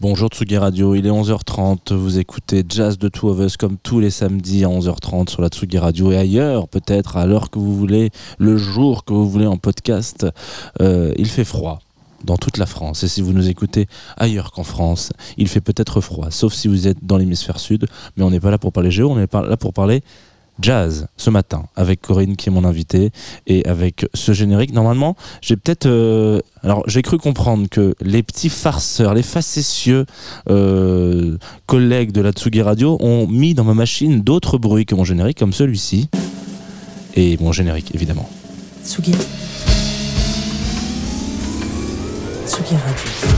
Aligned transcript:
Bonjour 0.00 0.28
Tsugi 0.28 0.56
Radio, 0.56 0.96
il 0.96 1.06
est 1.06 1.10
11h30, 1.10 1.94
vous 1.94 2.18
écoutez 2.18 2.64
Jazz 2.68 2.98
de 2.98 3.08
Two 3.08 3.28
of 3.28 3.38
Us 3.38 3.56
comme 3.56 3.76
tous 3.80 4.00
les 4.00 4.10
samedis 4.10 4.64
à 4.64 4.68
11h30 4.68 5.30
sur 5.30 5.40
la 5.40 5.48
Tsugi 5.48 5.78
Radio 5.78 6.10
et 6.10 6.16
ailleurs 6.16 6.66
peut-être 6.66 7.16
à 7.16 7.26
l'heure 7.26 7.48
que 7.48 7.60
vous 7.60 7.76
voulez, 7.76 8.10
le 8.38 8.56
jour 8.56 9.04
que 9.04 9.12
vous 9.12 9.30
voulez 9.30 9.46
en 9.46 9.56
podcast. 9.56 10.26
Euh, 10.80 11.12
il 11.16 11.28
fait 11.28 11.44
froid 11.44 11.78
dans 12.24 12.36
toute 12.36 12.58
la 12.58 12.66
France 12.66 13.04
et 13.04 13.08
si 13.08 13.22
vous 13.22 13.32
nous 13.32 13.48
écoutez 13.48 13.86
ailleurs 14.16 14.50
qu'en 14.50 14.64
France, 14.64 15.12
il 15.36 15.46
fait 15.46 15.60
peut-être 15.60 16.00
froid, 16.00 16.32
sauf 16.32 16.54
si 16.54 16.66
vous 16.66 16.88
êtes 16.88 16.98
dans 17.04 17.16
l'hémisphère 17.16 17.60
sud, 17.60 17.86
mais 18.16 18.24
on 18.24 18.30
n'est 18.30 18.40
pas 18.40 18.50
là 18.50 18.58
pour 18.58 18.72
parler 18.72 18.90
géo, 18.90 19.08
on 19.08 19.18
est 19.18 19.32
là 19.32 19.56
pour 19.56 19.72
parler 19.72 20.02
jazz 20.60 21.06
ce 21.16 21.30
matin 21.30 21.64
avec 21.76 22.00
Corinne 22.00 22.36
qui 22.36 22.48
est 22.48 22.52
mon 22.52 22.64
invitée 22.64 23.10
et 23.46 23.66
avec 23.66 24.06
ce 24.14 24.32
générique. 24.32 24.72
Normalement, 24.72 25.16
j'ai 25.40 25.56
peut-être. 25.56 25.86
euh, 25.86 26.40
alors, 26.62 26.82
j'ai 26.86 27.02
cru 27.02 27.18
comprendre 27.18 27.68
que 27.68 27.94
les 28.00 28.22
petits 28.22 28.48
farceurs, 28.48 29.14
les 29.14 29.22
facétieux 29.22 30.06
euh, 30.48 31.36
collègues 31.66 32.12
de 32.12 32.20
la 32.20 32.32
Tsugi 32.32 32.62
Radio 32.62 32.96
ont 33.00 33.26
mis 33.26 33.54
dans 33.54 33.64
ma 33.64 33.74
machine 33.74 34.22
d'autres 34.22 34.58
bruits 34.58 34.86
que 34.86 34.94
mon 34.94 35.04
générique, 35.04 35.38
comme 35.38 35.52
celui-ci. 35.52 36.08
Et 37.16 37.36
mon 37.40 37.52
générique, 37.52 37.94
évidemment. 37.94 38.28
Tsugi. 38.84 39.12
Tsugi 42.46 42.74
Radio. 42.74 43.33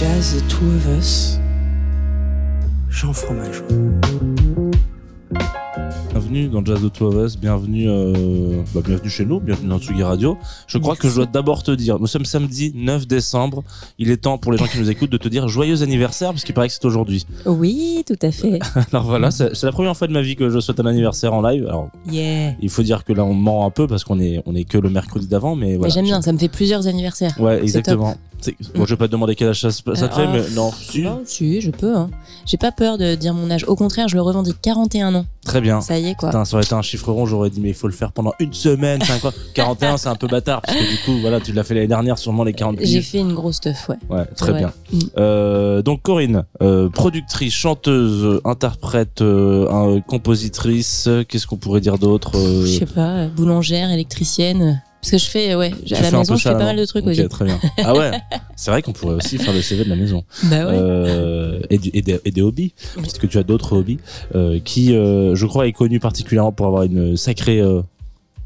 Jazz 0.00 0.34
The 0.34 0.48
Two 0.48 0.64
of 0.64 0.98
Us. 0.98 1.38
Jean 2.88 3.12
Fromageau. 3.12 3.64
Bienvenue 6.08 6.48
dans 6.48 6.64
Jazz 6.64 6.82
of 6.82 6.92
Two 6.94 7.06
of 7.08 7.16
Us, 7.16 7.36
bienvenue, 7.36 7.86
euh, 7.86 8.62
bah, 8.74 8.80
bienvenue 8.82 9.10
chez 9.10 9.26
nous, 9.26 9.40
bienvenue 9.40 9.68
dans 9.68 9.78
Tsugi 9.78 10.02
Radio. 10.02 10.38
Je 10.68 10.78
crois 10.78 10.92
Merci. 10.94 11.02
que 11.02 11.08
je 11.10 11.14
dois 11.16 11.26
d'abord 11.26 11.62
te 11.62 11.70
dire, 11.70 11.98
nous 12.00 12.06
sommes 12.06 12.24
samedi 12.24 12.72
9 12.74 13.06
décembre, 13.06 13.62
il 13.98 14.10
est 14.10 14.16
temps 14.16 14.38
pour 14.38 14.52
les 14.52 14.56
gens 14.58 14.64
qui 14.64 14.78
nous 14.78 14.88
écoutent 14.88 15.10
de 15.10 15.18
te 15.18 15.28
dire 15.28 15.48
joyeux 15.48 15.82
anniversaire, 15.82 16.30
parce 16.30 16.44
qu'il 16.44 16.54
paraît 16.54 16.68
que 16.68 16.72
c'est 16.74 16.84
aujourd'hui. 16.86 17.26
Oui, 17.44 18.02
tout 18.06 18.16
à 18.22 18.30
fait. 18.30 18.58
Alors 18.92 19.04
voilà, 19.04 19.30
c'est 19.30 19.62
la 19.62 19.72
première 19.72 19.94
fois 19.98 20.06
de 20.06 20.14
ma 20.14 20.22
vie 20.22 20.34
que 20.34 20.48
je 20.48 20.60
souhaite 20.60 20.80
un 20.80 20.86
anniversaire 20.86 21.34
en 21.34 21.42
live. 21.42 21.66
Alors, 21.66 21.90
Yeah. 22.10 22.54
il 22.62 22.70
faut 22.70 22.82
dire 22.82 23.04
que 23.04 23.12
là, 23.12 23.22
on 23.22 23.34
ment 23.34 23.66
un 23.66 23.70
peu 23.70 23.86
parce 23.86 24.04
qu'on 24.04 24.18
est, 24.18 24.42
on 24.46 24.54
est 24.54 24.64
que 24.64 24.78
le 24.78 24.88
mercredi 24.88 25.26
d'avant, 25.26 25.56
mais 25.56 25.72
Mais 25.72 25.76
voilà. 25.76 25.92
J'aime 25.92 26.06
bien, 26.06 26.22
ça 26.22 26.32
me 26.32 26.38
fait 26.38 26.48
plusieurs 26.48 26.86
anniversaires. 26.86 27.38
Ouais, 27.38 27.60
exactement. 27.62 28.14
Bon, 28.74 28.84
je 28.86 28.90
vais 28.90 28.96
pas 28.96 29.06
te 29.06 29.12
demander 29.12 29.34
quel 29.34 29.48
âge 29.48 29.60
ça, 29.60 29.70
te 29.70 29.94
fait, 29.94 30.26
mais 30.26 30.42
non, 30.54 30.70
si. 30.72 31.02
Non, 31.02 31.22
si, 31.24 31.60
je 31.60 31.70
peux. 31.70 31.96
Hein. 31.96 32.10
J'ai 32.46 32.56
pas 32.56 32.72
peur 32.72 32.98
de 32.98 33.14
dire 33.14 33.34
mon 33.34 33.50
âge. 33.50 33.64
Au 33.68 33.76
contraire, 33.76 34.08
je 34.08 34.16
le 34.16 34.22
revendique 34.22 34.56
41 34.62 35.14
ans. 35.14 35.26
Très 35.44 35.60
bien. 35.60 35.80
Ça 35.80 35.98
y 35.98 36.08
est, 36.08 36.14
quoi. 36.14 36.28
Putain, 36.30 36.44
ça 36.44 36.56
aurait 36.56 36.64
été 36.64 36.74
un 36.74 36.82
chiffre 36.82 37.10
rond, 37.12 37.26
j'aurais 37.26 37.50
dit, 37.50 37.60
mais 37.60 37.68
il 37.70 37.74
faut 37.74 37.86
le 37.86 37.92
faire 37.92 38.12
pendant 38.12 38.32
une 38.40 38.52
semaine. 38.52 39.00
quoi 39.20 39.32
41, 39.54 39.96
c'est 39.96 40.08
un 40.08 40.14
peu 40.14 40.26
bâtard, 40.28 40.60
parce 40.62 40.76
que 40.76 40.90
du 40.90 40.98
coup, 41.04 41.20
voilà, 41.20 41.40
tu 41.40 41.52
l'as 41.52 41.64
fait 41.64 41.74
l'année 41.74 41.86
dernière, 41.86 42.18
sûrement 42.18 42.44
les 42.44 42.52
40 42.52 42.78
J'ai 42.80 43.02
fait 43.02 43.18
une 43.18 43.34
grosse 43.34 43.60
teuf, 43.60 43.88
ouais. 43.88 43.96
Ouais, 44.08 44.24
très 44.36 44.52
Ouais. 44.52 44.58
bien. 44.58 44.72
Mm. 44.92 44.98
Euh, 45.18 45.82
donc 45.82 46.02
Corinne, 46.02 46.44
euh, 46.62 46.88
productrice, 46.88 47.52
chanteuse, 47.54 48.40
interprète, 48.44 49.22
euh, 49.22 50.00
compositrice, 50.06 51.08
qu'est-ce 51.28 51.46
qu'on 51.46 51.56
pourrait 51.56 51.80
dire 51.80 51.98
d'autre 51.98 52.32
Je 52.34 52.78
sais 52.78 52.86
pas, 52.86 53.26
boulangère, 53.28 53.90
électricienne. 53.90 54.82
Parce 55.02 55.12
que 55.12 55.18
je 55.18 55.26
fais, 55.30 55.54
ouais, 55.54 55.72
tu 55.86 55.94
à 55.94 56.00
la 56.02 56.10
maison, 56.10 56.36
je 56.36 56.42
fais 56.42 56.52
pas 56.52 56.58
mal 56.58 56.76
de 56.76 56.84
trucs 56.84 57.04
Ok, 57.06 57.12
aussi. 57.12 57.28
très 57.28 57.44
bien. 57.46 57.58
Ah 57.84 57.94
ouais, 57.94 58.10
c'est 58.56 58.70
vrai 58.70 58.82
qu'on 58.82 58.92
pourrait 58.92 59.14
aussi 59.14 59.38
faire 59.38 59.54
le 59.54 59.62
CV 59.62 59.84
de 59.84 59.88
la 59.88 59.96
maison. 59.96 60.24
Bah 60.44 60.66
ouais. 60.66 60.72
Euh, 60.74 61.60
et, 61.70 61.78
des, 61.78 62.20
et 62.24 62.30
des 62.30 62.42
hobbies, 62.42 62.74
parce 62.96 63.18
que 63.18 63.26
tu 63.26 63.38
as 63.38 63.42
d'autres 63.42 63.76
hobbies, 63.78 63.98
euh, 64.34 64.58
qui, 64.62 64.94
euh, 64.94 65.34
je 65.34 65.46
crois, 65.46 65.66
est 65.66 65.72
connu 65.72 66.00
particulièrement 66.00 66.52
pour 66.52 66.66
avoir 66.66 66.82
une 66.82 67.16
sacrée 67.16 67.62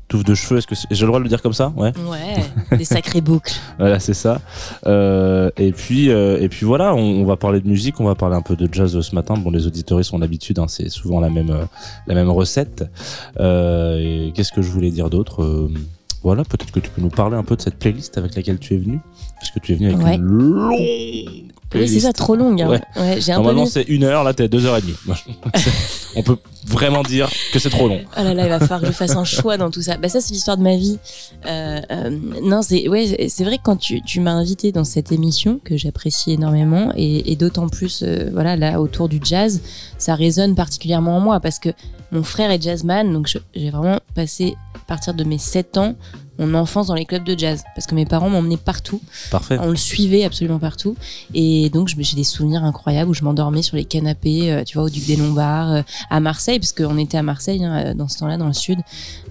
touffe 0.07 0.23
de 0.25 0.35
cheveux. 0.35 0.59
Est-ce 0.59 0.67
que 0.67 0.75
j'ai 0.91 1.01
le 1.01 1.07
droit 1.09 1.19
de 1.19 1.25
le 1.25 1.29
dire 1.31 1.43
comme 1.43 1.53
ça? 1.55 1.73
Ouais. 1.77 1.93
Ouais, 2.09 2.77
des 2.77 2.85
sacrées 2.85 3.21
boucles. 3.23 3.55
Voilà, 3.79 3.99
c'est 3.99 4.15
ça. 4.15 4.41
Euh, 4.87 5.51
et 5.57 5.73
puis, 5.73 6.11
euh, 6.11 6.39
et 6.41 6.49
puis 6.49 6.67
voilà, 6.67 6.95
on, 6.95 7.01
on 7.01 7.25
va 7.25 7.37
parler 7.37 7.61
de 7.61 7.67
musique, 7.69 7.99
on 8.01 8.05
va 8.05 8.15
parler 8.15 8.37
un 8.37 8.43
peu 8.43 8.55
de 8.55 8.69
jazz 8.73 9.01
ce 9.01 9.15
matin. 9.15 9.35
Bon, 9.37 9.51
les 9.51 9.67
auditeurs 9.67 10.05
sont 10.05 10.19
l'habitude, 10.19 10.59
hein, 10.59 10.67
c'est 10.69 10.89
souvent 10.91 11.21
la 11.21 11.31
même, 11.31 11.51
euh, 11.51 11.65
la 12.07 12.15
même 12.15 12.31
recette. 12.31 12.85
Et 13.41 14.31
Qu'est-ce 14.35 14.53
que 14.53 14.63
je 14.63 14.71
voulais 14.71 14.91
dire 14.91 15.11
d'autre 15.11 15.69
Voilà, 16.25 16.43
peut-être 16.43 16.73
que 16.73 16.81
tu 16.81 16.91
peux 16.91 17.03
nous 17.03 17.11
parler 17.11 17.37
un 17.37 17.45
peu 17.45 17.55
de 17.55 17.61
cette 17.61 17.79
playlist 17.79 18.17
avec 18.19 18.35
laquelle 18.35 18.59
tu 18.59 18.75
es 18.75 18.79
venu, 18.79 18.99
parce 19.37 19.51
que 19.51 19.61
tu 19.61 19.73
es 19.73 19.75
venu 19.77 19.93
avec 19.93 20.05
Ouais. 20.05 20.17
une 20.17 20.23
longue 20.23 20.81
Oui, 21.75 21.89
c'est 21.89 22.01
ça, 22.01 22.13
trop 22.13 22.37
longue. 22.37 22.63
Hein. 22.63 22.69
Ouais. 22.69 22.81
Ouais, 22.97 23.21
j'ai 23.21 23.33
un 23.33 23.37
peu 23.37 23.43
Normalement, 23.43 23.67
c'est 23.67 23.83
une 23.83 24.05
heure, 24.05 24.25
là, 24.25 24.33
t'es 24.35 24.45
à 24.45 24.49
deux 24.49 24.65
heures 24.67 24.77
et 24.77 24.81
demie. 24.81 24.95
on 26.17 26.23
peut 26.23 26.37
vraiment 26.67 27.03
dire 27.03 27.31
que 27.53 27.59
c'est 27.59 27.71
trop 27.71 27.89
long. 27.89 28.01
Oh 28.17 28.23
là 28.23 28.35
là, 28.35 28.45
il 28.45 28.49
va 28.49 28.61
falloir 28.61 28.81
que 28.81 28.87
je 28.87 28.93
fasse 28.93 29.17
un 29.17 29.25
choix 29.25 29.57
dans 29.57 29.71
tout 29.71 29.83
ça. 29.83 29.97
Bah 29.97 30.09
ça, 30.09 30.21
c'est 30.21 30.33
l'histoire 30.33 30.57
de 30.57 30.63
ma 30.63 30.77
vie. 30.77 30.99
Euh, 31.47 31.81
euh, 31.91 32.19
non, 32.43 32.63
c'est 32.63 32.89
ouais, 32.89 33.29
c'est 33.29 33.45
vrai 33.45 33.59
que 33.59 33.63
quand 33.63 33.77
tu, 33.77 34.03
tu 34.03 34.21
m'as 34.21 34.33
invité 34.33 34.73
dans 34.73 34.85
cette 34.85 35.13
émission 35.13 35.61
que 35.63 35.77
j'apprécie 35.77 36.33
énormément 36.33 36.93
et, 36.97 37.33
et 37.33 37.37
d'autant 37.37 37.69
plus, 37.69 38.03
euh, 38.03 38.31
voilà, 38.33 38.57
là 38.57 38.81
autour 38.81 39.09
du 39.09 39.21
jazz, 39.23 39.61
ça 39.99 40.15
résonne 40.15 40.55
particulièrement 40.55 41.17
en 41.17 41.21
moi 41.21 41.41
parce 41.41 41.59
que 41.59 41.71
mon 42.13 42.23
frère 42.23 42.51
est 42.51 42.63
jazzman, 42.63 43.13
donc 43.13 43.29
j'ai 43.55 43.71
vraiment 43.71 43.99
passé 44.15 44.55
à 44.75 44.79
partir 44.87 45.15
de 45.15 45.25
mes 45.25 45.39
7 45.39 45.79
ans 45.79 45.95
mon 46.39 46.55
enfance 46.55 46.89
dans 46.89 46.95
les 46.95 47.05
clubs 47.05 47.25
de 47.25 47.39
jazz 47.39 47.63
parce 47.75 47.87
que 47.87 47.95
mes 47.95 48.07
parents 48.07 48.31
m'emmenaient 48.31 48.57
partout. 48.57 49.01
Parfait. 49.31 49.59
On 49.61 49.71
le 49.71 49.77
suivait 49.77 50.25
absolument 50.25 50.59
partout. 50.59 50.97
Et 51.33 51.71
donc, 51.71 51.89
j'ai 51.89 52.17
des 52.17 52.25
souvenirs 52.25 52.65
incroyables 52.65 53.11
où 53.11 53.15
je 53.15 53.23
m'endormais 53.23 53.63
sur 53.63 53.77
les 53.77 53.85
canapés, 53.85 54.51
euh, 54.53 54.65
tu 54.65 54.79
vois, 54.79 54.87
au 54.87 54.91
Duc 54.91 55.07
des 55.07 55.17
Lombards, 55.17 55.73
euh, 55.73 55.83
à 56.11 56.21
Marseille, 56.21 56.59
parce 56.59 56.73
qu'on 56.73 56.99
était 56.99 57.19
à 57.19 57.23
Marseille 57.23 57.65
hein, 57.65 57.95
dans 57.95 58.09
ce 58.09 58.19
temps-là, 58.19 58.37
dans 58.37 58.47
le 58.49 58.53
sud. 58.53 58.79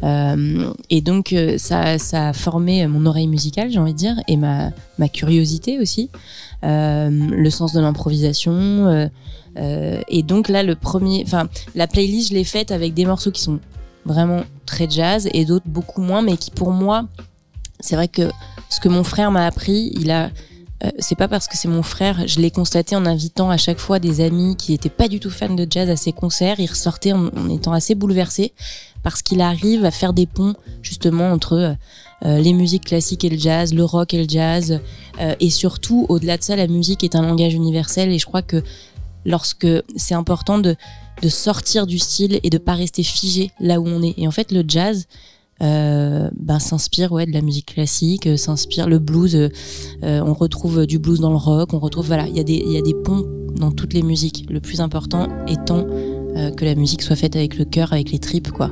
Euh, 0.04 0.72
et 0.90 1.02
donc, 1.02 1.34
euh, 1.34 1.58
ça, 1.58 1.98
ça 1.98 2.30
a 2.30 2.34
formé 2.34 2.88
mon 2.88 3.06
oreille 3.06 3.28
musicale, 3.28 3.70
j'ai 3.72 3.80
envie 3.80 3.94
de 3.94 3.98
dire, 3.98 4.16
et 4.28 4.38
ma, 4.38 4.72
ma 4.98 5.10
curiosité 5.10 5.80
aussi, 5.80 6.10
euh, 6.64 7.10
le 7.10 7.50
sens 7.50 7.74
de 7.74 7.82
l'improvisation. 7.82 8.54
euh, 8.54 9.08
euh, 9.58 10.02
et 10.08 10.24
donc 10.24 10.50
là, 10.50 10.64
le 10.64 10.76
premier, 10.76 11.24
enfin, 11.26 11.48
la 11.76 11.88
playlist, 11.88 12.30
je 12.30 12.34
l'ai 12.34 12.44
faite 12.44 12.72
avec 12.72 12.94
des 12.94 13.06
morceaux 13.06 13.32
qui 13.32 13.42
sont 13.42 13.60
vraiment 14.06 14.44
très 14.66 14.90
jazz 14.90 15.30
et 15.34 15.46
d'autres 15.46 15.68
beaucoup 15.68 16.02
moins, 16.02 16.22
mais 16.22 16.38
qui 16.38 16.52
pour 16.52 16.72
moi, 16.72 17.06
c'est 17.80 17.96
vrai 17.96 18.08
que 18.08 18.30
ce 18.70 18.80
que 18.80 18.90
mon 18.90 19.04
frère 19.04 19.32
m'a 19.32 19.46
appris, 19.46 19.92
il 19.96 20.12
a 20.12 20.30
euh, 20.84 20.90
c'est 21.00 21.16
pas 21.16 21.28
parce 21.28 21.48
que 21.48 21.58
c'est 21.58 21.68
mon 21.68 21.84
frère, 21.84 22.28
je 22.28 22.42
l'ai 22.42 22.52
constaté 22.52 22.96
en 22.96 23.06
invitant 23.06 23.50
à 23.50 23.58
chaque 23.58 23.80
fois 23.80 24.00
des 24.00 24.22
amis 24.22 24.56
qui 24.58 24.74
étaient 24.74 24.90
pas 24.90 25.08
du 25.08 25.20
tout 25.20 25.30
fans 25.30 25.54
de 25.54 25.66
jazz 25.70 25.90
à 25.90 25.96
ses 25.96 26.12
concerts. 26.12 26.60
Il 26.60 26.70
ressortait 26.70 27.14
en, 27.14 27.50
étant 27.50 27.72
assez 27.72 27.96
bouleversé 27.96 28.54
parce 29.02 29.22
qu'il 29.22 29.42
arrive 29.42 29.86
à 29.86 29.92
faire 29.92 30.14
des 30.14 30.26
ponts 30.26 30.56
justement 30.82 31.32
entre 31.32 31.54
euh, 31.54 31.74
euh, 32.26 32.40
les 32.40 32.54
musiques 32.54 32.86
classiques 32.86 33.24
et 33.24 33.30
le 33.30 33.38
jazz, 33.38 33.74
le 33.74 33.84
rock 33.84 34.14
et 34.14 34.24
le 34.24 34.30
jazz, 34.30 34.80
et 35.40 35.50
surtout 35.50 36.06
au-delà 36.10 36.38
de 36.38 36.44
ça, 36.44 36.56
la 36.56 36.68
musique 36.68 37.04
est 37.04 37.16
un 37.16 37.22
langage 37.22 37.54
universel 37.54 38.12
et 38.12 38.18
je 38.18 38.26
crois 38.26 38.42
que 38.42 38.64
lorsque 39.26 39.68
c'est 39.96 40.16
important 40.16 40.58
de, 40.58 40.76
de 41.22 41.30
sortir 41.30 41.88
du 41.88 42.00
style 42.00 42.40
et 42.44 42.50
de 42.50 42.58
pas 42.58 42.74
rester 42.74 43.04
figé 43.04 43.52
là 43.60 43.80
où 43.80 43.88
on 43.88 44.02
est. 44.02 44.14
Et 44.18 44.28
en 44.28 44.32
fait, 44.32 44.52
le 44.52 44.64
jazz 44.68 45.08
euh, 45.62 46.30
ben, 46.36 46.60
s'inspire 46.60 47.12
ouais, 47.12 47.26
de 47.26 47.32
la 47.32 47.42
musique 47.42 47.74
classique, 47.74 48.28
euh, 48.28 48.38
s'inspire 48.38 48.90
le 48.90 49.00
blues. 49.00 49.36
euh, 49.36 49.50
on 50.02 50.34
retrouve 50.34 50.86
du 50.86 51.00
blues 51.00 51.20
dans 51.20 51.30
le 51.30 51.38
rock, 51.38 51.74
on 51.74 51.80
retrouve 51.80 52.08
voilà, 52.08 52.28
il 52.28 52.36
y 52.36 52.40
a 52.40 52.44
des 52.44 52.58
y 52.58 52.78
a 52.78 52.82
des 52.82 52.94
ponts 52.96 53.26
dans 53.56 53.72
toutes 53.72 53.94
les 53.94 54.02
musiques. 54.02 54.46
Le 54.50 54.60
plus 54.60 54.82
important 54.82 55.28
étant 55.48 55.86
que 56.58 56.66
la 56.66 56.74
musique 56.74 57.04
soit 57.04 57.16
faite 57.16 57.36
avec 57.36 57.60
le 57.60 57.66
cœur, 57.66 57.94
avec 57.94 58.12
les 58.12 58.18
tripes 58.18 58.52
quoi. 58.52 58.72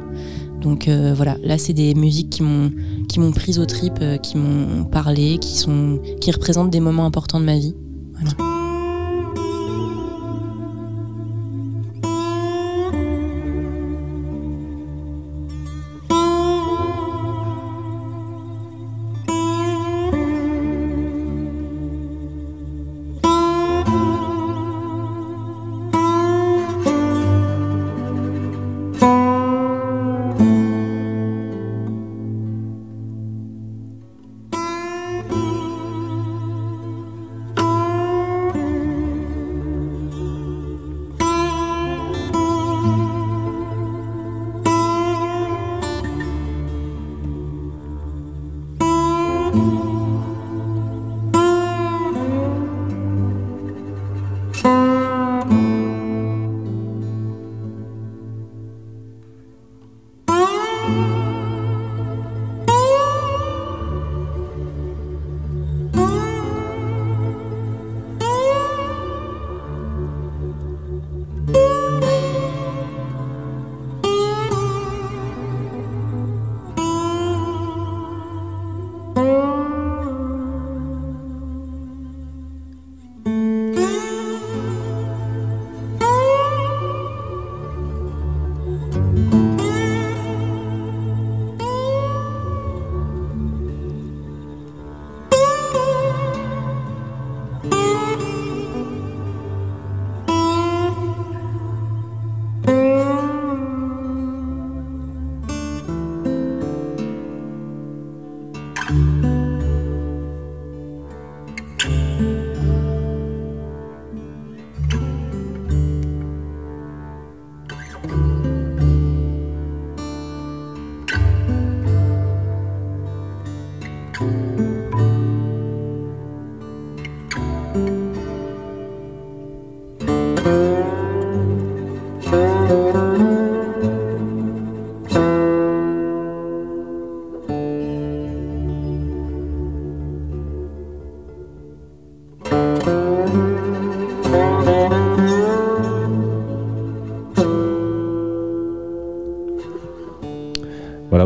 Donc 0.60 0.90
voilà, 0.90 1.38
là 1.44 1.60
c'est 1.60 1.74
des 1.74 1.94
musiques 1.94 2.32
qui 2.32 2.42
m'ont 2.42 2.72
qui 3.08 3.20
m'ont 3.20 3.32
prise 3.32 3.60
aux 3.60 3.68
tripes, 3.68 4.04
qui 4.24 4.38
m'ont 4.38 4.86
parlé, 4.86 5.38
qui 5.38 5.56
sont 5.56 6.02
qui 6.20 6.32
représentent 6.32 6.72
des 6.72 6.80
moments 6.80 7.06
importants 7.06 7.40
de 7.40 7.46
ma 7.46 7.60
vie. 7.60 7.76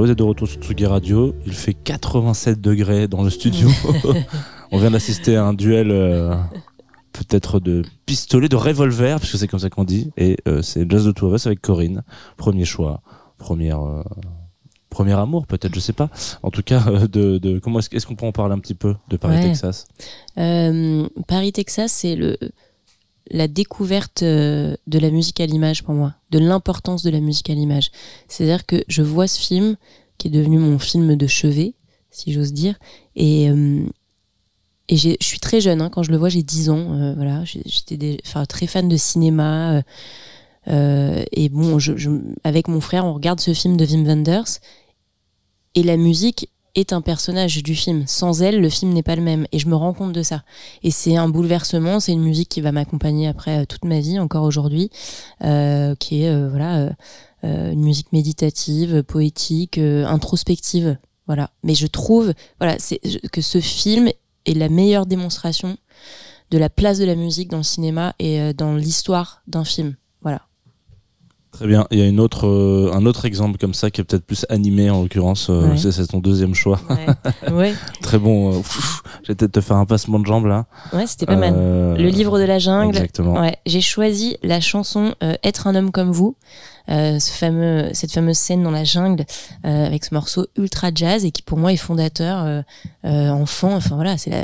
Vous 0.05 0.11
êtes 0.11 0.19
de 0.19 0.23
retour 0.23 0.47
sur 0.47 0.61
Tsugi 0.61 0.85
Radio. 0.85 1.33
Il 1.47 1.53
fait 1.53 1.73
87 1.73 2.61
degrés 2.61 3.07
dans 3.07 3.23
le 3.23 3.31
studio. 3.31 3.67
On 4.71 4.77
vient 4.77 4.91
d'assister 4.91 5.35
à 5.35 5.45
un 5.45 5.53
duel 5.53 5.89
euh, 5.89 6.35
peut-être 7.11 7.59
de 7.59 7.81
pistolet, 8.05 8.47
de 8.47 8.55
revolver, 8.55 9.19
puisque 9.19 9.37
c'est 9.39 9.47
comme 9.47 9.59
ça 9.59 9.71
qu'on 9.71 9.83
dit. 9.83 10.11
Et 10.15 10.37
euh, 10.47 10.61
c'est 10.61 10.87
Jazz 10.87 11.05
de 11.05 11.11
Two 11.11 11.27
of 11.27 11.35
Us 11.35 11.47
avec 11.47 11.59
Corinne. 11.59 12.03
Premier 12.37 12.65
choix, 12.65 13.01
première, 13.39 13.81
euh, 13.81 14.03
premier 14.91 15.13
amour 15.13 15.47
peut-être, 15.47 15.73
je 15.73 15.79
sais 15.79 15.93
pas. 15.93 16.09
En 16.43 16.51
tout 16.51 16.61
cas, 16.61 16.83
de, 17.11 17.39
de 17.39 17.57
comment 17.57 17.79
est-ce, 17.79 18.05
qu'on 18.05 18.15
peut 18.15 18.27
en 18.27 18.31
parler 18.31 18.53
un 18.53 18.59
petit 18.59 18.75
peu 18.75 18.93
de 19.09 19.17
Paris, 19.17 19.37
Ouais. 19.37 19.41
Texas? 19.41 19.87
Euh, 20.37 21.07
Paris, 21.27 21.51
Texas, 21.51 21.91
c'est 21.91 22.15
le 22.15 22.37
la 23.31 23.47
découverte 23.47 24.23
euh, 24.23 24.75
de 24.87 24.99
la 24.99 25.09
musique 25.09 25.39
à 25.39 25.45
l'image 25.45 25.83
pour 25.83 25.93
moi, 25.93 26.15
de 26.31 26.39
l'importance 26.39 27.03
de 27.03 27.09
la 27.09 27.19
musique 27.19 27.49
à 27.49 27.53
l'image. 27.53 27.91
C'est-à-dire 28.27 28.65
que 28.65 28.83
je 28.87 29.01
vois 29.01 29.27
ce 29.27 29.39
film 29.39 29.75
qui 30.17 30.27
est 30.27 30.31
devenu 30.31 30.59
mon 30.59 30.79
film 30.79 31.15
de 31.15 31.27
chevet, 31.27 31.73
si 32.11 32.31
j'ose 32.31 32.53
dire, 32.53 32.75
et 33.15 33.49
euh, 33.49 33.85
et 34.87 34.97
je 34.97 35.15
suis 35.19 35.39
très 35.39 35.61
jeune 35.61 35.81
hein, 35.81 35.89
quand 35.89 36.03
je 36.03 36.11
le 36.11 36.17
vois, 36.17 36.29
j'ai 36.29 36.43
10 36.43 36.69
ans, 36.69 36.93
euh, 36.93 37.15
voilà, 37.15 37.43
j'étais 37.43 38.19
très 38.47 38.67
fan 38.67 38.87
de 38.87 38.97
cinéma. 38.97 39.81
et 40.67 41.49
bon, 41.49 41.79
avec 42.43 42.67
mon 42.67 42.81
frère, 42.81 43.05
on 43.05 43.13
regarde 43.15 43.39
ce 43.39 43.53
film 43.55 43.77
de 43.77 43.85
Wim 43.85 44.05
Wenders 44.05 44.59
et 45.73 45.81
la 45.81 45.97
musique 45.97 46.49
est 46.75 46.93
un 46.93 47.01
personnage 47.01 47.63
du 47.63 47.75
film. 47.75 48.03
Sans 48.05 48.41
elle, 48.41 48.61
le 48.61 48.69
film 48.69 48.93
n'est 48.93 49.03
pas 49.03 49.15
le 49.15 49.21
même. 49.21 49.47
Et 49.51 49.59
je 49.59 49.67
me 49.67 49.75
rends 49.75 49.93
compte 49.93 50.13
de 50.13 50.23
ça. 50.23 50.43
Et 50.83 50.91
c'est 50.91 51.15
un 51.15 51.29
bouleversement. 51.29 51.99
C'est 51.99 52.11
une 52.11 52.21
musique 52.21 52.49
qui 52.49 52.61
va 52.61 52.71
m'accompagner 52.71 53.27
après 53.27 53.61
euh, 53.61 53.65
toute 53.65 53.85
ma 53.85 53.99
vie, 53.99 54.19
encore 54.19 54.43
aujourd'hui, 54.43 54.89
euh, 55.43 55.95
qui 55.95 56.23
est 56.23 56.29
euh, 56.29 56.49
voilà 56.49 56.77
euh, 56.77 56.89
euh, 57.43 57.71
une 57.71 57.83
musique 57.83 58.11
méditative, 58.11 59.03
poétique, 59.03 59.77
euh, 59.77 60.05
introspective. 60.05 60.97
Voilà. 61.27 61.51
Mais 61.63 61.75
je 61.75 61.87
trouve 61.87 62.33
voilà 62.59 62.75
c'est 62.79 62.99
que 63.31 63.41
ce 63.41 63.59
film 63.59 64.09
est 64.45 64.53
la 64.53 64.69
meilleure 64.69 65.05
démonstration 65.05 65.77
de 66.51 66.57
la 66.57 66.69
place 66.69 66.99
de 66.99 67.05
la 67.05 67.15
musique 67.15 67.49
dans 67.49 67.57
le 67.57 67.63
cinéma 67.63 68.13
et 68.19 68.53
dans 68.53 68.75
l'histoire 68.75 69.41
d'un 69.47 69.63
film. 69.63 69.95
Voilà. 70.21 70.41
Très 71.55 71.67
bien. 71.67 71.87
Il 71.89 71.97
y 71.99 72.01
a 72.01 72.05
une 72.05 72.19
autre, 72.19 72.47
euh, 72.47 72.91
un 72.93 73.05
autre 73.05 73.23
exemple 73.23 73.57
comme 73.57 73.73
ça 73.73 73.89
qui 73.89 74.01
est 74.01 74.03
peut-être 74.03 74.25
plus 74.25 74.45
animé 74.49 74.89
en 74.89 75.01
l'occurrence. 75.03 75.49
euh, 75.49 75.69
Ouais. 75.69 75.77
c'est, 75.77 76.05
ton 76.07 76.19
deuxième 76.19 76.53
choix. 76.53 76.81
Ouais, 76.89 77.51
ouais, 77.53 77.73
Très 78.01 78.17
bon. 78.19 78.55
euh, 78.55 78.61
vais 79.27 79.35
peut-être 79.35 79.53
te 79.53 79.61
faire 79.61 79.77
un 79.77 79.85
passement 79.85 80.19
de 80.19 80.25
jambes 80.25 80.47
là. 80.47 80.65
ouais 80.91 81.07
c'était 81.07 81.25
pas 81.25 81.37
mal. 81.37 81.53
Euh, 81.55 81.95
Le 81.95 82.09
livre 82.09 82.39
de 82.39 82.43
la 82.43 82.59
jungle. 82.59 82.89
Exactement. 82.97 83.39
Ouais, 83.39 83.55
j'ai 83.65 83.79
choisi 83.79 84.35
la 84.43 84.59
chanson 84.59 85.15
Être 85.43 85.67
un 85.67 85.75
homme 85.75 85.91
comme 85.91 86.11
vous, 86.11 86.35
ce 86.89 87.31
fameux, 87.31 87.89
cette 87.93 88.11
fameuse 88.11 88.37
scène 88.37 88.61
dans 88.61 88.71
la 88.71 88.83
jungle 88.83 89.25
avec 89.63 90.03
ce 90.03 90.13
morceau 90.13 90.47
ultra 90.57 90.89
jazz 90.93 91.23
et 91.23 91.31
qui 91.31 91.41
pour 91.41 91.57
moi 91.57 91.71
est 91.71 91.77
fondateur 91.77 92.63
enfant. 93.05 93.73
Enfin 93.75 93.95
voilà, 93.95 94.17
c'est 94.17 94.29
la 94.29 94.43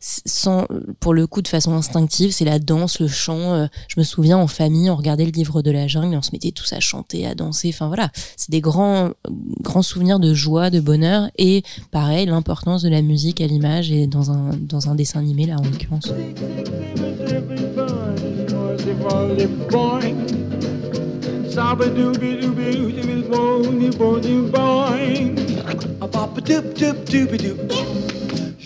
sans 0.00 0.66
pour 1.00 1.14
le 1.14 1.26
coup 1.26 1.42
de 1.42 1.48
façon 1.48 1.72
instinctive, 1.74 2.32
c'est 2.32 2.44
la 2.44 2.58
danse, 2.58 3.00
le 3.00 3.08
chant. 3.08 3.54
euh, 3.54 3.66
je 3.88 3.98
me 3.98 4.04
souviens 4.04 4.38
en 4.38 4.46
famille, 4.46 4.90
on 4.90 4.96
regardait 4.96 5.24
le 5.24 5.30
livre 5.30 5.62
de 5.62 5.70
la 5.70 5.86
jungle 5.86 6.14
et 6.14 6.16
on 6.16 6.22
se 6.22 6.30
mettait 6.32 6.52
tous 6.52 6.72
à 6.72 6.80
chanter, 6.80 7.26
à 7.26 7.34
danser. 7.34 7.70
Enfin 7.72 7.88
voilà, 7.88 8.10
c'est 8.36 8.50
des 8.50 8.60
grands 8.60 9.10
grands 9.62 9.82
souvenirs 9.82 10.20
de 10.20 10.34
joie, 10.34 10.70
de 10.70 10.80
bonheur 10.80 11.28
et 11.36 11.62
pareil 11.90 12.26
l'importance 12.26 12.82
de 12.82 12.88
la 12.88 13.02
musique 13.02 13.40
à 13.40 13.46
l'image 13.46 13.90
et 13.90 14.06
dans 14.06 14.30
un 14.30 14.50
dans 14.60 14.88
un 14.88 14.94
dessin 14.94 15.20
animé 15.20 15.46
là 15.46 15.56
en 15.58 15.64
l'occurrence. 15.64 16.12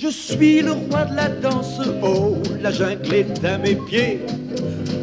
Je 0.02 0.08
suis 0.08 0.62
le 0.62 0.72
roi 0.72 1.04
de 1.04 1.14
la 1.14 1.28
danse, 1.28 1.80
oh, 2.02 2.34
la 2.60 2.72
jungle 2.72 3.14
est 3.14 3.44
à 3.44 3.56
mes 3.56 3.76
pieds. 3.76 4.18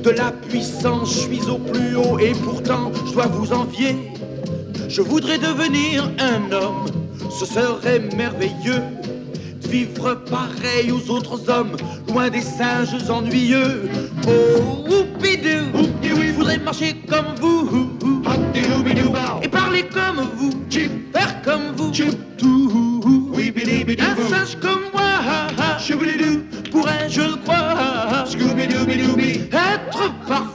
De 0.03 0.09
la 0.09 0.29
puissance, 0.29 1.13
je 1.13 1.19
suis 1.19 1.49
au 1.49 1.57
plus 1.57 1.95
haut 1.95 2.19
et 2.19 2.33
pourtant 2.33 2.91
je 3.07 3.13
dois 3.13 3.27
vous 3.27 3.53
envier. 3.53 3.95
Je 4.89 5.01
voudrais 5.01 5.37
devenir 5.37 6.11
un 6.19 6.51
homme, 6.51 6.85
ce 7.31 7.45
serait 7.45 7.99
merveilleux. 8.17 8.83
Vivre 9.67 10.15
pareil 10.29 10.91
aux 10.91 11.09
autres 11.11 11.49
hommes, 11.49 11.75
loin 12.07 12.29
des 12.29 12.41
singes 12.41 13.09
ennuyeux. 13.09 13.89
Oh, 14.27 14.85
oupidou, 14.87 15.87
je 16.01 16.31
voudrais 16.33 16.57
marcher 16.57 16.95
comme 17.07 17.35
vous. 17.39 17.89
Et 19.41 19.47
parler 19.47 19.83
comme 19.83 20.25
vous, 20.37 20.51
faire 20.69 21.41
comme 21.43 21.75
vous, 21.75 21.91
tout. 22.37 22.89
Un 23.99 24.29
singe 24.29 24.57
comme 24.61 24.83
moi, 24.93 25.47
pourrais 26.71 27.09
je 27.09 27.21
le 27.21 27.35
crois, 27.43 28.25
être 29.51 30.13
parfois 30.27 30.48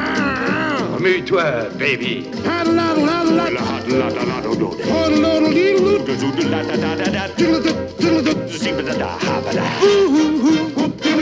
Baby. 1.77 2.29
Paddle 2.43 2.73
laddle 2.73 3.05
laddle 3.05 3.35
Will 3.47 3.57
a 3.57 3.61
ha 3.61 3.77
la 3.87 4.09
da 4.09 4.23
la 4.23 4.41
do 4.41 4.55
do. 4.55 4.67
Waddle 4.67 5.21
doodle 5.21 5.53
dee 5.53 5.75
doo. 5.77 5.97
Do 6.05 6.31
do 6.31 6.47
la 6.49 6.61
da 6.63 6.75
da 6.75 6.95
da 6.95 7.05
da. 7.15 7.27
Diddle 7.35 7.59
doo 7.61 7.73
diddle 7.99 8.21
doo. 8.21 8.47
Sibla 8.47 8.93
da 8.97 9.17
ha 9.17 9.41
ba 9.41 9.51
da. 9.53 9.63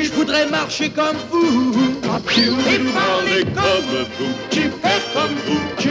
Je 0.02 0.10
voudrais 0.18 0.48
marcher 0.50 0.90
comme 0.90 1.18
vous. 1.30 1.74
Et 2.70 2.80
parler 2.94 3.44
comme 3.54 4.06
vous, 4.18 4.34
fais 4.52 5.02
comme 5.14 5.36
vous, 5.46 5.91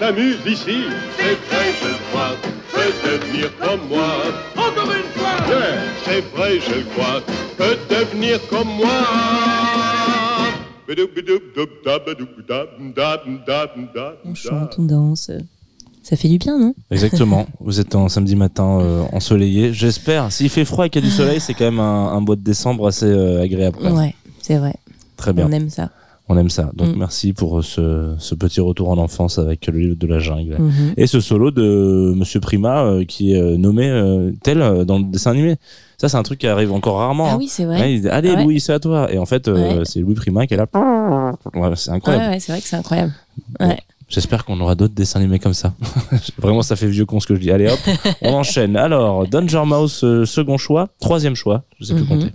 s'amuse 0.00 0.38
ici. 0.46 0.78
c'est 1.18 1.36
vrai, 1.46 1.66
je 1.80 1.88
le 1.88 1.94
crois, 2.10 2.32
Peut 2.72 2.92
devenir 3.04 3.50
comme 3.58 3.88
moi. 3.88 4.12
encore 4.56 4.90
une 4.92 5.10
fois. 5.12 5.34
Ouais, 5.48 5.78
c'est 6.04 6.20
vrai, 6.36 6.58
je 6.60 6.74
le 6.74 6.84
crois. 6.94 7.20
Peut 7.58 7.76
devenir 7.88 8.40
comme 8.48 8.68
moi. 8.68 8.88
On 14.24 14.34
chante, 14.34 14.76
on 14.78 14.82
danse. 14.82 15.30
Ça 16.02 16.16
fait 16.16 16.28
du 16.28 16.38
bien, 16.38 16.58
non? 16.58 16.74
Exactement. 16.90 17.46
Vous 17.60 17.78
êtes 17.78 17.94
un 17.94 18.08
samedi 18.08 18.34
matin 18.34 18.80
euh, 18.80 19.02
ensoleillé. 19.12 19.72
J'espère. 19.74 20.32
S'il 20.32 20.48
fait 20.48 20.64
froid 20.64 20.86
et 20.86 20.90
qu'il 20.90 21.04
y 21.04 21.06
a 21.06 21.08
du 21.10 21.14
soleil, 21.14 21.40
c'est 21.40 21.52
quand 21.52 21.66
même 21.66 21.78
un, 21.78 22.08
un 22.08 22.20
mois 22.20 22.36
de 22.36 22.40
décembre 22.40 22.86
assez 22.86 23.04
euh, 23.04 23.42
agréable. 23.42 23.78
Ouais, 23.82 24.14
c'est 24.40 24.56
vrai. 24.56 24.74
Très 25.16 25.34
bien. 25.34 25.46
On 25.46 25.52
aime 25.52 25.68
ça. 25.68 25.90
On 26.32 26.36
aime 26.38 26.48
ça. 26.48 26.70
Donc 26.74 26.94
Mm. 26.94 26.98
merci 26.98 27.32
pour 27.32 27.64
ce, 27.64 28.14
ce 28.18 28.36
petit 28.36 28.60
retour 28.60 28.88
en 28.88 28.98
enfance 28.98 29.38
avec 29.40 29.66
le 29.66 29.76
livre 29.80 29.96
de 29.96 30.06
la 30.06 30.20
jungle. 30.20 30.56
Mhm. 30.60 30.94
Et 30.96 31.08
ce 31.08 31.18
solo 31.18 31.50
de 31.50 32.14
Monsieur 32.16 32.38
Prima 32.38 32.84
euh, 32.84 33.04
qui 33.04 33.32
est 33.32 33.40
euh, 33.42 33.56
nommé 33.56 33.88
euh, 33.90 34.30
tel 34.44 34.62
euh, 34.62 34.84
dans 34.84 34.98
le 34.98 35.04
dessin 35.04 35.32
animé. 35.32 35.56
Ça, 35.98 36.08
c'est 36.08 36.16
un 36.16 36.22
truc 36.22 36.38
qui 36.38 36.46
arrive 36.46 36.70
encore 36.72 36.98
rarement. 36.98 37.26
Ah 37.26 37.32
hein. 37.32 37.36
oui, 37.36 37.48
c'est 37.48 37.64
vrai. 37.64 37.80
Ouais, 37.80 37.94
il 37.94 38.02
dit, 38.02 38.08
Allez, 38.08 38.30
Ouais. 38.30 38.44
Louis, 38.44 38.60
c'est 38.60 38.72
à 38.72 38.78
toi. 38.78 39.12
Et 39.12 39.18
en 39.18 39.26
fait, 39.26 39.48
Ouais. 39.48 39.80
c'est 39.84 39.98
Louis 40.00 40.14
Prima 40.14 40.46
qui 40.46 40.54
est 40.54 40.56
là. 40.56 40.66
C'est 41.74 41.90
incroyable. 41.90 42.36
c'est 42.40 42.52
vrai 42.52 42.60
que 42.60 42.66
c'est 42.68 42.76
incroyable. 42.76 43.12
Bon. 43.58 43.76
J'espère 44.08 44.44
qu'on 44.44 44.60
aura 44.60 44.74
d'autres 44.74 44.94
dessins 44.94 45.20
animés 45.20 45.38
comme 45.38 45.54
ça. 45.54 45.72
Vraiment, 46.38 46.62
ça 46.62 46.74
fait 46.76 46.88
vieux 46.88 47.06
con 47.06 47.20
ce 47.20 47.26
que 47.26 47.34
je 47.36 47.40
dis. 47.40 47.50
Allez 47.50 47.68
hop, 47.68 47.78
on 48.22 48.32
enchaîne. 48.34 48.76
Alors, 48.76 49.26
Danger 49.26 49.62
Mouse, 49.66 50.04
second 50.24 50.58
choix. 50.58 50.88
Troisième 51.00 51.34
choix, 51.36 51.62
je 51.78 51.84
sais 51.86 51.94
plus 51.94 52.02
Mhm. 52.02 52.08
compter. 52.08 52.30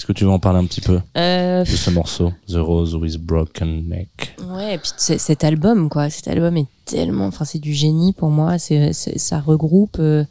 Est-ce 0.00 0.06
que 0.06 0.12
tu 0.14 0.24
veux 0.24 0.30
en 0.30 0.38
parler 0.38 0.60
un 0.60 0.64
petit 0.64 0.80
peu 0.80 0.98
Euh, 1.18 1.62
de 1.62 1.68
ce 1.68 1.90
morceau 1.90 2.32
The 2.48 2.54
Rose 2.54 2.94
with 2.94 3.18
Broken 3.18 3.86
Neck? 3.86 4.34
Ouais, 4.50 4.76
et 4.76 4.78
puis 4.78 4.90
cet 4.96 5.44
album, 5.44 5.90
quoi. 5.90 6.08
Cet 6.08 6.26
album 6.26 6.56
est 6.56 6.64
tellement, 6.86 7.26
enfin, 7.26 7.44
c'est 7.44 7.58
du 7.58 7.74
génie 7.74 8.14
pour 8.14 8.30
moi. 8.30 8.58
C'est, 8.58 8.94
ça 8.94 9.40
regroupe. 9.40 9.98
euh, 9.98 10.24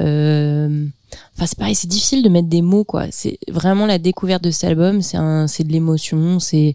euh, 0.00 0.86
Enfin, 1.36 1.44
c'est 1.44 1.58
pareil, 1.58 1.74
c'est 1.74 1.88
difficile 1.88 2.22
de 2.22 2.30
mettre 2.30 2.48
des 2.48 2.62
mots, 2.62 2.84
quoi. 2.84 3.04
C'est 3.10 3.38
vraiment 3.50 3.84
la 3.84 3.98
découverte 3.98 4.42
de 4.42 4.50
cet 4.50 4.64
album. 4.64 5.02
C'est 5.02 5.18
un, 5.18 5.46
c'est 5.46 5.64
de 5.64 5.72
l'émotion. 5.72 6.40
C'est, 6.40 6.74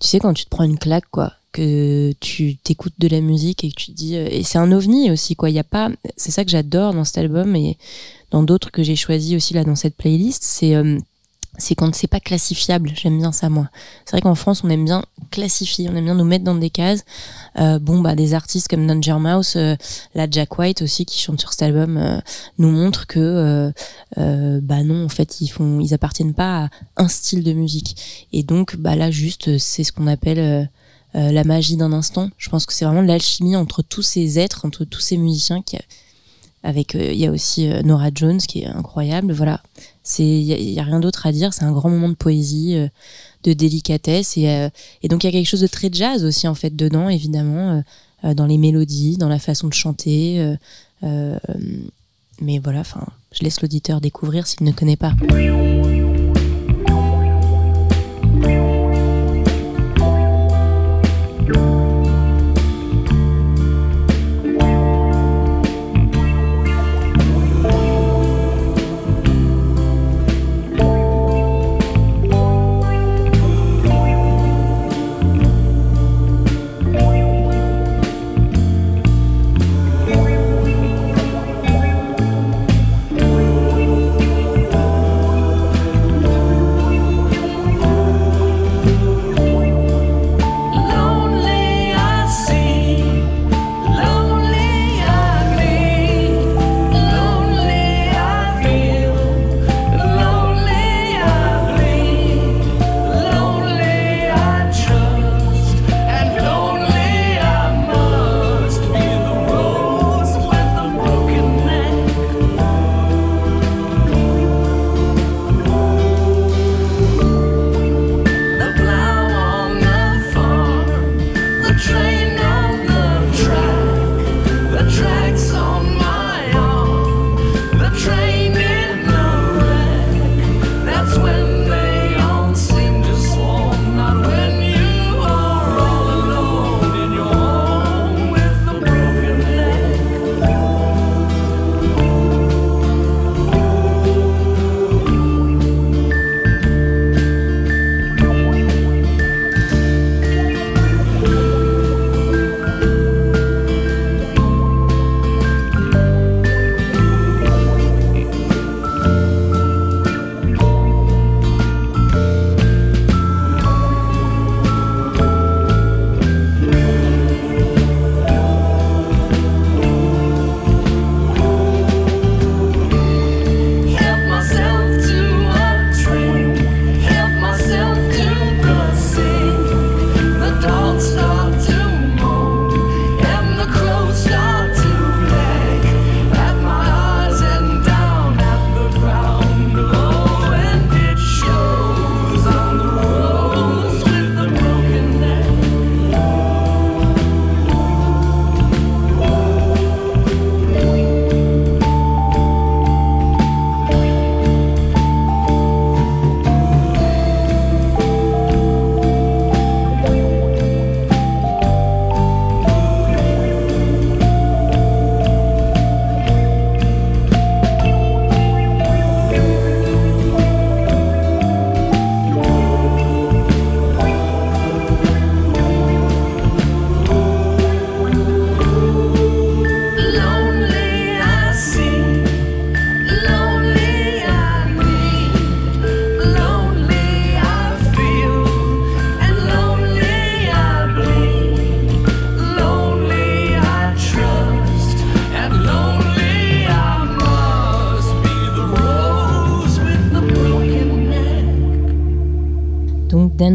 tu 0.00 0.08
sais, 0.08 0.18
quand 0.18 0.34
tu 0.34 0.44
te 0.46 0.50
prends 0.50 0.64
une 0.64 0.78
claque, 0.80 1.04
quoi, 1.12 1.34
que 1.52 2.10
tu 2.18 2.56
t'écoutes 2.56 2.94
de 2.98 3.06
la 3.06 3.20
musique 3.20 3.62
et 3.62 3.70
que 3.70 3.76
tu 3.76 3.92
te 3.92 3.96
dis, 3.96 4.16
euh, 4.16 4.26
et 4.28 4.42
c'est 4.42 4.58
un 4.58 4.72
ovni 4.72 5.12
aussi, 5.12 5.36
quoi. 5.36 5.48
Il 5.48 5.54
y 5.54 5.60
a 5.60 5.64
pas, 5.64 5.90
c'est 6.16 6.32
ça 6.32 6.44
que 6.44 6.50
j'adore 6.50 6.92
dans 6.92 7.04
cet 7.04 7.18
album 7.18 7.54
et 7.54 7.78
dans 8.32 8.42
d'autres 8.42 8.72
que 8.72 8.82
j'ai 8.82 8.96
choisi 8.96 9.36
aussi 9.36 9.54
là 9.54 9.62
dans 9.62 9.76
cette 9.76 9.94
playlist. 9.96 10.42
C'est 10.42 10.74
euh, 10.74 10.98
c'est 11.58 11.74
quand 11.74 11.94
c'est 11.94 12.06
pas 12.06 12.20
classifiable. 12.20 12.90
J'aime 12.94 13.18
bien 13.18 13.30
ça, 13.30 13.50
moi. 13.50 13.68
C'est 14.04 14.12
vrai 14.12 14.22
qu'en 14.22 14.34
France, 14.34 14.62
on 14.64 14.70
aime 14.70 14.84
bien 14.84 15.04
classifier, 15.30 15.88
on 15.90 15.96
aime 15.96 16.04
bien 16.06 16.14
nous 16.14 16.24
mettre 16.24 16.44
dans 16.44 16.54
des 16.54 16.70
cases. 16.70 17.04
Euh, 17.58 17.78
bon, 17.78 18.00
bah, 18.00 18.14
des 18.14 18.32
artistes 18.32 18.68
comme 18.68 18.86
Danger 18.86 19.18
Mouse, 19.18 19.54
euh, 19.56 19.76
la 20.14 20.26
Jack 20.30 20.58
White 20.58 20.80
aussi, 20.82 21.04
qui 21.04 21.20
chante 21.20 21.40
sur 21.40 21.50
cet 21.50 21.62
album, 21.62 21.98
euh, 21.98 22.18
nous 22.56 22.70
montrent 22.70 23.06
que, 23.06 23.72
euh, 24.18 24.60
bah 24.62 24.82
non, 24.82 25.04
en 25.04 25.08
fait, 25.10 25.40
ils 25.42 25.48
font, 25.48 25.78
ils 25.80 25.92
appartiennent 25.92 26.34
pas 26.34 26.64
à 26.64 26.68
un 26.96 27.08
style 27.08 27.44
de 27.44 27.52
musique. 27.52 28.26
Et 28.32 28.42
donc, 28.42 28.76
bah 28.76 28.96
là, 28.96 29.10
juste, 29.10 29.58
c'est 29.58 29.84
ce 29.84 29.92
qu'on 29.92 30.06
appelle 30.06 30.70
la 31.14 31.44
magie 31.44 31.76
d'un 31.76 31.92
instant. 31.92 32.30
Je 32.38 32.48
pense 32.48 32.64
que 32.64 32.72
c'est 32.72 32.86
vraiment 32.86 33.02
l'alchimie 33.02 33.56
entre 33.56 33.82
tous 33.82 34.00
ces 34.00 34.38
êtres, 34.38 34.64
entre 34.64 34.84
tous 34.84 35.00
ces 35.00 35.18
musiciens 35.18 35.60
qui, 35.60 35.76
avec, 36.62 36.94
il 36.94 37.16
y 37.16 37.26
a 37.26 37.30
aussi 37.30 37.68
Nora 37.84 38.08
Jones 38.14 38.38
qui 38.38 38.62
est 38.62 38.66
incroyable. 38.66 39.34
Voilà, 39.34 39.60
c'est, 40.02 40.24
il 40.24 40.42
y, 40.44 40.78
a- 40.80 40.82
rien 40.84 41.00
d'autre 41.00 41.26
à 41.26 41.32
dire. 41.32 41.52
C'est 41.54 41.64
un 41.64 41.72
grand 41.72 41.90
moment 41.90 42.08
de 42.08 42.14
poésie, 42.14 42.76
euh, 42.76 42.88
de 43.44 43.52
délicatesse 43.52 44.36
et, 44.36 44.48
euh, 44.48 44.68
et 45.02 45.08
donc 45.08 45.24
il 45.24 45.26
y 45.26 45.30
a 45.30 45.32
quelque 45.32 45.48
chose 45.48 45.60
de 45.60 45.66
très 45.66 45.88
jazz 45.92 46.24
aussi 46.24 46.46
en 46.48 46.54
fait 46.54 46.74
dedans, 46.74 47.08
évidemment, 47.08 47.82
euh, 48.24 48.34
dans 48.34 48.46
les 48.46 48.58
mélodies, 48.58 49.16
dans 49.16 49.28
la 49.28 49.38
façon 49.38 49.68
de 49.68 49.74
chanter. 49.74 50.54
mais 52.40 52.58
voilà, 52.58 52.80
enfin, 52.80 53.06
je 53.32 53.42
laisse 53.42 53.60
l'auditeur 53.62 54.00
découvrir 54.00 54.46
s'il 54.46 54.64
ne 54.66 54.72
connaît 54.72 54.96
pas. 54.96 55.12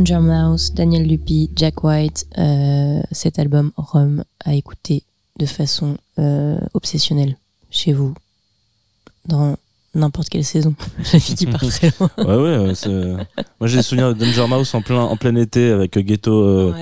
Danger 0.08 0.20
Mouse, 0.26 0.72
Daniel 0.74 1.06
Lupi, 1.06 1.50
Jack 1.54 1.84
White. 1.84 2.28
Euh, 2.38 3.02
cet 3.12 3.40
album 3.40 3.72
Rome 3.76 4.24
à 4.46 4.54
écouter 4.54 5.04
de 5.38 5.46
façon 5.46 5.98
euh, 6.18 6.58
obsessionnelle 6.74 7.36
chez 7.70 7.92
vous 7.92 8.14
dans 9.26 9.58
n'importe 9.94 10.30
quelle 10.30 10.46
saison. 10.46 10.76
La 11.12 11.20
fille 11.20 11.36
qui 11.36 11.46
part 11.46 11.60
très 11.60 11.92
loin. 12.00 12.10
Ouais, 12.20 12.26
ouais. 12.68 12.74
euh, 12.88 13.18
Moi, 13.60 13.68
j'ai 13.68 13.78
des 13.78 13.84
souvenirs 13.84 14.16
de 14.16 14.20
Danger 14.24 14.48
Mouse 14.48 14.74
en 14.76 14.82
plein, 14.82 15.02
en 15.02 15.18
plein 15.18 15.36
été 15.36 15.72
avec 15.72 15.98
Ghetto. 15.98 16.32
euh, 16.42 16.74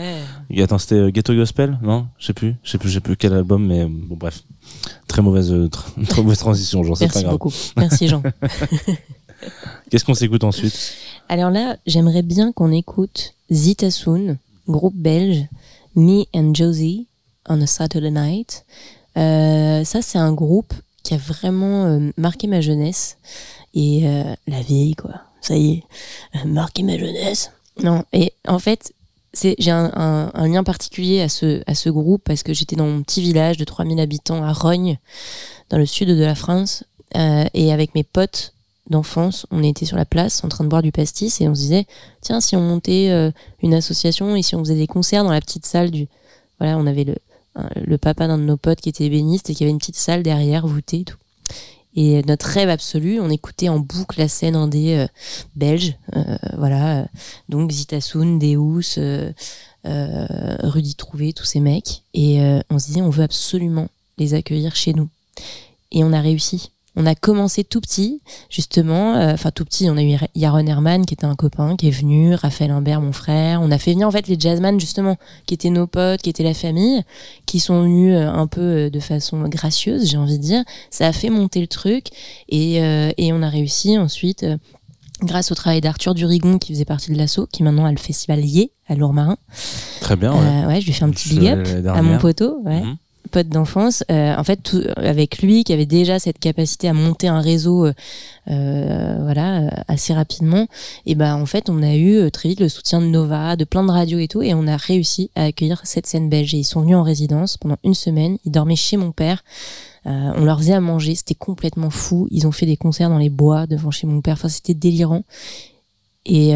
Ouais. 0.51 0.61
Attends, 0.61 0.77
c'était 0.77 0.95
euh, 0.95 1.09
Ghetto 1.09 1.33
Gospel 1.33 1.79
Non? 1.81 2.05
Je 2.19 2.27
sais 2.27 2.33
plus. 2.33 2.53
Je 2.63 2.69
sais 2.69 2.77
plus, 2.77 2.89
je 2.89 2.93
sais 2.95 2.99
plus 2.99 3.17
quel 3.17 3.33
album, 3.33 3.65
mais 3.65 3.81
euh, 3.81 3.87
bon, 3.89 4.15
bref. 4.17 4.43
Très 5.07 5.23
mauvaise, 5.23 5.51
euh, 5.51 5.67
tr- 5.67 6.05
très 6.07 6.21
mauvaise 6.21 6.37
transition, 6.37 6.83
c'est 6.83 6.89
pas 7.07 7.13
Merci 7.13 7.21
grave. 7.23 7.31
beaucoup. 7.33 7.51
Merci 7.75 8.07
Jean. 8.07 8.21
Qu'est-ce 9.89 10.05
qu'on 10.05 10.13
s'écoute 10.13 10.43
ensuite? 10.43 10.93
Alors 11.29 11.51
là, 11.51 11.77
j'aimerais 11.85 12.21
bien 12.21 12.51
qu'on 12.51 12.71
écoute 12.71 13.33
Zita 13.51 13.91
Soon, 13.91 14.37
groupe 14.67 14.95
belge, 14.95 15.45
Me 15.95 16.25
and 16.33 16.53
Josie 16.53 17.07
on 17.47 17.61
a 17.61 17.67
Saturday 17.67 18.11
Night. 18.11 18.65
Euh, 19.17 19.83
ça, 19.83 20.01
c'est 20.01 20.17
un 20.17 20.33
groupe 20.33 20.73
qui 21.03 21.13
a 21.13 21.17
vraiment 21.17 21.85
euh, 21.85 22.11
marqué 22.17 22.47
ma 22.47 22.61
jeunesse 22.61 23.17
et 23.73 24.07
euh, 24.07 24.35
la 24.47 24.61
vieille, 24.61 24.95
quoi. 24.95 25.21
Ça 25.41 25.55
y 25.55 25.73
est, 25.73 26.45
marqué 26.45 26.83
ma 26.83 26.97
jeunesse. 26.97 27.51
Non, 27.83 28.03
et 28.13 28.33
en 28.47 28.57
fait, 28.57 28.93
j'ai 29.33 29.71
un, 29.71 30.31
lien 30.35 30.63
particulier 30.63 31.21
à 31.21 31.29
ce, 31.29 31.61
à 31.67 31.75
ce 31.75 31.89
groupe 31.89 32.23
parce 32.23 32.41
que 32.41 32.53
j'étais 32.53 32.75
dans 32.75 32.87
mon 32.87 33.03
petit 33.03 33.21
village 33.21 33.57
de 33.57 33.63
3000 33.63 33.99
habitants 33.99 34.43
à 34.43 34.53
Rognes, 34.53 34.97
dans 35.69 35.77
le 35.77 35.85
sud 35.85 36.07
de 36.07 36.23
la 36.23 36.35
France, 36.35 36.83
et 37.13 37.71
avec 37.71 37.95
mes 37.95 38.03
potes 38.03 38.54
d'enfance, 38.89 39.45
on 39.51 39.63
était 39.63 39.85
sur 39.85 39.97
la 39.97 40.05
place 40.05 40.43
en 40.43 40.49
train 40.49 40.63
de 40.63 40.69
boire 40.69 40.81
du 40.81 40.91
pastis 40.91 41.41
et 41.41 41.47
on 41.47 41.55
se 41.55 41.61
disait 41.61 41.87
tiens 42.21 42.39
si 42.39 42.55
on 42.55 42.61
montait 42.61 43.09
euh, 43.09 43.31
une 43.61 43.73
association 43.73 44.35
et 44.35 44.41
si 44.41 44.55
on 44.55 44.59
faisait 44.59 44.75
des 44.75 44.87
concerts 44.87 45.23
dans 45.23 45.31
la 45.31 45.41
petite 45.41 45.65
salle 45.65 45.91
du 45.91 46.07
voilà 46.59 46.77
on 46.77 46.85
avait 46.85 47.03
le 47.03 47.15
le 47.85 47.97
papa 47.97 48.27
d'un 48.27 48.37
de 48.37 48.43
nos 48.43 48.57
potes 48.57 48.81
qui 48.81 48.89
était 48.89 49.05
ébéniste 49.05 49.49
et 49.49 49.55
qui 49.55 49.63
avait 49.63 49.71
une 49.71 49.77
petite 49.77 49.95
salle 49.95 50.23
derrière 50.23 50.67
voûtée 50.67 50.99
et 50.99 51.03
tout. 51.05 51.15
Et 51.95 52.21
notre 52.23 52.47
rêve 52.47 52.69
absolu 52.69 53.21
on 53.21 53.29
écoutait 53.29 53.69
en 53.69 53.79
boucle 53.79 54.19
la 54.19 54.27
scène 54.27 54.57
indé 54.57 54.95
euh, 54.95 55.07
belge 55.55 55.95
euh, 56.15 56.35
voilà 56.57 56.99
euh, 56.99 57.05
donc 57.47 57.71
Zitasoun, 57.71 58.39
Deus 58.39 58.97
euh, 58.97 59.31
euh, 59.85 60.57
Rudy 60.63 60.95
Trouvé 60.95 61.33
tous 61.33 61.45
ces 61.45 61.59
mecs. 61.59 62.03
Et 62.13 62.41
euh, 62.41 62.59
on 62.69 62.79
se 62.79 62.87
disait 62.87 63.01
on 63.01 63.09
veut 63.09 63.23
absolument 63.23 63.87
les 64.17 64.33
accueillir 64.33 64.75
chez 64.75 64.93
nous. 64.93 65.09
Et 65.91 66.03
on 66.03 66.11
a 66.13 66.21
réussi 66.21 66.71
on 66.95 67.05
a 67.05 67.15
commencé 67.15 67.63
tout 67.63 67.81
petit, 67.81 68.21
justement. 68.49 69.15
euh, 69.15 69.33
Enfin, 69.33 69.51
tout 69.51 69.65
petit, 69.65 69.89
on 69.89 69.97
a 69.97 70.03
eu 70.03 70.15
Yaron 70.35 70.65
Herman, 70.65 71.05
qui 71.05 71.13
était 71.13 71.25
un 71.25 71.35
copain, 71.35 71.75
qui 71.75 71.87
est 71.87 71.91
venu, 71.91 72.33
Raphaël 72.35 72.71
Imbert, 72.71 73.01
mon 73.01 73.11
frère. 73.11 73.61
On 73.61 73.71
a 73.71 73.77
fait 73.77 73.91
venir, 73.91 74.07
en 74.07 74.11
fait, 74.11 74.27
les 74.27 74.39
jazzman, 74.39 74.79
justement, 74.79 75.17
qui 75.45 75.53
étaient 75.53 75.69
nos 75.69 75.87
potes, 75.87 76.21
qui 76.21 76.29
étaient 76.29 76.43
la 76.43 76.53
famille, 76.53 77.01
qui 77.45 77.59
sont 77.59 77.81
venus 77.83 78.15
euh, 78.15 78.27
un 78.29 78.47
peu 78.47 78.61
euh, 78.61 78.89
de 78.89 78.99
façon 78.99 79.43
gracieuse, 79.47 80.09
j'ai 80.09 80.17
envie 80.17 80.37
de 80.37 80.43
dire. 80.43 80.63
Ça 80.89 81.07
a 81.07 81.11
fait 81.11 81.29
monter 81.29 81.61
le 81.61 81.67
truc. 81.67 82.07
Et, 82.49 82.81
euh, 82.81 83.11
et 83.17 83.33
on 83.33 83.41
a 83.41 83.49
réussi 83.49 83.97
ensuite, 83.97 84.43
euh, 84.43 84.57
grâce 85.21 85.51
au 85.51 85.55
travail 85.55 85.81
d'Arthur 85.81 86.13
Durigon, 86.13 86.57
qui 86.59 86.73
faisait 86.73 86.85
partie 86.85 87.11
de 87.11 87.17
l'assaut, 87.17 87.47
qui 87.51 87.63
maintenant 87.63 87.85
a 87.85 87.91
le 87.91 87.97
festival 87.97 88.43
Yé, 88.43 88.71
à 88.87 88.95
Lourmarin. 88.95 89.37
Très 90.01 90.15
bien, 90.15 90.33
ouais. 90.33 90.39
Euh, 90.39 90.67
ouais, 90.67 90.81
je 90.81 90.85
lui 90.85 90.93
fais 90.93 91.03
un 91.05 91.09
petit 91.09 91.29
Je 91.29 91.35
big 91.39 91.47
up 91.49 91.67
à 91.95 92.01
mon 92.01 92.17
poteau. 92.19 92.61
Ouais 92.63 92.81
Mhm. 92.81 92.97
Pote 93.31 93.47
d'enfance, 93.47 94.03
euh, 94.11 94.35
en 94.35 94.43
fait, 94.43 94.75
avec 94.95 95.41
lui, 95.41 95.63
qui 95.63 95.73
avait 95.73 95.85
déjà 95.85 96.19
cette 96.19 96.39
capacité 96.39 96.87
à 96.87 96.93
monter 96.93 97.27
un 97.27 97.41
réseau, 97.41 97.85
euh, 97.85 97.93
euh, 98.49 99.17
voilà, 99.21 99.83
assez 99.87 100.13
rapidement, 100.13 100.67
et 101.05 101.15
ben 101.15 101.35
en 101.35 101.45
fait, 101.45 101.69
on 101.69 101.81
a 101.83 101.95
eu 101.95 102.29
très 102.31 102.49
vite 102.49 102.59
le 102.59 102.69
soutien 102.69 103.01
de 103.01 103.07
Nova, 103.07 103.55
de 103.55 103.63
plein 103.63 103.83
de 103.83 103.91
radios 103.91 104.19
et 104.19 104.27
tout, 104.27 104.41
et 104.41 104.53
on 104.53 104.67
a 104.67 104.77
réussi 104.77 105.31
à 105.35 105.45
accueillir 105.45 105.81
cette 105.83 106.07
scène 106.07 106.29
belge. 106.29 106.53
Et 106.53 106.59
ils 106.59 106.63
sont 106.63 106.81
venus 106.81 106.95
en 106.95 107.03
résidence 107.03 107.57
pendant 107.57 107.77
une 107.83 107.93
semaine. 107.93 108.37
Ils 108.45 108.51
dormaient 108.51 108.75
chez 108.75 108.97
mon 108.97 109.11
père. 109.11 109.43
On 110.05 110.45
leur 110.45 110.59
faisait 110.59 110.73
à 110.73 110.79
manger, 110.79 111.15
c'était 111.15 111.33
complètement 111.33 111.89
fou. 111.89 112.27
Ils 112.29 112.45
ont 112.45 112.51
fait 112.51 112.67
des 112.67 112.77
concerts 112.77 113.09
dans 113.09 113.17
les 113.17 113.31
bois 113.31 113.65
devant 113.65 113.89
chez 113.89 114.05
mon 114.05 114.21
père. 114.21 114.33
Enfin, 114.33 114.49
c'était 114.49 114.75
délirant. 114.75 115.23
Et 116.27 116.53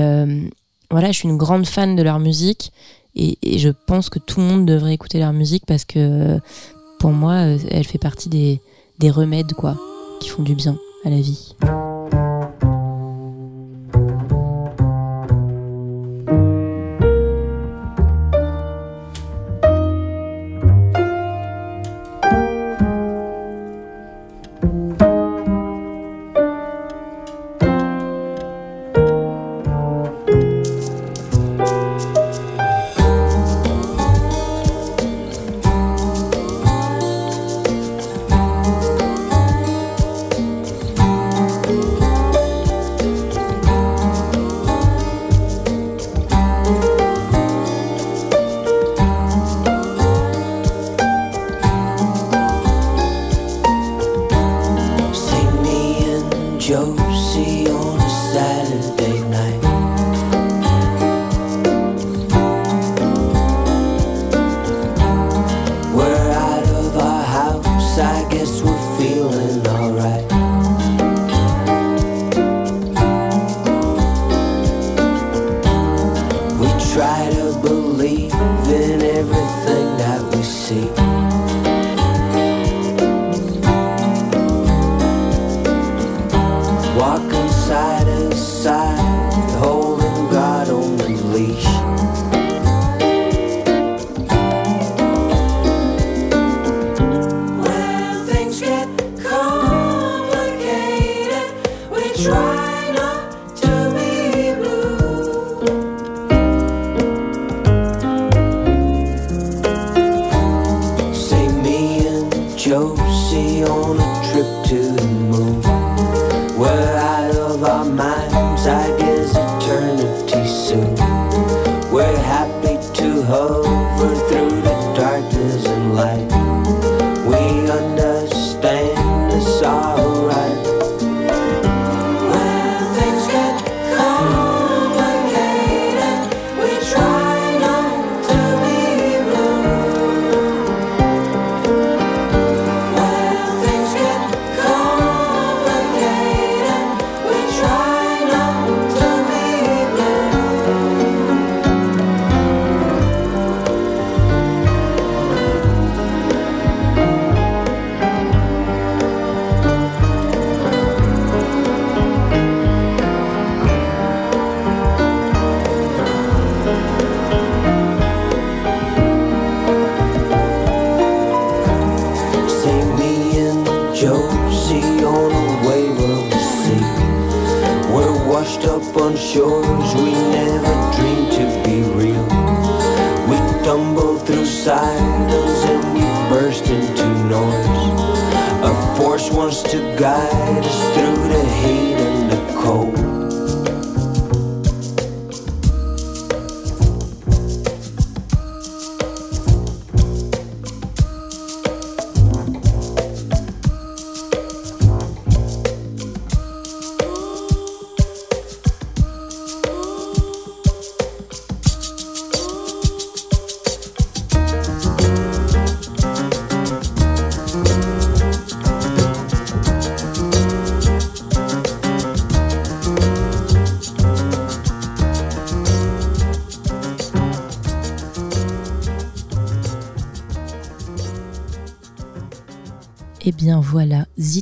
voilà, 0.91 1.11
je 1.11 1.17
suis 1.17 1.27
une 1.27 1.37
grande 1.37 1.65
fan 1.65 1.95
de 1.95 2.03
leur 2.03 2.19
musique. 2.19 2.71
Et, 3.19 3.59
je 3.59 3.69
pense 3.69 4.09
que 4.09 4.19
tout 4.19 4.39
le 4.39 4.45
monde 4.45 4.65
devrait 4.65 4.93
écouter 4.93 5.19
leur 5.19 5.33
musique 5.33 5.65
parce 5.65 5.83
que 5.83 6.39
pour 6.99 7.11
moi, 7.11 7.33
euh, 7.33 7.57
elle 7.69 7.85
fait 7.85 7.97
partie 7.97 8.29
des, 8.29 8.61
des 8.99 9.11
remèdes 9.11 9.51
qui 10.21 10.29
font 10.29 10.43
du 10.43 10.55
bien 10.55 10.77
à 11.03 11.09
la 11.09 11.19
vie. 11.19 11.55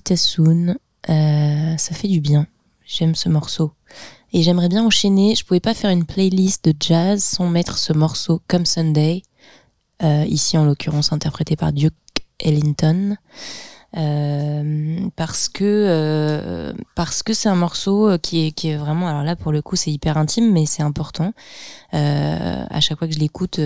Zitasun, 0.08 0.76
euh, 1.10 1.78
ça 1.78 1.94
fait 1.94 2.08
du 2.08 2.22
bien. 2.22 2.48
J'aime 2.86 3.14
ce 3.14 3.28
morceau. 3.28 3.74
Et 4.32 4.42
j'aimerais 4.42 4.70
bien 4.70 4.86
enchaîner. 4.86 5.36
Je 5.36 5.44
pouvais 5.44 5.60
pas 5.60 5.74
faire 5.74 5.90
une 5.90 6.06
playlist 6.06 6.64
de 6.64 6.74
jazz 6.80 7.22
sans 7.22 7.50
mettre 7.50 7.78
ce 7.78 7.92
morceau 7.92 8.42
comme 8.48 8.66
Sunday, 8.66 9.24
euh, 10.04 10.24
ici 10.26 10.58
en 10.58 10.64
l'occurrence 10.64 11.12
interprété 11.12 11.58
par 11.58 11.74
Duke 11.74 11.94
Ellington, 12.40 13.18
euh, 13.98 15.10
parce 15.18 15.50
que 15.50 16.74
c'est 17.34 17.50
un 17.50 17.56
morceau 17.56 18.18
qui 18.20 18.48
est 18.48 18.52
qui 18.52 18.70
est 18.70 18.78
vraiment. 18.78 19.10
Alors 19.10 19.24
là 19.24 19.36
pour 19.36 19.52
le 19.52 19.62
coup 19.62 19.76
c'est 19.76 19.92
hyper 19.92 20.18
intime, 20.18 20.54
mais 20.54 20.66
c'est 20.66 20.84
important. 20.84 21.34
À 21.92 22.80
chaque 22.80 22.98
fois 22.98 23.10
que 23.10 23.14
je 23.14 23.20
l'écoute, 23.20 23.60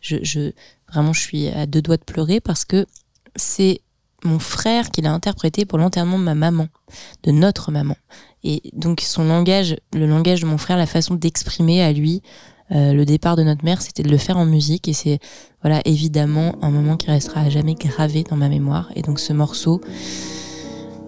je, 0.00 0.16
je 0.22 0.52
vraiment 0.88 1.14
je 1.14 1.20
suis 1.20 1.48
à 1.48 1.64
deux 1.64 1.80
doigts 1.80 1.96
de 1.96 2.04
pleurer 2.04 2.40
parce 2.40 2.66
que 2.66 2.84
c'est 3.34 3.80
mon 4.26 4.38
frère 4.38 4.90
qui 4.90 5.02
l'a 5.02 5.12
interprété 5.12 5.64
pour 5.64 5.78
l'enterrement 5.78 6.18
de 6.18 6.24
ma 6.24 6.34
maman, 6.34 6.68
de 7.22 7.30
notre 7.30 7.70
maman. 7.70 7.96
Et 8.44 8.62
donc 8.74 9.00
son 9.00 9.24
langage, 9.24 9.76
le 9.92 10.06
langage 10.06 10.40
de 10.40 10.46
mon 10.46 10.58
frère, 10.58 10.76
la 10.76 10.86
façon 10.86 11.14
d'exprimer 11.14 11.82
à 11.82 11.92
lui 11.92 12.22
euh, 12.72 12.92
le 12.92 13.04
départ 13.04 13.36
de 13.36 13.42
notre 13.42 13.64
mère, 13.64 13.80
c'était 13.80 14.02
de 14.02 14.10
le 14.10 14.18
faire 14.18 14.38
en 14.38 14.46
musique. 14.46 14.88
Et 14.88 14.92
c'est 14.92 15.18
voilà 15.62 15.80
évidemment 15.84 16.54
un 16.62 16.70
moment 16.70 16.96
qui 16.96 17.10
restera 17.10 17.42
à 17.42 17.48
jamais 17.48 17.74
gravé 17.74 18.24
dans 18.24 18.36
ma 18.36 18.48
mémoire. 18.48 18.90
Et 18.96 19.02
donc 19.02 19.18
ce 19.18 19.32
morceau, 19.32 19.80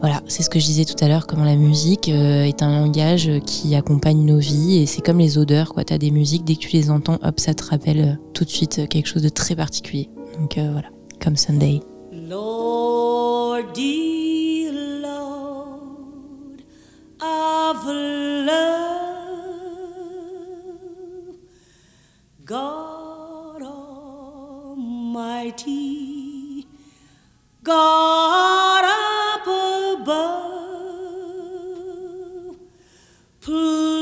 voilà, 0.01 0.23
c'est 0.29 0.43
ce 0.43 0.51
que 0.51 0.61
je 0.61 0.67
disais 0.67 0.85
tout 0.85 1.03
à 1.05 1.09
l'heure, 1.09 1.27
comment 1.27 1.45
la 1.45 1.57
musique 1.57 2.09
euh, 2.09 2.45
est 2.45 2.63
un 2.63 2.81
langage 2.81 3.31
qui 3.47 3.75
accompagne 3.75 4.25
nos 4.25 4.39
vies. 4.39 4.79
Et 4.79 4.87
c'est 4.87 5.03
comme 5.03 5.19
les 5.19 5.39
odeurs, 5.39 5.75
quoi. 5.75 5.85
T'as 5.85 5.99
des 5.99 6.11
musiques, 6.11 6.45
dès 6.45 6.55
que 6.55 6.61
tu 6.61 6.71
les 6.73 6.91
entends, 6.91 7.19
hop, 7.23 7.41
ça 7.41 7.55
te 7.55 7.65
rappelle 7.65 8.01
euh, 8.01 8.15
tout 8.35 8.45
de 8.45 8.51
suite 8.51 8.89
quelque 8.89 9.07
chose 9.07 9.23
de 9.23 9.29
très 9.29 9.57
particulier. 9.57 10.09
Donc 10.39 10.57
voilà, 10.57 10.89
comme 11.21 11.37
Sunday. 11.37 11.81
Dear 13.63 14.73
Lord 14.73 16.63
of 17.21 17.85
love, 17.87 18.87
God 22.45 23.63
Almighty, 23.63 25.57
God 27.63 28.85
up 28.85 29.47
above, 30.01 30.27
please 33.41 33.98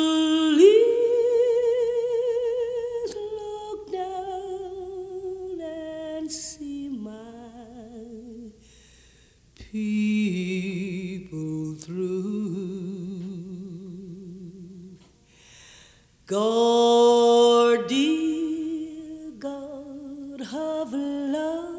God, 16.27 17.87
dear 17.87 19.31
God 19.39 20.41
of 20.41 20.93
love, 20.93 21.79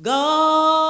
God 0.00 0.83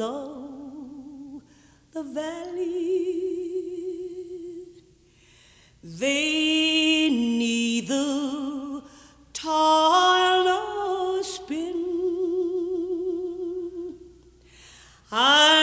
of 0.00 1.42
the 1.92 2.02
valley. 2.02 3.24
They 5.82 7.08
neither 7.10 8.82
nor 10.44 11.22
spin, 11.22 11.74
and 15.10 15.57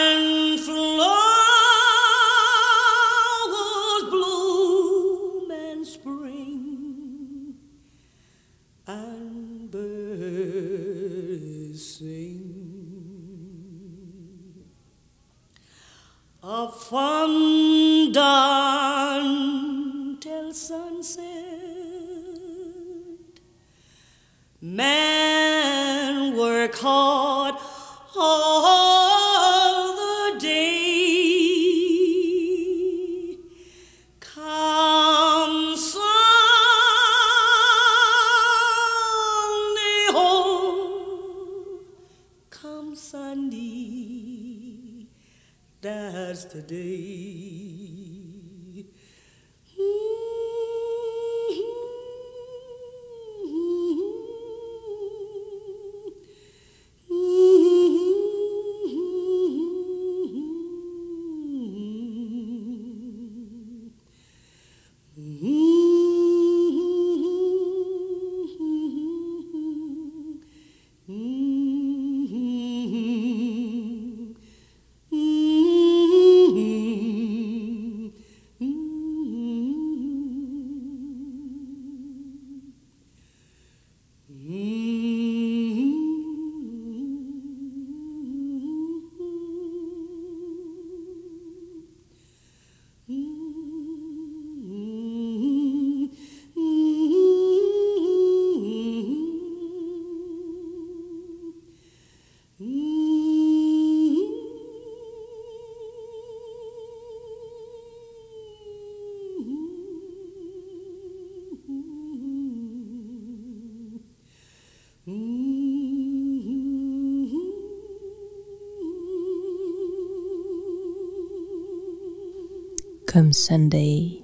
Sunday. 123.32 124.22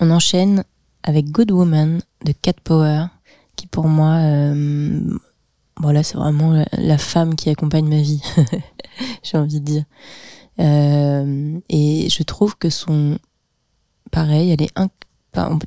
On 0.00 0.10
enchaîne 0.10 0.64
avec 1.02 1.30
Good 1.30 1.50
Woman 1.50 2.00
de 2.24 2.32
Cat 2.32 2.54
Power, 2.62 3.06
qui 3.56 3.66
pour 3.66 3.88
moi, 3.88 4.16
euh, 4.16 5.00
voilà, 5.78 6.02
c'est 6.02 6.16
vraiment 6.16 6.62
la, 6.72 6.98
femme 6.98 7.34
qui 7.36 7.48
accompagne 7.48 7.88
ma 7.88 8.00
vie, 8.00 8.22
j'ai 9.22 9.38
envie 9.38 9.60
de 9.60 9.64
dire. 9.64 9.84
Euh, 10.58 11.58
et 11.68 12.08
je 12.10 12.22
trouve 12.22 12.56
que 12.56 12.68
son, 12.68 13.18
pareil, 14.10 14.50
elle 14.50 14.62
est 14.62 14.76
inc- 14.76 14.90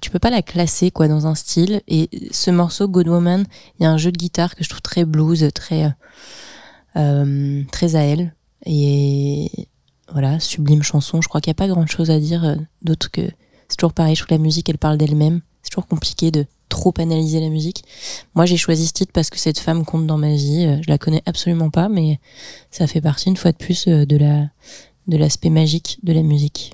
tu 0.02 0.10
peux 0.10 0.20
pas 0.20 0.30
la 0.30 0.42
classer 0.42 0.92
quoi 0.92 1.08
dans 1.08 1.26
un 1.26 1.36
style. 1.36 1.82
Et 1.88 2.10
ce 2.32 2.52
morceau 2.52 2.88
Good 2.88 3.08
Woman, 3.08 3.46
il 3.80 3.84
y 3.84 3.86
a 3.86 3.92
un 3.92 3.98
jeu 3.98 4.12
de 4.12 4.18
guitare 4.18 4.56
que 4.56 4.64
je 4.64 4.70
trouve 4.70 4.82
très 4.82 5.06
blues, 5.06 5.48
très 5.56 5.96
euh, 6.96 7.64
très 7.72 7.96
à 7.96 8.02
elle. 8.02 8.36
Et 8.66 9.50
voilà, 10.14 10.40
sublime 10.40 10.84
chanson. 10.84 11.22
Je 11.22 11.28
crois 11.28 11.42
qu'il 11.42 11.50
n'y 11.50 11.56
a 11.56 11.62
pas 11.62 11.68
grand 11.68 11.86
chose 11.88 12.10
à 12.10 12.20
dire 12.20 12.46
euh, 12.46 12.56
d'autre 12.84 13.12
que 13.12 13.22
c'est 13.68 13.78
toujours 13.78 13.94
pareil. 13.94 14.16
Je 14.16 14.22
trouve 14.22 14.30
que 14.30 14.34
la 14.36 14.40
musique, 14.40 14.70
elle 14.70 14.78
parle 14.78 14.98
d'elle-même. 14.98 15.42
C'est 15.64 15.72
toujours 15.72 15.88
compliqué 15.88 16.32
de 16.32 16.46
trop 16.70 16.94
analyser 16.98 17.40
la 17.40 17.50
musique. 17.50 17.84
Moi, 18.36 18.46
j'ai 18.46 18.58
choisi 18.58 18.88
ce 18.88 18.94
titre 18.94 19.12
parce 19.14 19.30
que 19.30 19.40
cette 19.40 19.60
femme 19.60 19.86
compte 19.86 20.08
dans 20.08 20.18
ma 20.18 20.34
vie. 20.34 20.66
Euh, 20.66 20.78
Je 20.84 20.90
la 20.90 20.98
connais 20.98 21.24
absolument 21.26 21.70
pas, 21.70 21.90
mais 21.90 22.20
ça 22.72 22.88
fait 22.88 23.02
partie 23.02 23.30
une 23.30 23.38
fois 23.38 23.52
de 23.52 23.58
plus 23.58 23.88
euh, 23.88 24.06
de 24.06 24.18
de 25.08 25.18
l'aspect 25.18 25.50
magique 25.50 26.00
de 26.04 26.14
la 26.14 26.22
musique. 26.22 26.74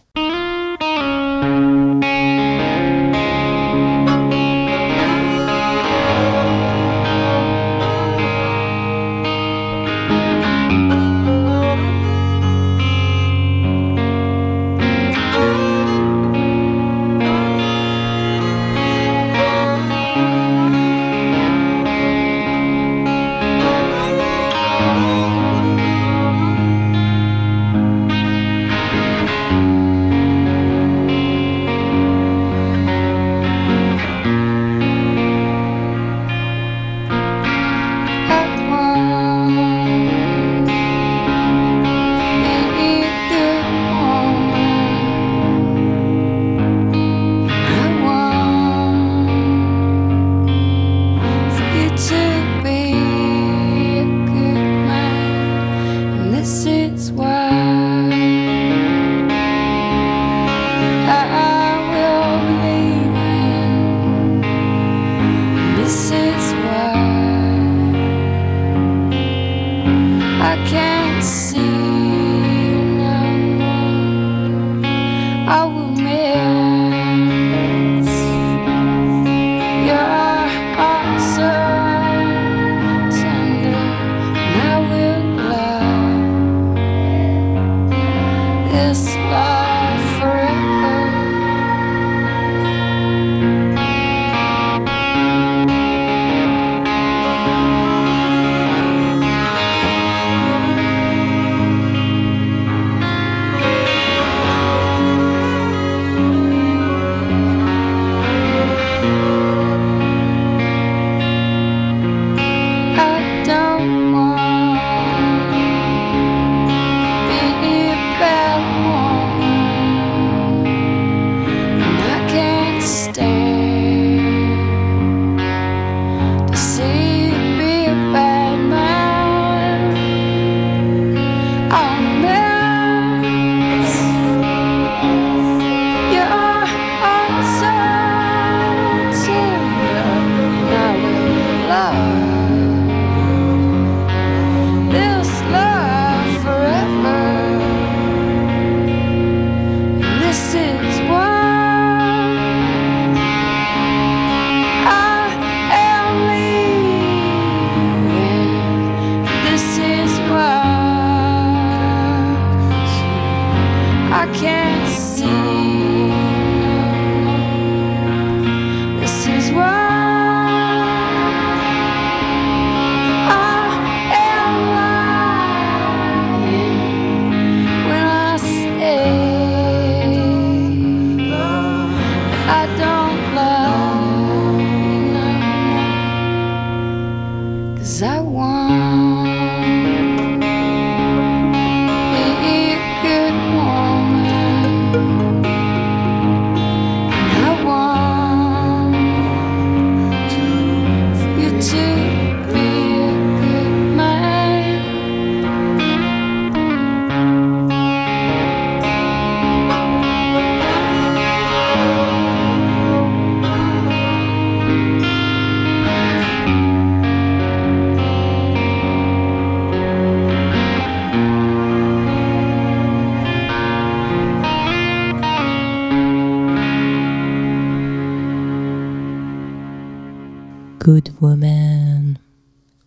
Good 230.80 231.12
woman. 231.21 232.17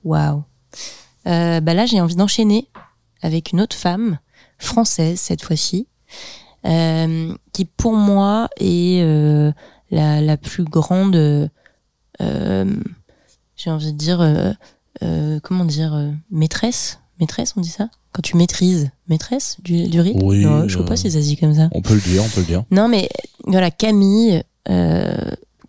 Waouh. 0.05 0.43
Bah 1.25 1.61
là, 1.75 1.87
j'ai 1.87 2.01
envie 2.01 2.17
d'enchaîner 2.17 2.69
avec 3.23 3.53
une 3.53 3.61
autre 3.61 3.77
femme, 3.77 4.19
française 4.59 5.21
cette 5.21 5.43
fois-ci, 5.43 5.87
euh, 6.67 7.35
qui 7.53 7.65
pour 7.65 7.95
moi 7.95 8.49
est 8.59 9.03
euh, 9.03 9.53
la, 9.91 10.21
la 10.21 10.37
plus 10.37 10.65
grande, 10.65 11.15
euh, 11.17 12.67
j'ai 13.57 13.71
envie 13.71 13.93
de 13.93 13.99
dire, 13.99 14.57
comment 15.43 15.65
dire, 15.65 16.13
maîtresse? 16.31 16.99
Maîtresse, 17.21 17.55
on 17.57 17.61
dit 17.61 17.69
ça? 17.69 17.89
Quand 18.13 18.23
tu 18.23 18.37
maîtrises, 18.37 18.91
maîtresse 19.09 19.57
du, 19.63 19.89
du 19.89 20.01
rythme 20.01 20.23
Oui, 20.25 20.45
Non, 20.45 20.67
Je 20.67 20.79
sais 20.79 20.85
pas 20.85 20.97
si 20.97 21.11
ça 21.11 21.21
se 21.21 21.27
dit 21.27 21.37
comme 21.37 21.55
ça. 21.55 21.69
On 21.73 21.81
peut 21.83 21.95
le 21.95 22.01
dire, 22.01 22.23
on 22.25 22.29
peut 22.29 22.41
le 22.41 22.47
dire. 22.47 22.65
Non, 22.71 22.89
mais 22.89 23.09
voilà, 23.47 23.71
Camille, 23.71 24.43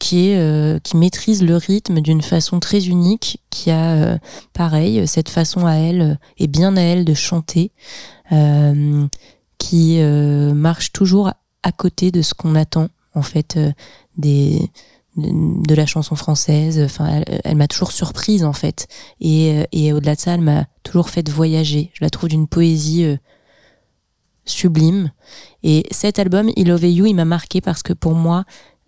qui 0.04 0.32
est 0.32 0.38
euh, 0.38 0.80
qui 0.80 0.98
maîtrise 0.98 1.42
le 1.42 1.56
rythme 1.56 2.02
d'une 2.02 2.22
façon 2.22 2.60
très 2.60 2.88
unique, 2.88 3.40
qui 3.50 3.72
a 3.72 3.94
euh, 3.94 4.18
pareil 4.52 5.08
cette 5.08 5.30
façon 5.30 5.66
à 5.66 5.76
elle 5.76 6.02
euh, 6.02 6.16
et 6.38 6.48
bien 6.48 6.76
à 6.76 6.82
elle 6.82 7.06
de 7.06 7.14
chanter, 7.14 7.72
qui 9.58 10.02
marche 10.02 10.92
toujours 10.92 11.32
à 11.62 11.72
côté 11.72 12.12
de 12.12 12.22
ce 12.22 12.34
qu'on 12.34 12.56
attend 12.56 12.90
en 13.14 13.22
fait 13.22 13.58
des 14.18 14.72
de 15.16 15.76
la 15.76 15.86
chanson 15.86 16.16
française. 16.16 16.82
Enfin, 16.84 17.22
elle, 17.44 17.56
m'a 17.56 17.68
toujours 17.68 17.92
surprise 17.92 18.44
en 18.44 18.54
fait, 18.54 18.88
et, 19.22 19.68
et 19.72 19.94
au-delà 19.94 20.16
de 20.16 20.20
ça, 20.20 20.34
elle 20.34 20.42
m'a 20.42 20.66
toujours 20.82 21.10
fait 21.10 21.30
voyager. 21.30 21.92
Je 21.94 22.04
la 22.04 22.10
trouve 22.10 22.30
d'une 22.30 22.48
poésie 22.48 23.06
sublime. 24.46 25.12
Et 25.62 25.86
cet 25.92 26.18
album, 26.18 26.50
I 26.56 26.64
Love 26.64 26.86
You, 26.86 27.06
il 27.06 27.14
m'a 27.14 27.26
marqué 27.26 27.62
parce 27.62 27.84
que 27.84 27.94
pour 27.94 28.16
moi, 28.16 28.46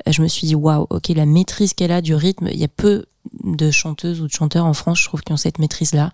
je 0.08 0.22
me 0.22 0.28
suis 0.28 0.48
dit, 0.48 0.56
waouh, 0.56 0.88
ok, 0.90 1.10
la 1.10 1.26
maîtrise 1.26 1.74
qu'elle 1.74 1.92
a 1.92 2.02
du 2.02 2.16
rythme, 2.16 2.50
il 2.52 2.60
y 2.60 2.64
a 2.64 2.70
peu 2.70 3.06
de 3.44 3.72
chanteuses 3.72 4.22
ou 4.22 4.28
de 4.28 4.32
chanteurs 4.32 4.66
en 4.66 4.74
France, 4.74 5.00
je 5.00 5.06
trouve, 5.06 5.22
qui 5.22 5.34
ont 5.34 5.38
cette 5.38 5.60
maîtrise-là. 5.60 6.12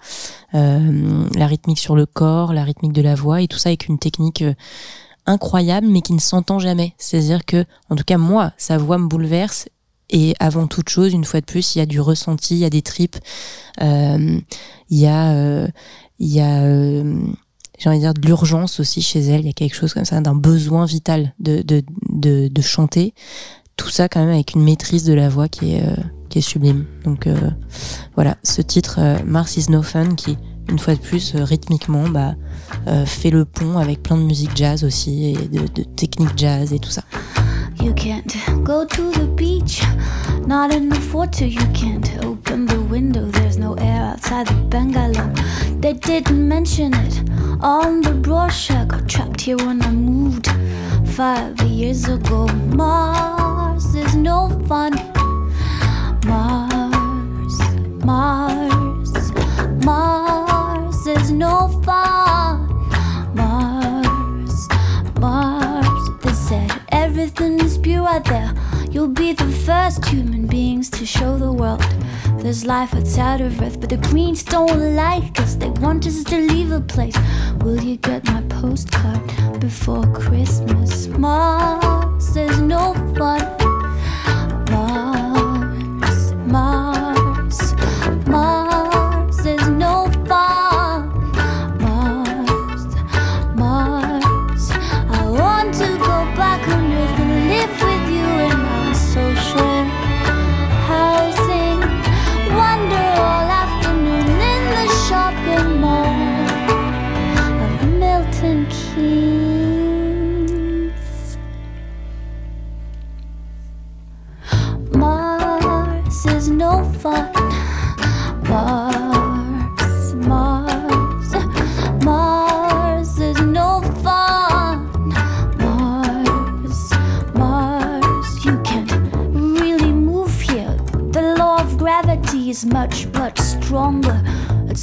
Euh, 0.54 1.26
la 1.36 1.48
rythmique 1.48 1.80
sur 1.80 1.96
le 1.96 2.06
corps, 2.06 2.54
la 2.54 2.64
rythmique 2.64 2.94
de 2.94 3.02
la 3.02 3.16
voix, 3.16 3.42
et 3.42 3.48
tout 3.48 3.58
ça 3.58 3.70
avec 3.70 3.88
une 3.88 4.00
technique 4.00 4.42
euh, 4.42 4.54
incroyable, 5.26 5.88
mais 5.88 6.02
qui 6.02 6.14
ne 6.14 6.20
s'entend 6.20 6.60
jamais. 6.60 6.94
C'est-à-dire 6.98 7.46
que, 7.46 7.66
en 7.90 7.96
tout 7.96 8.04
cas, 8.04 8.18
moi, 8.18 8.54
sa 8.58 8.78
voix 8.78 8.98
me 8.98 9.08
bouleverse. 9.08 9.68
Et 10.10 10.36
avant 10.40 10.68
toute 10.68 10.90
chose, 10.90 11.14
une 11.14 11.24
fois 11.24 11.40
de 11.40 11.46
plus, 11.46 11.76
il 11.76 11.80
y 11.80 11.82
a 11.82 11.86
du 11.86 12.02
ressenti, 12.02 12.56
il 12.56 12.60
y 12.60 12.66
a 12.66 12.70
des 12.70 12.82
tripes, 12.82 13.18
euh, 13.82 14.40
il 14.90 14.98
y 14.98 15.08
a, 15.08 15.32
euh, 15.32 15.68
il 16.20 16.28
y 16.28 16.42
a, 16.42 17.04
j'ai 17.80 17.90
envie 17.90 17.98
de 17.98 18.04
dire 18.04 18.14
de 18.14 18.22
l'urgence 18.28 18.82
aussi 18.82 19.02
chez 19.02 19.22
elle. 19.22 19.42
Il 19.42 19.46
y 19.48 19.50
a 19.50 19.54
quelque 19.54 19.76
chose 19.76 19.94
comme 19.94 20.04
ça, 20.04 20.20
d'un 20.20 20.36
besoin 20.36 20.86
vital 20.86 21.34
de, 21.40 21.62
de, 21.62 21.84
de 22.50 22.62
chanter. 22.62 23.14
Tout 23.78 23.90
ça 23.90 24.08
quand 24.08 24.20
même 24.20 24.30
avec 24.30 24.54
une 24.54 24.64
maîtrise 24.64 25.04
de 25.04 25.14
la 25.14 25.30
voix 25.30 25.48
qui 25.48 25.76
est, 25.76 25.84
euh, 25.84 25.96
qui 26.30 26.40
est 26.40 26.42
sublime. 26.42 26.86
Donc 27.04 27.28
euh, 27.28 27.36
voilà, 28.16 28.38
ce 28.44 28.62
titre 28.62 28.98
euh, 29.00 29.18
Mars 29.26 29.58
is 29.58 29.70
no 29.70 29.82
fun 29.82 30.16
qui, 30.16 30.38
une 30.70 30.80
fois 30.80 30.96
de 30.96 31.00
plus, 31.00 31.34
rythmiquement, 31.36 32.08
bah, 32.08 32.36
fait 33.06 33.30
le 33.32 33.46
pont 33.46 33.78
avec 33.78 34.02
plein 34.02 34.18
de 34.18 34.24
musique 34.24 34.52
jazz 34.56 34.84
aussi 34.84 35.26
et 35.26 35.48
de, 35.48 35.68
de 35.68 35.84
technique 35.84 36.38
jazz 36.38 36.72
et 36.74 36.80
tout 36.80 36.92
ça. 36.92 37.04
You 37.82 37.94
can't 37.96 38.36
go 38.64 38.86
to 38.86 39.12
the 39.12 39.28
beach, 39.36 39.82
not 40.46 40.72
in 40.72 40.90
the 40.90 41.00
photo. 41.00 41.46
You 41.46 41.66
can't 41.74 42.08
open 42.24 42.68
the 42.68 42.80
window, 42.80 43.26
there's 43.32 43.58
no 43.58 43.74
air 43.76 44.04
outside 44.04 44.46
the 44.48 44.54
bungalow. 44.70 45.34
They 45.82 45.94
didn't 45.94 46.48
mention 46.48 46.94
it 46.94 47.24
on 47.60 48.02
the 48.02 48.14
brochure. 48.14 48.86
Got 48.86 49.08
trapped 49.08 49.42
here 49.42 49.58
when 49.58 49.82
I 49.82 49.90
moved 49.90 50.48
five 51.06 51.60
years 51.62 52.08
ago. 52.08 52.48
Mars 53.84 53.96
is 53.96 54.16
no 54.16 54.48
fun. 54.68 54.94
Mars, 56.28 57.60
Mars, 58.06 59.32
Mars 59.84 61.08
is 61.08 61.32
no 61.32 61.68
fun. 61.84 62.70
Mars, 63.34 64.68
Mars. 65.20 66.10
They 66.22 66.34
said 66.34 66.72
everything 66.92 67.60
is 67.60 67.80
pure 67.80 68.20
there. 68.20 68.54
You'll 68.92 69.08
be 69.08 69.34
the 69.34 69.52
first 69.66 70.06
human 70.06 70.46
beings 70.46 70.92
to 70.92 71.06
show 71.06 71.40
the 71.40 71.52
world 71.52 71.84
there's 72.38 72.66
life 72.66 72.94
outside 72.94 73.42
of 73.42 73.60
Earth. 73.62 73.80
But 73.80 73.90
the 73.90 73.98
Greens 73.98 74.44
don't 74.44 74.96
like 74.96 75.40
us, 75.40 75.56
they 75.56 75.70
want 75.70 76.06
us 76.06 76.24
to 76.26 76.38
leave 76.38 76.70
the 76.70 76.82
place. 76.82 77.18
Will 77.62 77.82
you 77.82 77.98
get 77.98 78.26
my 78.26 78.42
postcard 78.44 79.22
before 79.60 80.06
Christmas? 80.14 81.08
Mars, 81.08 82.34
there's 82.36 82.62
no 82.62 82.94
fun. 83.18 83.61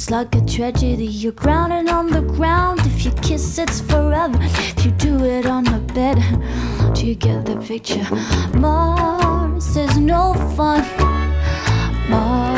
Like 0.09 0.33
a 0.33 0.41
tragedy. 0.41 1.05
You're 1.05 1.33
grounded 1.33 1.87
on 1.87 2.07
the 2.07 2.21
ground. 2.21 2.79
If 2.79 3.05
you 3.05 3.11
kiss, 3.21 3.59
it's 3.59 3.79
forever. 3.79 4.39
If 4.41 4.83
you 4.83 4.89
do 4.91 5.23
it 5.23 5.45
on 5.45 5.65
the 5.65 5.77
bed, 5.93 6.17
do 6.95 7.05
you 7.05 7.13
get 7.13 7.45
the 7.45 7.57
picture? 7.57 8.07
Mars 8.57 9.77
is 9.77 9.97
no 9.97 10.33
fun. 10.55 10.83
Mars, 12.09 12.48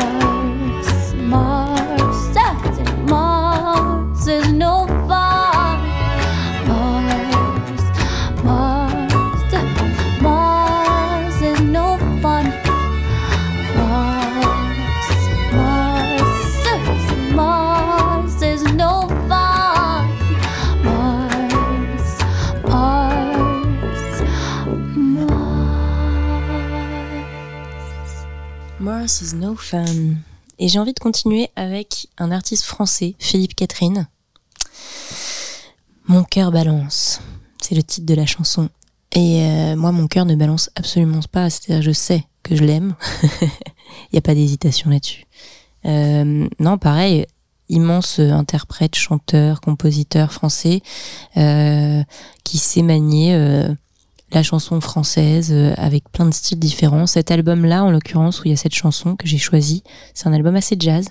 Mars 29.02 29.34
no 29.34 29.56
fun. 29.56 30.14
Et 30.60 30.68
j'ai 30.68 30.78
envie 30.78 30.92
de 30.92 31.00
continuer 31.00 31.50
avec 31.56 32.06
un 32.18 32.30
artiste 32.30 32.62
français, 32.62 33.16
Philippe 33.18 33.56
Catherine. 33.56 34.06
Mon 36.06 36.22
cœur 36.22 36.52
balance. 36.52 37.20
C'est 37.60 37.74
le 37.74 37.82
titre 37.82 38.06
de 38.06 38.14
la 38.14 38.26
chanson. 38.26 38.68
Et 39.10 39.40
euh, 39.42 39.74
moi, 39.74 39.90
mon 39.90 40.06
cœur 40.06 40.24
ne 40.24 40.36
balance 40.36 40.70
absolument 40.76 41.18
pas. 41.32 41.50
C'est-à-dire, 41.50 41.82
je 41.82 41.90
sais 41.90 42.24
que 42.44 42.54
je 42.54 42.62
l'aime. 42.62 42.94
Il 43.42 44.12
n'y 44.12 44.18
a 44.18 44.22
pas 44.22 44.36
d'hésitation 44.36 44.88
là-dessus. 44.88 45.24
Euh, 45.84 46.48
non, 46.60 46.78
pareil, 46.78 47.26
immense 47.68 48.20
interprète, 48.20 48.94
chanteur, 48.94 49.60
compositeur 49.60 50.32
français 50.32 50.80
euh, 51.36 52.04
qui 52.44 52.58
sait 52.58 52.82
manier 52.82 53.34
euh, 53.34 53.74
la 54.32 54.42
chanson 54.42 54.80
française 54.80 55.50
euh, 55.52 55.74
avec 55.76 56.10
plein 56.10 56.26
de 56.26 56.34
styles 56.34 56.58
différents. 56.58 57.06
Cet 57.06 57.30
album-là, 57.30 57.84
en 57.84 57.90
l'occurrence, 57.90 58.40
où 58.40 58.44
il 58.46 58.50
y 58.50 58.54
a 58.54 58.56
cette 58.56 58.74
chanson 58.74 59.16
que 59.16 59.26
j'ai 59.26 59.38
choisie, 59.38 59.82
c'est 60.14 60.26
un 60.28 60.32
album 60.32 60.56
assez 60.56 60.76
jazz. 60.78 61.06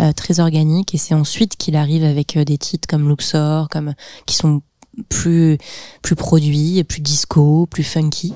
euh, 0.00 0.12
très 0.12 0.40
organique 0.40 0.94
et 0.94 0.98
c'est 0.98 1.14
ensuite 1.14 1.56
qu'il 1.56 1.76
arrive 1.76 2.02
avec 2.04 2.36
euh, 2.36 2.44
des 2.44 2.56
titres 2.56 2.88
comme 2.88 3.08
Luxor 3.08 3.68
comme 3.68 3.92
qui 4.24 4.36
sont 4.36 4.62
plus 5.10 5.58
plus 6.00 6.16
produits 6.16 6.82
plus 6.84 7.02
disco 7.02 7.66
plus 7.66 7.82
funky 7.84 8.32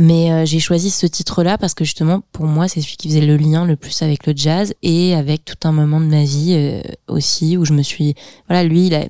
mais 0.00 0.30
euh, 0.30 0.44
j'ai 0.46 0.60
choisi 0.60 0.90
ce 0.90 1.06
titre-là 1.06 1.58
parce 1.58 1.74
que 1.74 1.84
justement, 1.84 2.22
pour 2.30 2.44
moi, 2.44 2.68
c'est 2.68 2.80
celui 2.80 2.96
qui 2.96 3.08
faisait 3.08 3.20
le 3.20 3.36
lien 3.36 3.64
le 3.64 3.74
plus 3.74 4.00
avec 4.02 4.28
le 4.28 4.32
jazz 4.34 4.72
et 4.84 5.12
avec 5.16 5.44
tout 5.44 5.56
un 5.64 5.72
moment 5.72 5.98
de 5.98 6.06
ma 6.06 6.22
vie 6.22 6.54
euh, 6.56 6.80
aussi 7.08 7.56
où 7.56 7.64
je 7.64 7.72
me 7.72 7.82
suis, 7.82 8.14
voilà, 8.46 8.62
lui, 8.62 8.86
il 8.86 8.94
a 8.94 9.08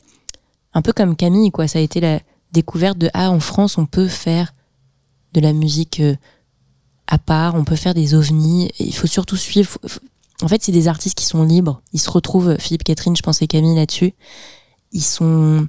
un 0.72 0.80
peu 0.80 0.94
comme 0.94 1.14
Camille, 1.14 1.50
quoi. 1.50 1.68
Ça 1.68 1.78
a 1.78 1.82
été 1.82 2.00
la 2.00 2.20
découverte 2.52 2.98
de 2.98 3.10
ah, 3.14 3.30
en 3.30 3.40
France, 3.40 3.78
on 3.78 3.86
peut 3.86 4.08
faire 4.08 4.52
de 5.32 5.40
la 5.40 5.52
musique 5.52 6.00
euh, 6.00 6.16
à 7.06 7.18
part, 7.18 7.54
on 7.54 7.64
peut 7.64 7.76
faire 7.76 7.94
des 7.94 8.14
ovnis. 8.14 8.70
Il 8.78 8.94
faut 8.94 9.06
surtout 9.06 9.36
suivre. 9.36 9.78
En 10.42 10.48
fait, 10.48 10.62
c'est 10.62 10.72
des 10.72 10.88
artistes 10.88 11.16
qui 11.16 11.24
sont 11.24 11.42
libres. 11.42 11.80
Ils 11.92 12.00
se 12.00 12.10
retrouvent, 12.10 12.56
Philippe 12.58 12.84
Catherine, 12.84 13.16
je 13.16 13.22
pensais 13.22 13.46
Camille 13.46 13.76
là-dessus. 13.76 14.14
Ils 14.92 15.02
sont, 15.02 15.66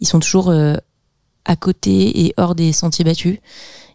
ils 0.00 0.06
sont 0.06 0.20
toujours 0.20 0.48
euh, 0.48 0.74
à 1.44 1.56
côté 1.56 2.24
et 2.24 2.34
hors 2.36 2.54
des 2.54 2.72
sentiers 2.72 3.04
battus 3.04 3.38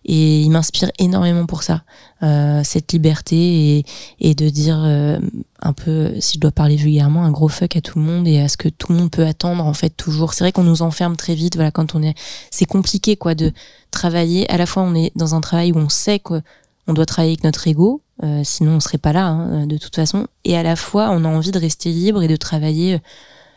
et 0.05 0.41
il 0.41 0.49
m'inspire 0.51 0.91
énormément 0.99 1.45
pour 1.45 1.63
ça 1.63 1.83
euh, 2.23 2.61
cette 2.63 2.93
liberté 2.93 3.35
et, 3.35 3.85
et 4.19 4.35
de 4.35 4.49
dire 4.49 4.81
euh, 4.83 5.19
un 5.61 5.73
peu 5.73 6.13
si 6.19 6.35
je 6.35 6.39
dois 6.39 6.51
parler 6.51 6.75
vulgairement 6.75 7.25
un 7.25 7.31
gros 7.31 7.47
fuck 7.47 7.75
à 7.75 7.81
tout 7.81 7.99
le 7.99 8.05
monde 8.05 8.27
et 8.27 8.39
à 8.39 8.47
ce 8.47 8.55
que 8.55 8.69
tout 8.69 8.91
le 8.91 8.99
monde 8.99 9.11
peut 9.11 9.25
attendre 9.25 9.65
en 9.65 9.73
fait 9.73 9.89
toujours. 9.89 10.33
C'est 10.33 10.43
vrai 10.43 10.51
qu'on 10.51 10.63
nous 10.63 10.83
enferme 10.83 11.15
très 11.15 11.33
vite 11.33 11.55
voilà 11.55 11.71
quand 11.71 11.95
on 11.95 12.03
est 12.03 12.13
c'est 12.51 12.65
compliqué 12.65 13.17
quoi 13.17 13.33
de 13.35 13.51
travailler. 13.91 14.49
À 14.51 14.57
la 14.57 14.67
fois 14.67 14.83
on 14.83 14.93
est 14.93 15.11
dans 15.15 15.33
un 15.33 15.41
travail 15.41 15.71
où 15.71 15.77
on 15.77 15.89
sait 15.89 16.19
qu'on 16.19 16.41
doit 16.87 17.05
travailler 17.05 17.33
avec 17.33 17.43
notre 17.43 17.67
ego 17.67 18.01
euh, 18.23 18.41
sinon 18.43 18.75
on 18.75 18.79
serait 18.79 18.97
pas 18.97 19.11
là 19.11 19.25
hein, 19.25 19.65
de 19.65 19.77
toute 19.77 19.95
façon. 19.95 20.27
Et 20.43 20.55
à 20.55 20.63
la 20.63 20.75
fois 20.75 21.09
on 21.11 21.25
a 21.25 21.27
envie 21.27 21.51
de 21.51 21.59
rester 21.59 21.89
libre 21.89 22.21
et 22.21 22.27
de 22.27 22.35
travailler 22.35 22.95
euh, 22.95 22.99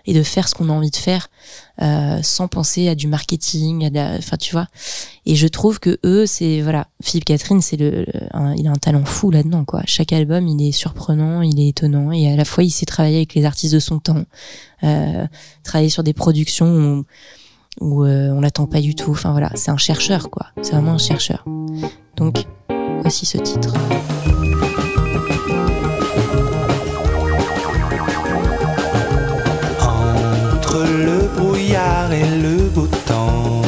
et 0.09 0.15
de 0.15 0.23
faire 0.25 0.49
ce 0.49 0.55
qu'on 0.55 0.71
a 0.71 0.73
envie 0.73 0.91
de 0.91 0.97
faire 0.97 1.29
euh, 1.83 2.19
sans 2.23 2.49
penser 2.49 2.89
à 2.89 2.97
du 2.97 3.07
marketing 3.07 3.89
enfin 4.19 4.37
tu 4.37 4.53
vois 4.53 4.67
et 5.29 5.35
je 5.35 5.47
trouve 5.47 5.79
que 5.79 5.99
eux, 6.07 6.25
c'est 6.25 6.63
voilà, 6.63 6.87
Philippe 7.03 7.27
Catherine, 7.27 7.61
c'est 7.61 7.77
le, 7.77 8.07
il 8.57 8.67
a 8.67 8.71
un 8.71 8.77
talent 8.77 9.05
fou 9.05 9.31
là-dedans 9.31 9.67
quoi. 9.67 9.83
Chaque 9.85 10.15
album, 10.15 10.49
il 10.49 10.67
est 10.67 10.73
surprenant, 10.73 11.43
il 11.43 11.61
est 11.61 11.69
étonnant 11.69 12.13
et 12.13 12.33
à 12.33 12.35
la 12.35 12.47
fois 12.47 12.65
il 12.65 12.71
sait 12.71 12.87
travailler 12.87 13.19
avec 13.19 13.35
les 13.35 13.45
artistes 13.45 13.75
de 13.75 13.79
son 13.79 13.99
temps, 13.99 14.25
euh, 14.85 15.27
travailler 15.65 15.91
sur 15.91 16.03
des 16.03 16.15
productions 16.15 17.05
où, 17.83 17.85
où 17.85 18.05
euh, 18.05 18.31
on 18.31 18.41
l'attend 18.41 18.67
pas 18.67 18.81
du 18.81 18.95
tout. 18.95 19.11
Enfin 19.11 19.33
voilà, 19.33 19.51
c'est 19.55 19.71
un 19.71 19.77
chercheur 19.77 20.31
quoi. 20.31 20.47
C'est 20.63 20.73
vraiment 20.73 20.93
un 20.93 20.99
chercheur. 20.99 21.45
Donc 22.17 22.47
voici 23.03 23.27
ce 23.27 23.37
titre. 23.37 23.75
Et 32.13 32.25
le 32.43 32.69
beau 32.75 32.89
temps, 33.07 33.63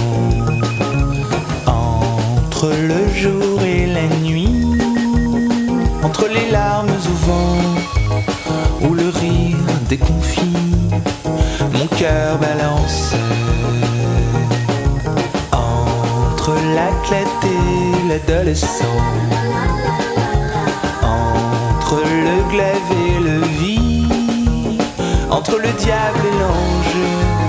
entre 1.67 2.69
le 2.69 3.13
jour 3.15 3.61
et 3.63 3.87
la 3.87 4.07
nuit, 4.23 4.67
entre 6.03 6.27
les 6.29 6.51
larmes 6.51 6.89
au 6.89 7.27
vent 7.27 8.89
ou 8.89 8.95
le 8.95 9.09
rire 9.09 9.57
déconfit, 9.89 10.57
mon 11.73 11.87
cœur 11.99 12.39
balance. 12.39 13.15
Entre 15.53 16.55
l'athlète 16.75 17.45
et 17.45 18.09
l'adolescent, 18.09 18.97
entre 21.03 21.97
le 21.97 22.51
glaive 22.51 22.91
et 23.07 23.21
le 23.21 23.41
vide 23.61 23.81
entre 25.31 25.59
le 25.59 25.73
diable 25.73 26.21
et 26.31 26.39
l'ange, 26.41 27.40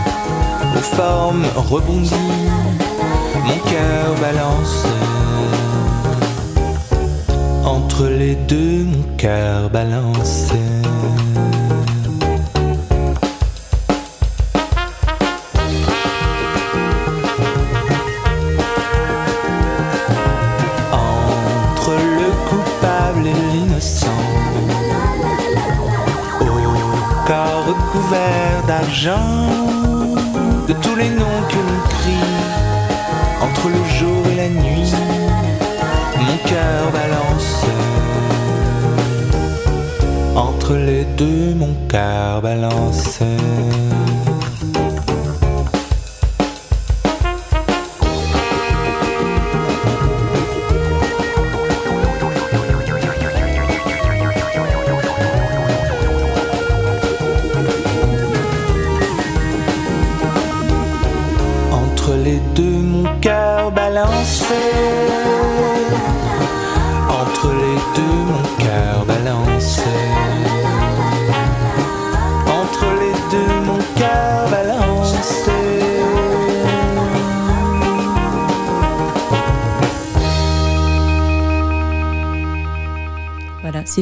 aux 0.76 0.96
formes 0.96 1.46
rebondies, 1.56 2.14
mon 3.46 3.58
cœur 3.70 4.16
balance. 4.22 4.86
Entre 7.66 8.06
les 8.06 8.36
deux, 8.36 8.86
mon 8.86 9.04
cœur 9.18 9.70
balance. 9.70 10.52
Entre 20.92 21.92
le 22.18 22.30
coupable 22.50 23.28
et 23.28 23.34
l'innocent 23.54 24.08
au 26.42 27.28
corps 27.28 27.66
recouvert 27.68 28.64
d'argent, 28.68 29.48
de 30.72 30.76
tous 30.82 30.96
les 30.96 31.10
noms 31.10 31.42
que 31.50 31.60
l'on 31.68 31.82
crie, 31.90 32.32
entre 33.42 33.68
le 33.68 33.84
jour 33.98 34.22
et 34.32 34.36
la 34.36 34.50
nuit, 34.50 34.94
mon 36.18 36.38
cœur 36.50 36.92
balance. 36.92 37.66
Entre 40.36 40.76
les 40.76 41.04
deux, 41.18 41.56
mon 41.56 41.74
cœur 41.90 42.42
balance. 42.42 43.20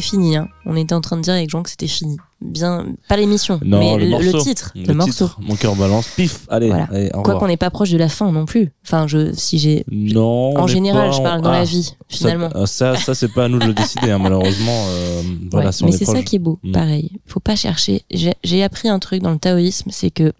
Fini. 0.02 0.36
Hein. 0.38 0.47
On 0.66 0.76
était 0.76 0.93
en 0.93 1.02
train 1.02 1.18
de 1.18 1.22
dire 1.22 1.34
avec 1.34 1.50
Jean 1.50 1.64
que 1.64 1.70
c'était 1.70 1.88
fini. 1.88 2.18
Bien, 2.41 2.86
pas 3.10 3.18
l'émission, 3.18 3.60
mais 3.64 3.97
le, 3.97 4.41
titre, 4.41 4.72
le, 4.76 4.93
morceau. 4.93 5.12
titre. 5.28 5.38
Mon 5.41 5.56
cœur 5.56 5.76
balance. 5.76 6.08
Pif. 6.16 6.45
Allez. 6.50 6.68
Voilà. 6.70 6.88
allez, 6.91 7.10
au 7.14 7.22
Quoi 7.22 7.38
qu'on 7.38 7.47
n'est 7.47 7.58
pas 7.58 7.70
proche 7.70 7.89
de 7.91 7.97
la 7.97 8.08
fin 8.08 8.32
non 8.32 8.45
plus. 8.45 8.72
Enfin, 8.86 9.08
je, 9.08 9.34
si 9.34 9.60
j'ai, 9.60 9.84
Non. 9.91 10.52
on 10.56 10.60
en 10.62 10.68
général, 10.68 11.10
pas 11.10 11.18
je 11.18 11.22
parle 11.22 11.41
dans 11.41 11.50
Ah, 11.50 11.60
la 11.60 11.64
vie, 11.66 11.84
ça- 11.84 11.93
finalement. 12.08 12.50
ah, 12.56 12.66
Ça, 12.66 12.95
ça, 12.95 13.14
c'est 13.14 13.28
pas 13.34 13.45
à 13.45 13.47
nous 13.50 13.60
de 13.60 13.66
le 13.66 13.74
décider, 13.74 14.10
hein, 14.12 14.20
malheureusement. 14.20 14.86
euh, 14.88 15.22
voilà, 15.52 15.68
Ouais, 15.68 15.72
si 15.74 15.84
on 15.84 15.88
mais 15.88 15.93
est 15.93 15.97
c'est 15.97 16.06
ça 16.06 16.22
qui 16.24 16.38
est 16.38 16.39
beau, 16.39 16.60
Mm. 16.64 16.72
pareil. 16.72 17.12
Faut 17.26 17.41
pas 17.41 17.58
chercher. 17.58 18.04
J'ai 18.10 18.34
j'ai 18.43 18.64
appris 18.64 18.88
un 18.88 19.00
truc 19.00 19.22
dans 19.22 19.32
le 19.32 19.39
taoïsme, 19.39 19.89
c'est 19.91 20.10
que 20.12 20.32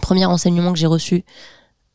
premier 0.00 0.24
enseignement 0.24 0.72
que 0.72 0.78
j'ai 0.78 0.86
reçu 0.86 1.22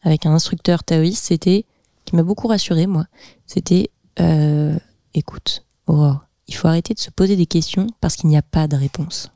avec 0.04 0.28
un 0.28 0.32
instructeur 0.34 0.84
taoïste, 0.84 1.26
c'était 1.26 1.66
qui 2.06 2.16
m'a 2.16 2.22
beaucoup 2.24 2.47
rassuré 2.47 2.86
moi. 2.86 3.06
C'était 3.47 3.89
euh, 4.20 4.78
écoute, 5.16 5.64
Aurore, 5.88 6.26
il 6.48 6.56
faut 6.56 6.68
arrêter 6.68 6.94
de 6.94 7.00
se 7.00 7.10
poser 7.10 7.36
des 7.36 7.46
questions 7.46 7.88
parce 8.02 8.16
qu'il 8.16 8.30
n'y 8.30 8.38
a 8.38 8.42
pas 8.42 8.68
de 8.68 8.76
réponse. 8.76 9.32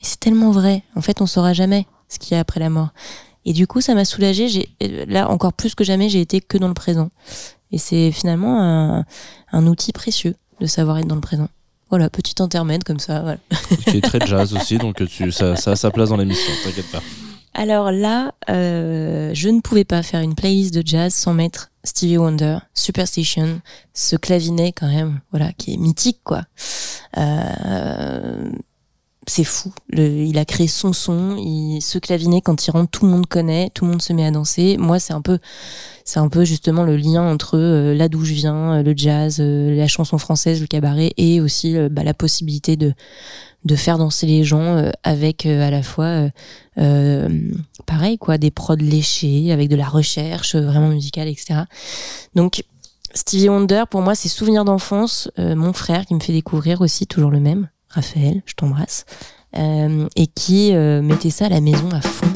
Et 0.00 0.04
c'est 0.04 0.20
tellement 0.20 0.50
vrai. 0.50 0.82
En 0.96 1.00
fait, 1.00 1.20
on 1.20 1.26
saura 1.26 1.52
jamais 1.52 1.86
ce 2.08 2.18
qu'il 2.18 2.32
y 2.32 2.36
a 2.36 2.40
après 2.40 2.60
la 2.60 2.70
mort. 2.70 2.90
Et 3.44 3.52
du 3.52 3.66
coup, 3.66 3.80
ça 3.80 3.94
m'a 3.94 4.04
soulagée. 4.04 4.48
J'ai 4.48 4.68
là 5.06 5.30
encore 5.30 5.52
plus 5.52 5.74
que 5.74 5.84
jamais, 5.84 6.08
j'ai 6.08 6.20
été 6.20 6.40
que 6.40 6.58
dans 6.58 6.68
le 6.68 6.74
présent. 6.74 7.10
Et 7.70 7.78
c'est 7.78 8.12
finalement 8.12 8.60
un, 8.60 9.04
un 9.52 9.66
outil 9.66 9.92
précieux 9.92 10.36
de 10.60 10.66
savoir 10.66 10.98
être 10.98 11.06
dans 11.08 11.14
le 11.14 11.20
présent. 11.20 11.48
Voilà, 11.90 12.08
petit 12.08 12.40
intermède 12.42 12.84
comme 12.84 13.00
ça. 13.00 13.20
Voilà. 13.20 13.38
qui 13.86 13.98
est 13.98 14.00
très 14.00 14.20
jazz 14.26 14.54
aussi, 14.54 14.78
donc 14.78 15.04
tu, 15.06 15.30
ça, 15.32 15.56
ça 15.56 15.72
a 15.72 15.76
sa 15.76 15.90
place 15.90 16.08
dans 16.08 16.16
l'émission, 16.16 16.52
t'inquiète 16.64 16.90
pas. 16.90 17.02
Alors 17.54 17.92
là, 17.92 18.32
euh, 18.48 19.30
je 19.34 19.48
ne 19.48 19.60
pouvais 19.60 19.84
pas 19.84 20.02
faire 20.02 20.20
une 20.20 20.34
playlist 20.34 20.72
de 20.72 20.82
jazz 20.84 21.12
sans 21.12 21.34
mettre 21.34 21.70
Stevie 21.84 22.16
Wonder, 22.16 22.58
Superstition, 22.74 23.60
ce 23.92 24.16
clavinet 24.16 24.72
quand 24.72 24.88
même, 24.88 25.20
voilà, 25.32 25.52
qui 25.52 25.74
est 25.74 25.76
mythique 25.76 26.20
quoi. 26.24 26.42
Euh, 27.18 28.41
c'est 29.32 29.44
fou. 29.44 29.72
Il 29.94 30.36
a 30.36 30.44
créé 30.44 30.66
son 30.66 30.92
son. 30.92 31.38
Ce 31.80 31.98
clavinet, 31.98 32.42
quand 32.42 32.66
il 32.66 32.70
rentre, 32.70 32.90
tout 32.90 33.06
le 33.06 33.12
monde 33.12 33.26
connaît, 33.26 33.70
tout 33.72 33.86
le 33.86 33.92
monde 33.92 34.02
se 34.02 34.12
met 34.12 34.26
à 34.26 34.30
danser. 34.30 34.76
Moi, 34.76 34.98
c'est 34.98 35.14
un 35.14 35.22
peu, 35.22 35.38
c'est 36.04 36.20
un 36.20 36.28
peu 36.28 36.44
justement 36.44 36.82
le 36.82 36.96
lien 36.98 37.22
entre 37.22 37.56
euh, 37.56 37.94
là 37.94 38.10
d'où 38.10 38.26
je 38.26 38.34
viens, 38.34 38.74
euh, 38.74 38.82
le 38.82 38.92
jazz, 38.94 39.38
euh, 39.40 39.74
la 39.74 39.88
chanson 39.88 40.18
française, 40.18 40.60
le 40.60 40.66
cabaret, 40.66 41.14
et 41.16 41.40
aussi 41.40 41.76
bah, 41.90 42.04
la 42.04 42.12
possibilité 42.12 42.76
de 42.76 42.94
faire 43.74 43.96
danser 43.96 44.26
les 44.26 44.44
gens 44.44 44.92
avec 45.02 45.46
à 45.46 45.70
la 45.70 45.82
fois 45.82 46.28
pareil 47.86 48.18
quoi 48.18 48.36
des 48.36 48.50
prods 48.50 48.74
léchés 48.74 49.50
avec 49.50 49.70
de 49.70 49.76
la 49.76 49.86
recherche 49.86 50.56
vraiment 50.56 50.88
musicale 50.88 51.28
etc 51.28 51.60
donc 52.34 52.64
Stevie 53.14 53.48
Wonder 53.48 53.84
pour 53.88 54.02
moi 54.02 54.14
c'est 54.14 54.28
souvenir 54.28 54.66
d'enfance 54.66 55.30
mon 55.38 55.72
frère 55.72 56.04
qui 56.04 56.14
me 56.14 56.20
fait 56.20 56.34
découvrir 56.34 56.82
aussi 56.82 57.06
toujours 57.06 57.30
le 57.30 57.40
même 57.40 57.68
Raphaël 57.92 58.42
je 58.46 58.54
t'embrasse 58.54 59.04
euh, 59.56 60.08
et 60.16 60.26
qui 60.26 60.74
euh, 60.74 61.02
mettait 61.02 61.30
ça 61.30 61.46
à 61.46 61.48
la 61.48 61.60
maison 61.60 61.88
à 61.92 62.00
fond. 62.00 62.26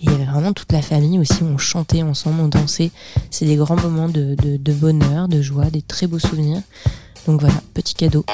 Et 0.00 0.06
il 0.06 0.24
vraiment 0.24 0.52
toute 0.52 0.72
la 0.72 0.82
famille 0.82 1.18
aussi 1.18 1.42
on 1.42 1.58
chantait 1.58 2.02
ensemble 2.02 2.40
on 2.40 2.48
dansait. 2.48 2.90
C'est 3.30 3.46
des 3.46 3.56
grands 3.56 3.76
moments 3.76 4.08
de, 4.08 4.34
de, 4.34 4.56
de 4.56 4.72
bonheur 4.72 5.28
de 5.28 5.42
joie 5.42 5.66
des 5.66 5.82
très 5.82 6.06
beaux 6.06 6.18
souvenirs. 6.18 6.62
Donc 7.26 7.40
voilà 7.40 7.54
petit 7.74 7.94
cadeau 7.94 8.24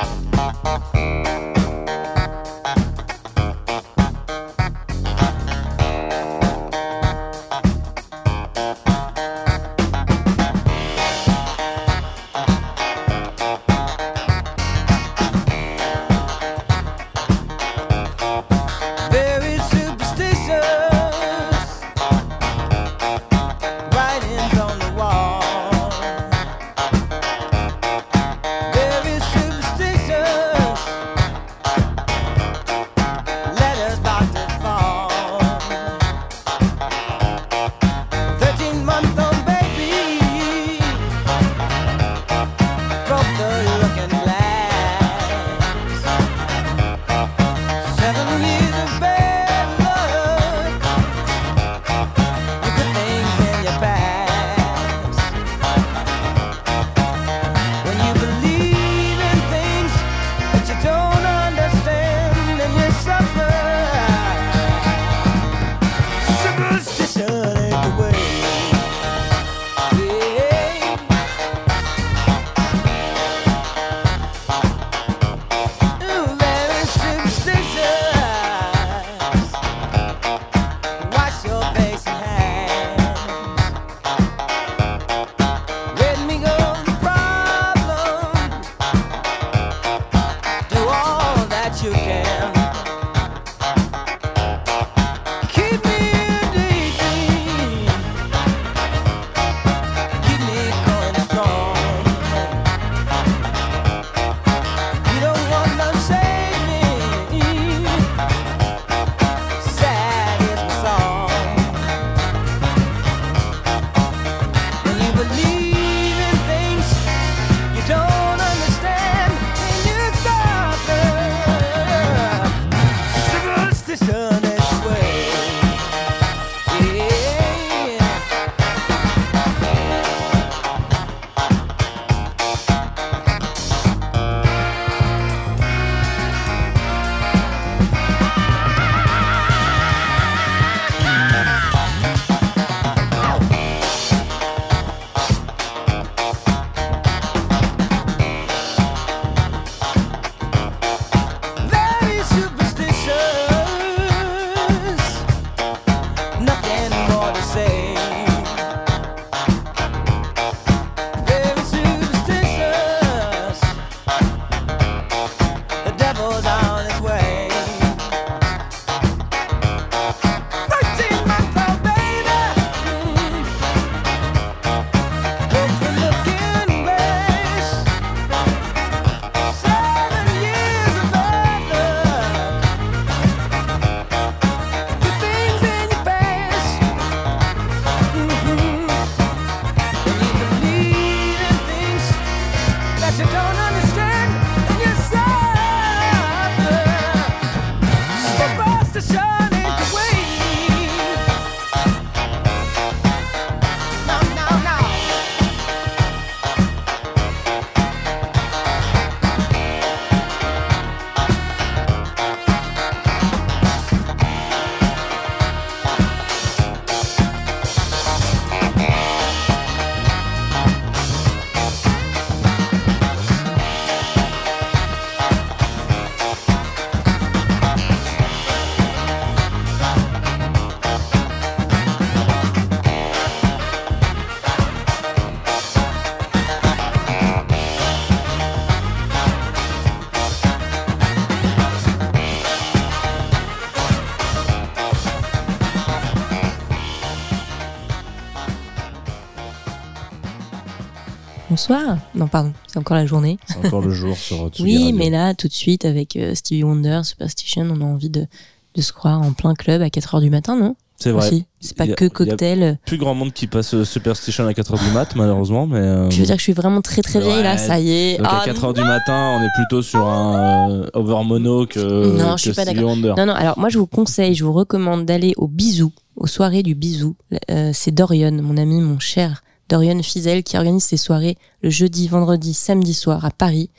Non, 252.14 252.28
pardon, 252.28 252.52
c'est 252.66 252.78
encore 252.78 252.96
la 252.96 253.06
journée. 253.06 253.38
C'est 253.46 253.64
encore 253.66 253.82
le 253.82 253.90
jour 253.90 254.16
sur 254.16 254.48
Tsugi 254.52 254.62
Oui, 254.64 254.82
Radio. 254.84 254.96
mais 254.98 255.10
là, 255.10 255.34
tout 255.34 255.48
de 255.48 255.52
suite, 255.52 255.84
avec 255.84 256.16
euh, 256.16 256.34
Stevie 256.34 256.64
Wonder, 256.64 257.00
Superstition, 257.04 257.62
on 257.70 257.80
a 257.80 257.84
envie 257.84 258.10
de, 258.10 258.26
de 258.74 258.80
se 258.82 258.92
croire 258.92 259.20
en 259.20 259.32
plein 259.32 259.54
club 259.54 259.82
à 259.82 259.88
4h 259.88 260.20
du 260.20 260.30
matin, 260.30 260.56
non? 260.56 260.76
C'est 261.00 261.12
vrai. 261.12 261.44
C'est 261.60 261.76
pas 261.76 261.84
a- 261.84 261.86
que 261.88 262.04
il 262.04 262.08
y 262.08 262.10
a 262.10 262.10
cocktail. 262.10 262.78
Plus 262.84 262.98
grand 262.98 263.14
monde 263.14 263.32
qui 263.32 263.46
passe 263.46 263.72
euh, 263.74 263.84
Superstition 263.84 264.46
à 264.48 264.52
4h 264.52 264.84
du 264.84 264.90
mat, 264.92 265.14
malheureusement, 265.14 265.66
mais. 265.68 265.78
euh, 265.78 266.08
Tu 266.08 266.18
veux 266.20 266.26
dire 266.26 266.34
que 266.34 266.40
je 266.40 266.44
suis 266.44 266.52
vraiment 266.52 266.80
très 266.82 267.02
très 267.02 267.20
vieille 267.20 267.42
là? 267.44 267.56
Ça 267.56 267.78
y 267.78 267.90
est. 267.92 268.18
Donc 268.18 268.26
Ah, 268.28 268.40
à 268.42 268.46
4h 268.48 268.74
du 268.74 268.80
matin, 268.82 269.38
on 269.38 269.42
est 269.44 269.50
plutôt 269.54 269.80
sur 269.82 270.04
un 270.08 270.70
euh, 270.72 270.86
over 270.94 271.22
mono 271.24 271.66
que, 271.66 271.78
Non, 272.18 272.32
que 272.32 272.38
je 272.38 272.42
suis 272.42 272.52
pas 272.52 272.62
Stevie 272.62 272.76
d'accord. 272.80 272.90
Wonder. 272.90 273.14
Non, 273.16 273.26
non, 273.26 273.34
alors 273.34 273.56
moi 273.58 273.68
je 273.68 273.78
vous 273.78 273.86
conseille, 273.86 274.34
je 274.34 274.44
vous 274.44 274.52
recommande 274.52 275.04
d'aller 275.06 275.34
au 275.36 275.46
bisou, 275.46 275.92
aux 276.16 276.26
soirées 276.26 276.64
du 276.64 276.74
bisou. 276.74 277.14
Euh, 277.48 277.70
c'est 277.72 277.92
Dorian, 277.92 278.32
mon 278.32 278.56
ami, 278.56 278.80
mon 278.80 278.98
cher 278.98 279.42
Dorian 279.68 280.02
Fizel, 280.02 280.42
qui 280.42 280.56
organise 280.56 280.84
ses 280.84 280.96
soirées 280.96 281.36
le 281.62 281.70
jeudi, 281.70 282.08
vendredi, 282.08 282.54
samedi 282.54 282.94
soir 282.94 283.24
à 283.24 283.30
Paris, 283.30 283.70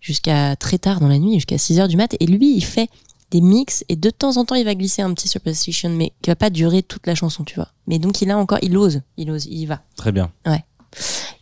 jusqu'à 0.00 0.56
très 0.56 0.78
tard 0.78 1.00
dans 1.00 1.08
la 1.08 1.18
nuit, 1.18 1.34
jusqu'à 1.34 1.56
6h 1.56 1.88
du 1.88 1.96
mat. 1.96 2.14
Et 2.20 2.26
lui, 2.26 2.54
il 2.56 2.64
fait 2.64 2.88
des 3.30 3.40
mix 3.40 3.84
et 3.88 3.96
de 3.96 4.10
temps 4.10 4.36
en 4.36 4.44
temps 4.44 4.56
il 4.56 4.64
va 4.64 4.74
glisser 4.74 5.00
un 5.02 5.12
petit 5.14 5.28
Superstition, 5.28 5.88
mais 5.90 6.12
qui 6.20 6.30
va 6.30 6.36
pas 6.36 6.50
durer 6.50 6.82
toute 6.82 7.06
la 7.06 7.14
chanson, 7.14 7.44
tu 7.44 7.54
vois. 7.54 7.68
Mais 7.86 7.98
donc 7.98 8.20
il 8.20 8.30
a 8.30 8.36
encore, 8.36 8.58
il 8.62 8.76
ose, 8.76 9.00
il 9.16 9.30
ose, 9.30 9.46
il 9.46 9.58
y 9.58 9.66
va. 9.66 9.80
Très 9.96 10.12
bien. 10.12 10.30
Ouais. 10.46 10.64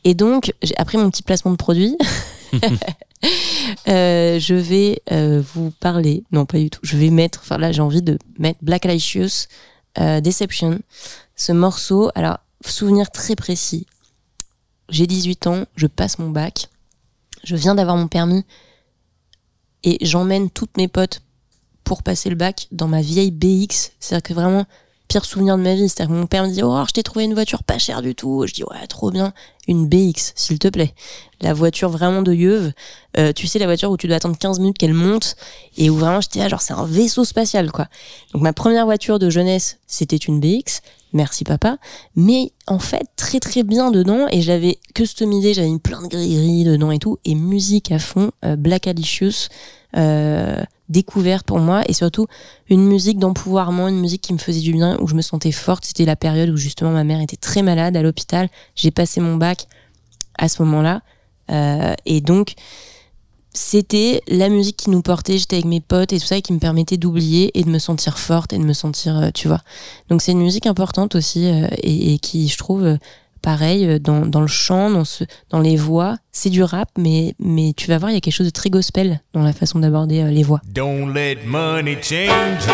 Et 0.05 0.15
donc, 0.15 0.53
j'ai- 0.63 0.77
après 0.79 0.99
mon 0.99 1.11
petit 1.11 1.23
placement 1.25 1.51
de 1.51 1.57
produit, 1.57 1.97
euh, 3.89 4.39
je 4.39 4.55
vais 4.55 5.03
euh, 5.13 5.43
vous 5.55 5.73
parler. 5.81 6.25
Non, 6.33 6.47
pas 6.47 6.59
du 6.59 6.71
tout. 6.71 6.81
Je 6.83 6.97
vais 6.97 7.11
mettre. 7.11 7.41
Enfin, 7.43 7.59
là, 7.59 7.73
j'ai 7.73 7.83
envie 7.83 8.03
de 8.03 8.19
mettre 8.39 8.59
Black 8.63 8.87
Alicious 8.87 9.47
euh, 9.99 10.21
Deception. 10.21 10.81
Ce 11.37 11.53
morceau. 11.53 12.11
Alors, 12.15 12.39
souvenir 12.69 13.11
très 13.11 13.37
précis. 13.37 13.87
J'ai 14.89 15.07
18 15.07 15.47
ans, 15.47 15.65
je 15.77 15.87
passe 15.87 16.19
mon 16.19 16.31
bac. 16.31 16.69
Je 17.45 17.57
viens 17.57 17.75
d'avoir 17.75 17.97
mon 17.97 18.09
permis. 18.09 18.45
Et 19.83 20.05
j'emmène 20.05 20.51
toutes 20.51 20.77
mes 20.77 20.89
potes 20.89 21.23
pour 21.85 22.03
passer 22.03 22.29
le 22.29 22.37
bac 22.37 22.69
dans 22.71 22.89
ma 22.89 23.01
vieille 23.01 23.31
BX. 23.31 23.93
C'est-à-dire 23.99 24.23
que 24.23 24.35
vraiment, 24.35 24.67
pire 25.11 25.25
souvenir 25.25 25.59
de 25.59 25.63
ma 25.63 25.75
vie. 25.75 25.89
C'est-à-dire 25.89 26.15
que 26.15 26.21
mon 26.21 26.27
père 26.27 26.47
me 26.47 26.53
dit 26.53 26.63
Oh, 26.63 26.83
je 26.87 26.93
t'ai 26.93 27.03
trouvé 27.03 27.25
une 27.25 27.35
voiture 27.35 27.65
pas 27.65 27.79
chère 27.79 28.01
du 28.01 28.15
tout. 28.15 28.47
Je 28.47 28.55
dis 28.55 28.63
Ouais, 28.63 28.87
trop 28.89 29.11
bien. 29.11 29.33
Une 29.67 29.89
BX, 29.89 30.33
s'il 30.37 30.59
te 30.59 30.69
plaît. 30.69 30.95
La 31.41 31.53
voiture 31.53 31.91
vraiment 31.91 32.23
de 32.23 32.33
yeuve. 32.33 32.73
Euh, 33.19 33.33
tu 33.33 33.47
sais, 33.47 33.59
la 33.59 33.67
voiture 33.67 33.91
où 33.91 33.97
tu 33.97 34.07
dois 34.07 34.17
attendre 34.17 34.39
15 34.39 34.61
minutes 34.61 34.79
qu'elle 34.79 34.95
monte 34.95 35.37
et 35.77 35.91
où 35.91 35.97
vraiment 35.97 36.21
j'étais 36.21 36.39
là, 36.39 36.49
genre, 36.49 36.63
c'est 36.63 36.73
un 36.73 36.87
vaisseau 36.87 37.25
spatial, 37.25 37.73
quoi. 37.73 37.89
Donc, 38.33 38.43
ma 38.43 38.53
première 38.53 38.85
voiture 38.85 39.19
de 39.19 39.31
jeunesse, 39.31 39.79
c'était 39.87 40.17
une 40.17 40.41
BX. 40.41 40.81
Merci 41.13 41.43
papa. 41.43 41.79
Mais 42.15 42.53
en 42.69 42.79
fait, 42.79 43.07
très 43.17 43.41
très 43.41 43.65
bien 43.65 43.91
dedans 43.91 44.27
et 44.31 44.43
j'avais 44.43 44.79
customisé, 44.95 45.55
j'avais 45.55 45.71
mis 45.71 45.81
plein 45.81 46.03
de 46.03 46.07
grilleries 46.07 46.65
dedans 46.65 46.93
et 46.93 47.01
tout. 47.01 47.19
Et 47.25 47.35
musique 47.35 47.91
à 47.91 47.99
fond, 47.99 48.31
euh, 48.45 48.55
Black 48.55 48.87
Alicious, 48.87 49.49
euh, 49.97 50.63
découverte 50.91 51.47
pour 51.47 51.61
moi 51.61 51.83
et 51.87 51.95
surtout 51.95 52.27
une 52.69 52.85
musique 52.85 53.19
d'empouvoirment, 53.19 53.89
une 53.89 54.01
musique 54.01 54.21
qui 54.21 54.35
me 54.35 54.39
faisait 54.39 54.61
du 54.61 54.73
bien, 54.73 54.99
où 55.01 55.07
je 55.07 55.15
me 55.15 55.23
sentais 55.23 55.53
forte. 55.53 55.85
C'était 55.87 56.05
la 56.05 56.17
période 56.17 56.51
où 56.51 56.57
justement 56.57 56.91
ma 56.91 57.05
mère 57.05 57.21
était 57.21 57.37
très 57.37 57.63
malade 57.63 57.97
à 57.97 58.03
l'hôpital. 58.03 58.49
J'ai 58.75 58.91
passé 58.91 59.21
mon 59.21 59.37
bac 59.37 59.67
à 60.37 60.49
ce 60.49 60.63
moment-là. 60.63 61.01
Euh, 61.51 61.95
et 62.07 62.21
donc, 62.21 62.55
c'était 63.53 64.23
la 64.29 64.49
musique 64.49 64.77
qui 64.77 64.91
nous 64.91 65.03
portait. 65.03 65.39
J'étais 65.39 65.57
avec 65.57 65.67
mes 65.67 65.81
potes 65.81 66.13
et 66.13 66.19
tout 66.19 66.27
ça, 66.27 66.37
et 66.37 66.43
qui 66.43 66.53
me 66.53 66.59
permettait 66.59 66.97
d'oublier 66.97 67.59
et 67.59 67.65
de 67.65 67.71
me 67.71 67.79
sentir 67.79 68.19
forte 68.19 68.53
et 68.53 68.59
de 68.59 68.65
me 68.65 68.73
sentir, 68.73 69.17
euh, 69.17 69.31
tu 69.35 69.49
vois. 69.49 69.61
Donc, 70.09 70.23
c'est 70.23 70.33
une 70.33 70.43
musique 70.43 70.67
importante 70.67 71.15
aussi 71.15 71.47
euh, 71.47 71.67
et, 71.83 72.19
qui, 72.19 72.49
je 72.49 72.59
trouve, 72.59 72.99
pareil, 73.43 73.87
euh, 73.87 73.99
dans, 73.99 74.41
le 74.41 74.47
chant, 74.47 75.03
dans 75.51 75.61
les 75.61 75.77
voix. 75.77 76.17
C'est 76.33 76.51
du 76.51 76.63
rap, 76.63 76.89
mais, 76.99 77.35
mais 77.39 77.73
tu 77.77 77.89
vas 77.89 77.99
voir, 77.99 78.11
il 78.11 78.15
y 78.15 78.17
a 78.17 78.21
quelque 78.21 78.35
chose 78.35 78.47
de 78.47 78.53
très 78.53 78.71
gospel 78.71 79.21
dans 79.33 79.43
la 79.43 79.53
façon 79.53 79.79
d'aborder 79.79 80.23
euh, 80.23 80.31
les 80.31 80.43
voix. 80.43 80.61
Don't 80.73 81.13
let 81.13 81.39
money 81.47 81.99
change 82.01 82.67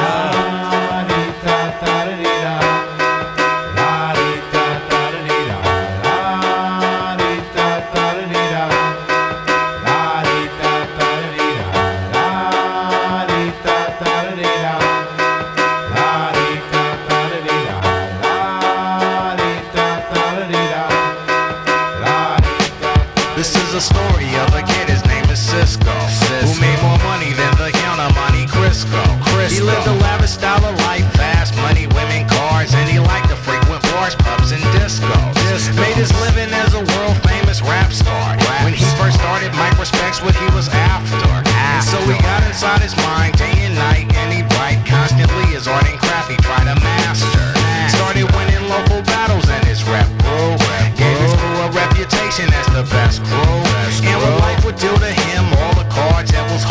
his 42.87 42.97
mind 43.03 43.35
day 43.37 43.51
and 43.67 43.75
night, 43.75 44.07
and 44.15 44.31
he 44.31 44.47
write 44.55 44.79
constantly 44.87 45.43
his 45.51 45.67
art 45.67 45.83
and 45.91 45.99
craft 45.99 46.31
he 46.31 46.39
tried 46.39 46.71
to 46.71 46.79
master. 46.79 47.43
Started 47.91 48.31
winning 48.31 48.63
local 48.71 49.03
battles 49.03 49.49
and 49.51 49.65
his 49.67 49.83
rep 49.91 50.07
grew. 50.23 50.55
Gave 50.95 51.19
his 51.19 51.35
crew 51.35 51.59
a 51.67 51.69
reputation 51.75 52.47
as 52.55 52.67
the 52.71 52.87
best 52.95 53.27
crew. 53.27 53.59
And 54.07 54.17
what 54.23 54.39
life 54.39 54.65
would 54.65 54.79
do 54.79 54.95
to 54.95 55.11
him, 55.27 55.43
all 55.59 55.75
the 55.75 55.89
cards 55.91 56.31
that 56.31 56.47
was 56.47 56.63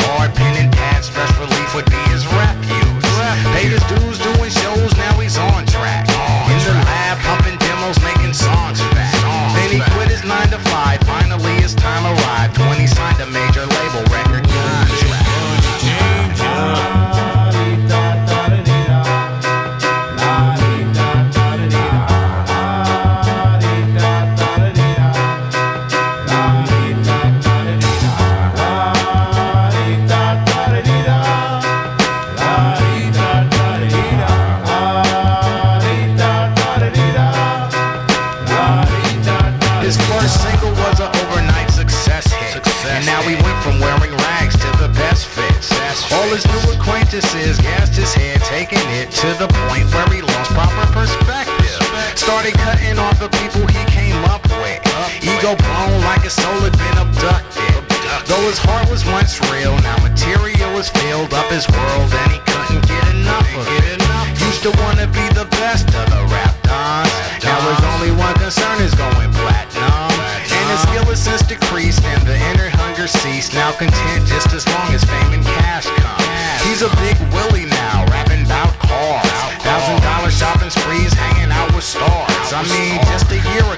his 61.56 61.72
world 61.72 62.12
and 62.12 62.32
he 62.36 62.40
couldn't 62.52 62.84
get 62.84 63.04
enough 63.16 63.48
of 63.56 63.64
it. 63.88 64.04
Used 64.44 64.60
to 64.68 64.76
wanna 64.84 65.08
be 65.08 65.24
the 65.32 65.48
best 65.56 65.88
of 65.96 66.06
the 66.12 66.22
rap 66.28 66.52
dons. 66.68 67.08
Now 67.48 67.56
his 67.72 67.80
only 67.96 68.12
one 68.12 68.36
concern 68.36 68.76
is 68.84 68.92
going 68.94 69.32
platinum. 69.32 70.12
And 70.52 70.66
his 70.68 70.84
skill 70.84 71.08
has 71.08 71.24
since 71.24 71.48
decreased 71.48 72.04
and 72.04 72.20
the 72.28 72.36
inner 72.52 72.68
hunger 72.76 73.08
ceased. 73.08 73.54
Now 73.54 73.72
content 73.72 74.28
just 74.28 74.52
as 74.52 74.68
long 74.68 74.92
as 74.92 75.08
fame 75.08 75.32
and 75.32 75.46
cash 75.64 75.88
come. 75.96 76.20
He's 76.68 76.84
a 76.84 76.92
big 77.00 77.16
Willie 77.32 77.72
now, 77.72 78.04
rapping 78.12 78.44
about 78.44 78.76
cars. 78.84 79.32
Thousand 79.64 80.04
dollar 80.04 80.32
shopping 80.36 80.70
sprees, 80.70 81.14
hanging 81.16 81.56
out 81.56 81.72
with 81.72 81.88
stars. 81.88 82.52
I 82.52 82.68
mean, 82.68 83.00
just 83.08 83.32
a 83.32 83.40
year 83.56 83.64
ago 83.72 83.75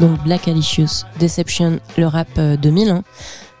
Donc 0.00 0.22
Black 0.22 0.48
Alicious, 0.48 1.04
Deception, 1.18 1.80
le 1.96 2.06
rap 2.06 2.28
euh, 2.38 2.56
2000. 2.56 3.02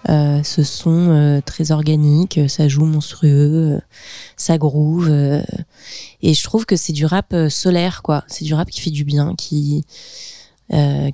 Euh, 0.08 0.42
ce 0.42 0.62
son 0.62 1.10
euh, 1.10 1.40
très 1.44 1.70
organique, 1.70 2.38
euh, 2.38 2.48
ça 2.48 2.66
joue 2.66 2.86
monstrueux, 2.86 3.74
euh, 3.74 3.80
ça 4.36 4.56
groove. 4.56 5.10
et 6.22 6.34
je 6.34 6.44
trouve 6.44 6.64
que 6.66 6.76
c'est 6.76 6.92
du 6.92 7.04
rap 7.04 7.34
solaire, 7.50 8.02
quoi. 8.02 8.24
C'est 8.28 8.44
du 8.44 8.54
rap 8.54 8.70
qui 8.70 8.80
fait 8.80 8.90
du 8.90 9.04
bien, 9.04 9.34
qui, 9.36 9.84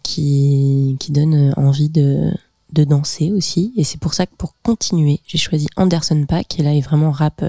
qui, 0.02 0.96
donne 1.10 1.54
envie 1.56 1.88
de, 1.88 2.30
de 2.72 2.84
danser 2.84 3.32
aussi. 3.32 3.72
Et 3.76 3.84
c'est 3.84 3.98
pour 3.98 4.14
ça 4.14 4.26
que 4.26 4.34
pour 4.36 4.54
continuer, 4.62 5.20
j'ai 5.26 5.38
choisi 5.38 5.66
Anderson 5.76 6.24
Paak, 6.26 6.48
qui 6.48 6.62
là 6.62 6.74
est 6.74 6.80
vraiment 6.80 7.10
rap 7.10 7.44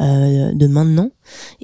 de 0.00 0.66
maintenant. 0.66 1.10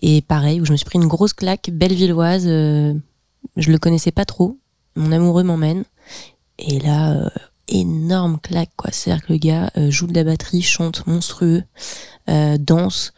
Et 0.00 0.22
pareil, 0.22 0.60
où 0.60 0.64
je 0.64 0.72
me 0.72 0.76
suis 0.76 0.86
pris 0.86 0.98
une 0.98 1.08
grosse 1.08 1.32
claque 1.32 1.70
bellevilloise. 1.72 2.46
je 2.46 3.70
le 3.70 3.78
connaissais 3.78 4.12
pas 4.12 4.24
trop. 4.24 4.58
Mon 4.98 5.12
amoureux 5.12 5.44
m'emmène. 5.44 5.84
Et 6.58 6.80
là, 6.80 7.12
euh, 7.12 7.28
énorme 7.68 8.38
claque, 8.42 8.72
quoi. 8.76 8.90
C'est-à-dire 8.92 9.24
que 9.24 9.32
le 9.32 9.38
gars 9.38 9.70
euh, 9.76 9.90
joue 9.90 10.08
de 10.08 10.14
la 10.14 10.24
batterie, 10.24 10.60
chante 10.60 11.06
monstrueux, 11.06 11.62
euh, 12.28 12.58
danse. 12.58 13.12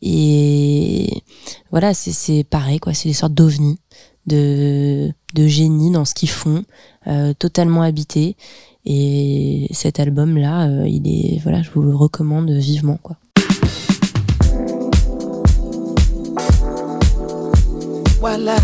Et 0.00 1.22
voilà, 1.70 1.92
c'est- 1.94 2.44
pareil, 2.44 2.78
quoi. 2.80 2.94
C'est 2.94 3.10
des 3.10 3.14
sortes 3.14 3.34
d'ovnis, 3.34 3.78
de, 4.26 5.12
de 5.34 5.46
génie 5.46 5.90
dans 5.90 6.04
ce 6.06 6.14
qu'ils 6.14 6.30
font, 6.30 6.64
totalement 7.38 7.82
habités. 7.82 8.36
Et 8.84 9.68
cet 9.72 10.00
album-là, 10.00 10.86
il 10.86 11.06
est, 11.06 11.38
voilà, 11.42 11.62
je 11.62 11.70
vous 11.70 11.82
le 11.82 11.94
recommande 11.94 12.50
vivement, 12.50 12.98
quoi. 13.02 13.16
Voila. 18.20 18.56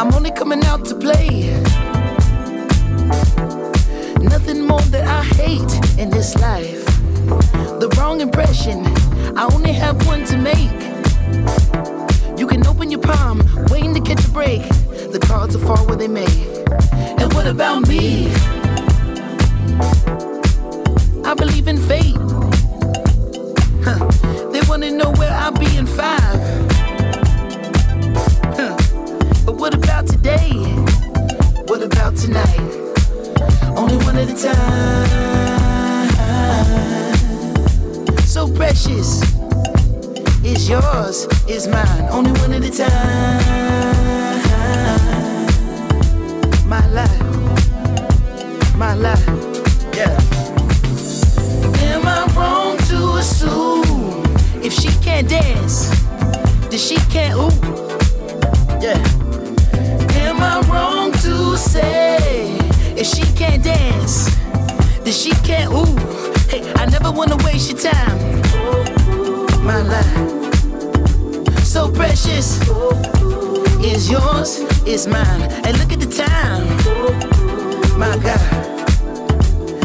I'm 0.00 0.14
only 0.14 0.30
coming 0.30 0.64
out 0.64 0.86
to 0.86 0.94
play. 0.94 1.50
Nothing 4.18 4.66
more 4.66 4.80
that 4.80 5.04
I 5.06 5.22
hate 5.22 5.98
in 5.98 6.08
this 6.08 6.34
life. 6.36 6.86
The 7.80 7.94
wrong 7.98 8.22
impression. 8.22 8.86
I 9.36 9.46
only 9.52 9.72
have 9.72 10.06
one 10.06 10.24
to 10.24 10.38
make. 10.38 10.72
You 12.38 12.46
can 12.46 12.66
open 12.66 12.90
your 12.90 13.00
palm, 13.00 13.42
waiting 13.70 13.92
to 13.92 14.00
catch 14.00 14.24
a 14.24 14.30
break. 14.30 14.62
The 15.12 15.20
cards 15.22 15.54
will 15.54 15.66
fall 15.66 15.86
where 15.86 15.96
they 15.96 16.08
may. 16.08 16.32
And 17.20 17.30
what 17.34 17.46
about 17.46 17.86
me? 17.86 18.32
I 21.26 21.34
believe 21.34 21.68
in 21.68 21.76
fate. 21.76 22.16
Huh. 23.84 24.00
They 24.50 24.62
wanna 24.66 24.92
know 24.92 25.12
where 25.12 25.30
I'll 25.30 25.52
be 25.52 25.76
in 25.76 25.86
five. 25.86 26.69
What 29.70 29.84
about 29.84 30.06
today? 30.06 30.50
What 31.66 31.82
about 31.82 32.16
tonight? 32.16 32.58
Only 33.76 33.96
one 34.04 34.16
at 34.16 34.28
a 34.28 34.34
time. 34.34 35.06
So 38.24 38.52
precious. 38.52 39.22
It's 40.42 40.68
yours, 40.68 41.28
it's 41.46 41.68
mine. 41.68 42.08
Only 42.10 42.32
one 42.40 42.52
at 42.52 42.64
a 42.64 42.70
time. 42.70 43.40
My 46.68 46.84
life, 46.88 47.22
my 48.76 48.94
life, 48.94 49.26
yeah. 49.94 50.18
Am 51.92 52.06
I 52.06 52.26
wrong 52.34 52.76
to 52.88 53.18
assume 53.18 54.24
if 54.64 54.72
she 54.72 54.88
can't 55.00 55.28
dance, 55.28 55.90
then 56.70 56.78
she 56.78 56.96
can't 57.12 57.36
ooh? 57.36 57.50
Yeah. 58.82 59.39
Am 60.40 60.46
I 60.46 60.60
wrong 60.72 61.12
to 61.12 61.54
say 61.54 62.56
if 62.96 63.06
she 63.06 63.20
can't 63.36 63.62
dance, 63.62 64.34
then 65.04 65.12
she 65.12 65.32
can't 65.44 65.70
ooh? 65.70 65.94
Hey, 66.48 66.62
I 66.76 66.86
never 66.86 67.10
wanna 67.10 67.36
waste 67.44 67.70
your 67.70 67.78
time. 67.78 68.40
My 69.62 69.82
life, 69.82 70.54
so 71.62 71.90
precious. 71.92 72.58
Is 73.84 74.10
yours, 74.10 74.60
is 74.86 75.06
mine. 75.06 75.42
And 75.66 75.78
look 75.78 75.92
at 75.92 76.00
the 76.00 76.08
time. 76.08 76.66
My 77.98 78.16
God, 78.16 78.40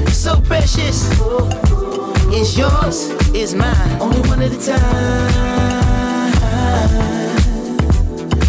so 0.10 0.40
precious. 0.40 1.12
Is 2.32 2.58
yours, 2.58 3.10
is 3.36 3.54
mine. 3.54 4.00
Only 4.00 4.22
one 4.30 4.42
at 4.42 4.54
a 4.54 4.60
time. 4.66 5.32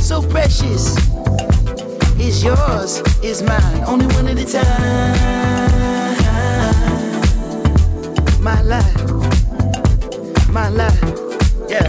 So 0.01 0.23
precious. 0.23 1.06
Is 2.27 2.43
yours, 2.43 3.03
is 3.23 3.41
mine. 3.41 3.85
Only 3.87 4.07
one 4.17 4.27
at 4.27 4.37
a 4.37 4.45
time. 4.45 4.65
My 8.43 8.61
life, 8.63 9.01
my 10.51 10.69
life, 10.69 11.01
yeah. 11.71 11.87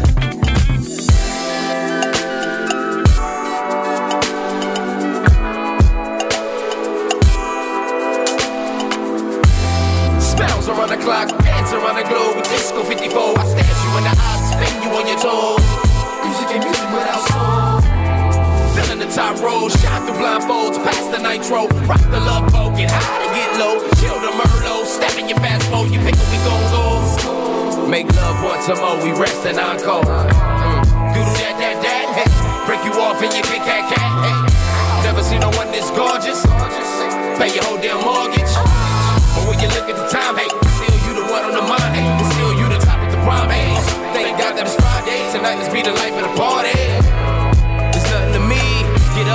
Spells 10.20 10.70
around 10.70 10.90
the 10.90 10.98
clock, 11.02 11.30
dance 11.40 11.74
around 11.74 11.96
the 11.96 12.04
globe 12.08 12.44
disco 12.44 12.84
54. 12.84 13.40
I 13.40 13.46
stare 13.48 13.66
you 13.66 13.98
in 13.98 14.04
the 14.04 14.14
eyes, 14.16 14.52
spin 14.52 14.84
you 14.84 14.90
on 14.96 15.08
your 15.08 15.18
toes. 15.18 15.66
Music 16.24 16.52
ain't 16.52 16.64
music 16.64 16.90
without 16.94 17.28
soul. 17.28 17.57
Top 19.16 19.40
row, 19.42 19.68
shot 19.70 20.04
through 20.06 20.20
blindfolds, 20.20 20.78
past 20.84 21.12
the 21.12 21.18
nitro. 21.18 21.68
Rock 21.88 22.04
the 22.12 22.20
love 22.20 22.52
boat, 22.52 22.76
get 22.78 22.92
high 22.92 23.24
to 23.24 23.30
get 23.34 23.50
low. 23.58 23.80
Chill 23.98 24.20
the 24.20 24.32
Merlot, 24.36 24.86
step 24.86 25.18
in 25.18 25.28
your 25.28 25.40
fast 25.40 25.72
mode, 25.72 25.90
you 25.90 26.00
pick 26.04 26.14
where 26.14 26.32
we 26.32 26.40
gon' 26.46 26.66
go. 26.70 27.88
Make 27.88 28.12
love 28.20 28.44
once 28.44 28.68
more, 28.68 29.00
we 29.00 29.16
rest 29.16 29.48
and 29.48 29.58
encore. 29.58 30.04
Mm. 30.04 30.84
Doodle 31.16 31.36
that, 31.40 31.56
that, 31.56 31.78
that, 31.80 32.08
hey. 32.20 32.30
Break 32.68 32.84
you 32.84 32.92
off 33.00 33.24
and 33.24 33.32
you 33.32 33.42
kick 33.48 33.64
cat, 33.64 33.88
cat, 33.88 34.12
hey. 34.28 34.36
Never 35.08 35.24
seen 35.24 35.40
no 35.40 35.50
one 35.56 35.72
this 35.72 35.88
gorgeous. 35.96 36.44
Pay 37.40 37.56
your 37.56 37.64
whole 37.64 37.80
damn 37.80 38.04
mortgage. 38.04 38.52
But 39.34 39.48
when 39.48 39.58
you 39.64 39.72
look 39.72 39.88
at 39.88 39.96
the 39.96 40.08
time, 40.12 40.36
hey, 40.36 40.52
still 40.78 41.00
you 41.08 41.12
the 41.16 41.26
one 41.32 41.48
on 41.48 41.56
the 41.56 41.64
mind, 41.64 41.96
hey, 41.96 42.06
still 42.36 42.54
you 42.60 42.68
the 42.68 42.84
top 42.84 43.00
of 43.00 43.08
the 43.08 43.20
prime, 43.24 43.50
hey. 43.56 43.72
Thank 44.12 44.36
God 44.36 44.60
that 44.60 44.68
it's 44.68 44.76
Friday, 44.76 45.24
tonight 45.32 45.56
let's 45.64 45.72
be 45.72 45.80
the 45.80 45.96
life 45.96 46.12
of 46.12 46.28
the 46.28 46.34
party. 46.36 47.17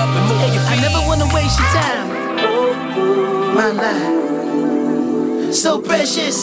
Up 0.03 0.09
and 0.16 0.26
move 0.28 0.55
your 0.55 0.64
I 0.66 0.76
never 0.86 1.00
wanna 1.07 1.28
waste 1.32 1.59
your 1.61 1.70
time. 1.80 2.09
My 3.55 3.70
life, 3.82 5.55
so 5.55 5.80
precious. 5.80 6.36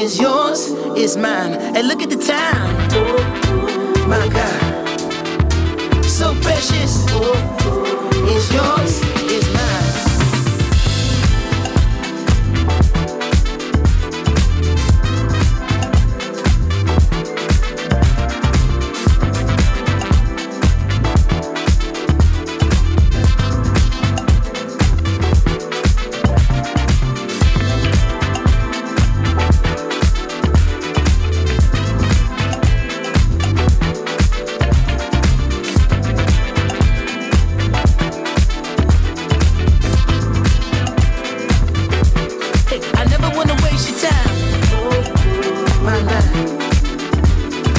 Is 0.00 0.20
yours, 0.20 0.60
is 0.96 1.16
mine. 1.16 1.54
And 1.76 1.88
look 1.88 2.00
at 2.02 2.10
the 2.10 2.20
time. 2.34 2.74
My 4.08 4.26
God, 4.38 4.62
so 6.04 6.34
precious. 6.46 6.92
is 8.36 8.46
yours, 8.56 8.92
is 9.36 9.46
mine. 9.54 9.61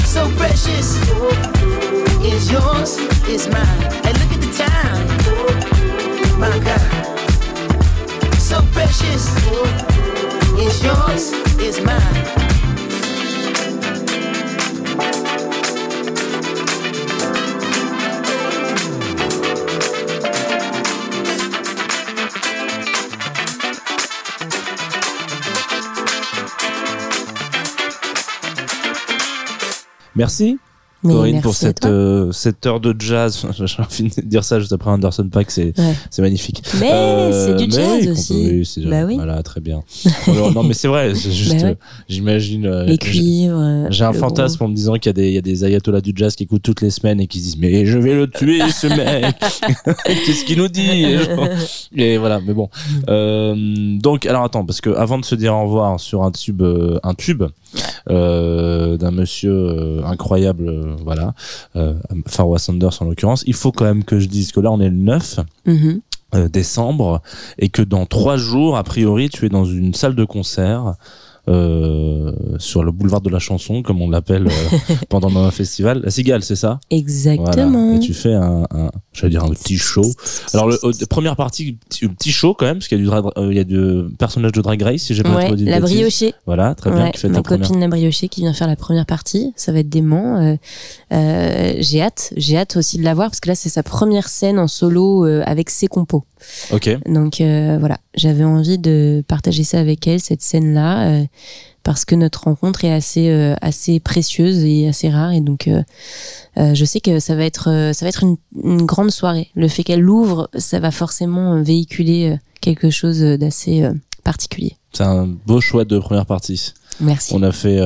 So 0.04 0.30
precious. 0.36 1.00
It's 2.22 2.48
yours, 2.48 2.98
is 3.28 3.48
mine. 3.48 3.82
Look 4.04 4.30
at 4.30 4.40
the 4.40 4.50
time. 4.56 5.06
My 6.38 6.56
God, 6.60 8.38
so 8.38 8.62
precious. 8.72 9.26
It's 10.56 10.80
yours, 10.84 11.32
it's 11.58 11.80
mine. 11.80 12.43
Merci. 30.16 30.58
Mais 31.06 31.12
Corinne, 31.12 31.40
pour 31.42 31.54
cette, 31.54 31.84
euh, 31.84 32.32
cette 32.32 32.64
heure 32.64 32.80
de 32.80 32.96
jazz. 32.98 33.46
J'ai 33.58 33.82
envie 33.82 34.08
de 34.08 34.22
dire 34.22 34.42
ça 34.42 34.58
juste 34.58 34.72
après 34.72 34.88
Anderson 34.90 35.28
Paak, 35.30 35.50
c'est 35.50 35.78
Ouais. 35.78 35.94
c'est 36.08 36.22
magnifique. 36.22 36.62
Mais 36.80 37.30
c'est 37.30 37.56
du 37.56 37.70
jazz 37.70 38.08
aussi. 38.08 38.32
peut- 38.32 38.80
oui, 38.80 38.86
Bah 38.88 39.04
oui. 39.04 39.16
Voilà, 39.16 39.42
très 39.42 39.60
bien. 39.60 39.82
Alors, 40.28 40.50
non, 40.54 40.62
mais 40.62 40.72
c'est 40.72 40.88
vrai, 40.88 41.14
c'est 41.14 41.30
juste, 41.30 41.56
Bah 41.60 41.62
ouais. 41.64 41.70
euh, 41.72 41.74
j'imagine. 42.08 42.64
euh, 42.64 42.84
Les 42.84 42.92
j'ai- 42.92 42.96
cuivres. 42.98 43.58
euh, 43.60 43.86
J'ai 43.90 44.04
un 44.04 44.14
fantasme 44.14 44.64
en 44.64 44.68
me 44.68 44.74
disant 44.74 44.94
qu'il 44.94 45.08
y, 45.08 45.10
a 45.10 45.12
des- 45.12 45.28
il 45.28 45.34
y 45.34 45.38
a 45.38 45.42
des 45.42 45.62
ayatollahs 45.64 46.00
du 46.00 46.14
jazz 46.16 46.34
qui 46.36 46.44
écoutent 46.44 46.62
toutes 46.62 46.80
les 46.80 46.88
semaines 46.88 47.20
et 47.20 47.26
qui 47.26 47.38
se 47.40 47.44
disent 47.44 47.58
Mais 47.58 47.84
je 47.84 47.98
vais 47.98 48.14
le 48.14 48.26
tuer, 48.26 48.60
ce 48.70 48.86
mec 48.86 49.34
Qu'est-ce 50.24 50.46
qu'il 50.46 50.56
nous 50.56 50.68
dit 50.68 51.04
Et 51.96 52.16
voilà, 52.16 52.40
mais 52.40 52.54
bon. 52.54 52.70
Euh, 53.10 53.54
donc, 53.98 54.24
alors 54.24 54.44
attends, 54.44 54.64
parce 54.64 54.80
que 54.80 54.88
avant 54.88 55.18
de 55.18 55.24
se 55.26 55.34
dire 55.34 55.54
au 55.54 55.64
revoir 55.64 56.00
sur 56.00 56.22
un 56.22 56.30
tube, 56.30 56.62
euh, 56.62 56.98
un 57.02 57.12
tube 57.12 57.42
euh, 58.10 58.96
d'un 58.96 59.10
monsieur 59.10 59.52
euh, 59.52 60.02
incroyable, 60.04 60.68
euh, 60.68 60.96
voilà, 61.02 61.34
Farwa 62.26 62.58
Sanders 62.58 63.00
en 63.00 63.06
l'occurrence, 63.06 63.44
il 63.46 63.54
faut 63.54 63.72
quand 63.72 63.84
même 63.84 64.04
que 64.04 64.18
je 64.18 64.28
dise 64.28 64.52
que 64.52 64.60
là, 64.60 64.70
on 64.70 64.80
est 64.80 64.88
le 64.90 64.96
9 64.96 65.40
Mhm. 65.66 66.00
décembre 66.50 67.22
et 67.58 67.68
que 67.68 67.80
dans 67.82 68.06
trois 68.06 68.36
jours, 68.36 68.76
a 68.76 68.82
priori, 68.84 69.28
tu 69.28 69.46
es 69.46 69.48
dans 69.48 69.64
une 69.64 69.94
salle 69.94 70.14
de 70.16 70.24
concert 70.24 70.94
euh, 71.48 72.32
sur 72.58 72.82
le 72.84 72.90
boulevard 72.92 73.20
de 73.20 73.30
la 73.30 73.38
chanson, 73.38 73.82
comme 73.82 74.00
on 74.02 74.08
l'appelle 74.10 74.46
euh, 74.46 74.94
pendant 75.08 75.34
un 75.36 75.50
festival. 75.50 76.00
La 76.04 76.10
Cigale, 76.10 76.42
c'est 76.42 76.56
ça? 76.56 76.80
Exactement. 76.90 77.70
Voilà. 77.90 77.96
Et 77.96 78.00
tu 78.00 78.14
fais 78.14 78.34
un, 78.34 78.66
un 78.70 78.90
j'allais 79.12 79.30
dire 79.30 79.44
un 79.44 79.50
petit 79.50 79.76
show. 79.76 80.04
Alors, 80.52 80.68
le, 80.68 80.78
euh, 80.84 80.92
première 81.08 81.36
partie, 81.36 81.74
petit, 81.88 82.08
petit 82.08 82.30
show 82.32 82.54
quand 82.54 82.66
même, 82.66 82.76
parce 82.78 82.88
qu'il 82.88 82.98
y 82.98 83.00
a 83.00 83.04
du, 83.04 83.10
drag- 83.10 83.32
euh, 83.36 83.48
il 83.50 83.56
y 83.56 83.60
a 83.60 83.64
du 83.64 84.04
personnage 84.18 84.52
de 84.52 84.60
Drag 84.60 84.80
Race, 84.82 85.02
si 85.02 85.14
j'ai 85.14 85.22
pas 85.22 85.34
Ouais, 85.36 85.46
trop 85.46 85.56
dit 85.56 85.64
la 85.64 85.80
briochée. 85.80 86.34
Voilà, 86.46 86.74
très 86.74 86.90
bien, 86.90 87.10
qui 87.10 87.20
fait 87.20 87.28
ma 87.28 87.42
première. 87.42 87.66
copine 87.68 87.80
la 87.80 87.88
briochée 87.88 88.28
qui 88.28 88.40
vient 88.40 88.52
faire 88.54 88.68
la 88.68 88.76
première 88.76 89.06
partie. 89.06 89.52
Ça 89.56 89.72
va 89.72 89.80
être 89.80 89.88
dément. 89.88 90.56
Euh, 91.12 91.74
j'ai 91.78 92.00
hâte. 92.02 92.32
J'ai 92.36 92.56
hâte 92.56 92.76
aussi 92.76 92.98
de 92.98 93.02
la 93.04 93.14
voir 93.14 93.28
parce 93.30 93.40
que 93.40 93.48
là, 93.48 93.54
c'est 93.54 93.68
sa 93.68 93.82
première 93.82 94.28
scène 94.28 94.58
en 94.58 94.68
solo 94.68 95.26
euh, 95.26 95.42
avec 95.46 95.70
ses 95.70 95.86
compos. 95.86 96.24
Ok. 96.72 96.90
Donc 97.06 97.40
euh, 97.40 97.76
voilà, 97.78 97.98
j'avais 98.14 98.44
envie 98.44 98.78
de 98.78 99.24
partager 99.26 99.64
ça 99.64 99.78
avec 99.80 100.06
elle, 100.06 100.20
cette 100.20 100.42
scène-là, 100.42 101.22
parce 101.82 102.04
que 102.06 102.14
notre 102.14 102.44
rencontre 102.44 102.84
est 102.84 102.92
assez, 102.92 103.28
euh, 103.28 103.54
assez 103.60 104.00
précieuse 104.00 104.64
et 104.64 104.88
assez 104.88 105.10
rare. 105.10 105.32
Et 105.32 105.40
donc, 105.40 105.68
euh, 105.68 105.82
euh, 106.56 106.74
je 106.74 106.84
sais 106.84 107.00
que 107.00 107.20
ça 107.20 107.34
va 107.34 107.44
être, 107.44 107.90
ça 107.92 108.04
va 108.04 108.08
être 108.08 108.22
une, 108.22 108.36
une 108.62 108.86
grande 108.86 109.10
soirée. 109.10 109.48
Le 109.54 109.68
fait 109.68 109.84
qu'elle 109.84 110.00
l'ouvre, 110.00 110.48
ça 110.56 110.80
va 110.80 110.90
forcément 110.90 111.62
véhiculer 111.62 112.36
quelque 112.62 112.88
chose 112.90 113.20
d'assez 113.20 113.86
particulier. 114.22 114.76
C'est 114.92 115.02
un 115.04 115.26
beau 115.46 115.60
choix 115.60 115.84
de 115.84 115.98
première 115.98 116.24
partie. 116.26 116.72
Merci. 117.00 117.34
On 117.34 117.42
a 117.42 117.52
fait. 117.52 117.78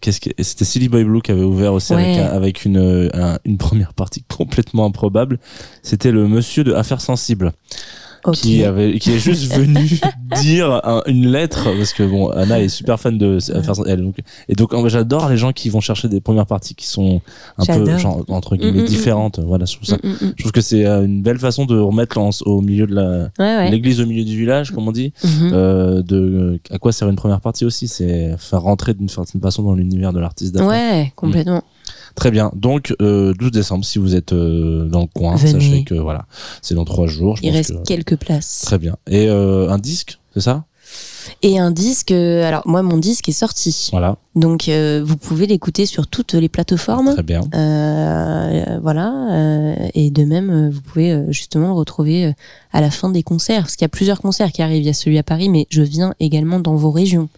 Qu'est-ce 0.00 0.20
que 0.20 0.30
c'était 0.38 0.64
Silly 0.64 0.88
Boy 0.88 1.04
Blue 1.04 1.20
qui 1.20 1.30
avait 1.30 1.42
ouvert 1.42 1.74
aussi 1.74 1.92
avec, 1.92 2.06
Ouais. 2.06 2.20
avec 2.22 2.64
une, 2.64 3.10
un- 3.12 3.38
une 3.44 3.58
première 3.58 3.92
partie 3.92 4.22
complètement 4.34 4.86
improbable. 4.86 5.38
C'était 5.82 6.10
le 6.10 6.26
monsieur 6.26 6.64
de 6.64 6.72
Affaires 6.72 7.02
Sensibles. 7.02 7.52
Qui, 8.32 8.64
avait, 8.64 8.98
qui 8.98 9.12
est 9.12 9.18
juste 9.18 9.52
venu 9.56 9.88
dire 10.42 10.80
un- 10.84 11.02
une 11.06 11.26
lettre 11.30 11.64
parce 11.76 11.92
que 11.92 12.02
bon 12.02 12.28
Anna 12.30 12.60
est 12.60 12.68
super 12.68 13.00
fan 13.00 13.16
de 13.18 13.38
Sensibles 13.38 13.96
donc, 14.02 14.16
et 14.48 14.54
donc 14.54 14.72
euh, 14.74 14.88
j'adore 14.88 15.28
les 15.28 15.36
gens 15.36 15.52
qui 15.52 15.68
vont 15.70 15.80
chercher 15.80 16.08
des 16.08 16.20
premières 16.20 16.46
parties 16.46 16.74
qui 16.74 16.86
sont 16.86 17.20
un 17.58 17.64
peu 17.64 17.98
genre, 17.98 18.24
entre 18.28 18.56
guillemets 18.56 18.70
Mm, 18.72 18.80
mm, 18.80 18.84
mm. 18.84 18.86
différentes 18.86 19.38
voilà 19.40 19.64
je 19.64 19.74
trouve 19.76 19.86
ça 19.88 19.96
Mm, 20.02 20.08
mm, 20.08 20.12
mm. 20.26 20.32
je 20.36 20.42
trouve 20.42 20.52
que 20.52 20.60
c'est 20.60 20.84
euh, 20.86 21.04
une 21.04 21.22
belle 21.22 21.38
façon 21.38 21.64
de 21.64 21.78
remettre 21.78 22.18
au 22.46 22.60
milieu 22.60 22.86
de 22.86 22.94
la 22.94 23.30
Ouais, 23.38 23.56
ouais. 23.56 23.70
l'église 23.70 24.00
au 24.00 24.06
milieu 24.06 24.24
du 24.24 24.36
village 24.38 24.70
comme 24.72 24.86
on 24.86 24.92
dit 24.92 25.12
Mhm. 25.24 25.50
euh, 25.52 26.02
de 26.02 26.60
à 26.70 26.78
quoi 26.78 26.92
sert 26.92 27.08
une 27.08 27.16
première 27.16 27.40
partie 27.40 27.64
aussi 27.64 27.88
c'est 27.88 28.34
faire 28.38 28.60
rentrer 28.62 28.94
d'une 28.94 29.08
certaine 29.08 29.40
façon 29.40 29.62
dans 29.62 29.74
l'univers 29.74 30.12
de 30.12 30.20
l'artiste. 30.20 30.60
Ouais, 30.60 31.12
complètement. 31.16 31.62
Très 32.14 32.30
bien 32.30 32.50
donc 32.54 32.94
euh, 33.02 33.32
12 33.38 33.50
décembre 33.50 33.84
si 33.84 33.98
vous 33.98 34.14
êtes 34.14 34.32
euh, 34.32 34.86
dans 34.86 35.00
le 35.02 35.06
coin 35.06 35.36
Venez. 35.36 35.52
sachez 35.52 35.84
que 35.84 35.94
voilà 35.94 36.26
c'est 36.62 36.74
dans 36.74 36.84
trois 36.84 37.06
jours 37.06 37.36
je 37.36 37.42
Il 37.42 37.48
pense 37.48 37.56
reste 37.56 37.74
que- 37.76 37.82
quelques 37.86 38.16
places. 38.16 38.62
très 38.64 38.78
bien 38.78 38.96
et 39.08 39.28
euh, 39.28 39.68
un 39.70 39.78
disque 39.78 40.18
c'est 40.34 40.40
ça? 40.40 40.64
Et 41.42 41.58
un 41.58 41.70
disque, 41.70 42.12
euh, 42.12 42.46
alors 42.46 42.62
moi, 42.66 42.82
mon 42.82 42.96
disque 42.96 43.28
est 43.28 43.32
sorti. 43.32 43.88
voilà 43.92 44.16
Donc, 44.34 44.68
euh, 44.68 45.02
vous 45.04 45.16
pouvez 45.16 45.46
l'écouter 45.46 45.86
sur 45.86 46.06
toutes 46.06 46.34
les 46.34 46.48
plateformes. 46.48 47.12
très 47.12 47.22
bien 47.22 47.42
Euh, 47.54 48.78
voilà. 48.82 49.76
et 49.94 50.10
de 50.10 50.24
même, 50.24 50.70
vous 50.70 50.80
pouvez 50.80 51.24
justement 51.30 51.68
le 51.68 51.74
retrouver 51.74 52.34
à 52.72 52.80
la 52.80 52.90
fin 52.90 53.08
des 53.10 53.22
concerts. 53.22 53.62
Parce 53.62 53.76
qu'il 53.76 53.84
y 53.84 53.86
a 53.86 53.88
plusieurs 53.88 54.20
concerts 54.20 54.52
qui 54.52 54.62
arrivent. 54.62 54.82
Il 54.82 54.86
y 54.86 54.90
a 54.90 54.94
celui 54.94 55.18
à 55.18 55.22
Paris, 55.22 55.48
mais 55.48 55.66
je 55.70 55.82
viens 55.82 56.14
également 56.20 56.60
dans 56.60 56.74
vos 56.76 56.90
régions 56.90 57.28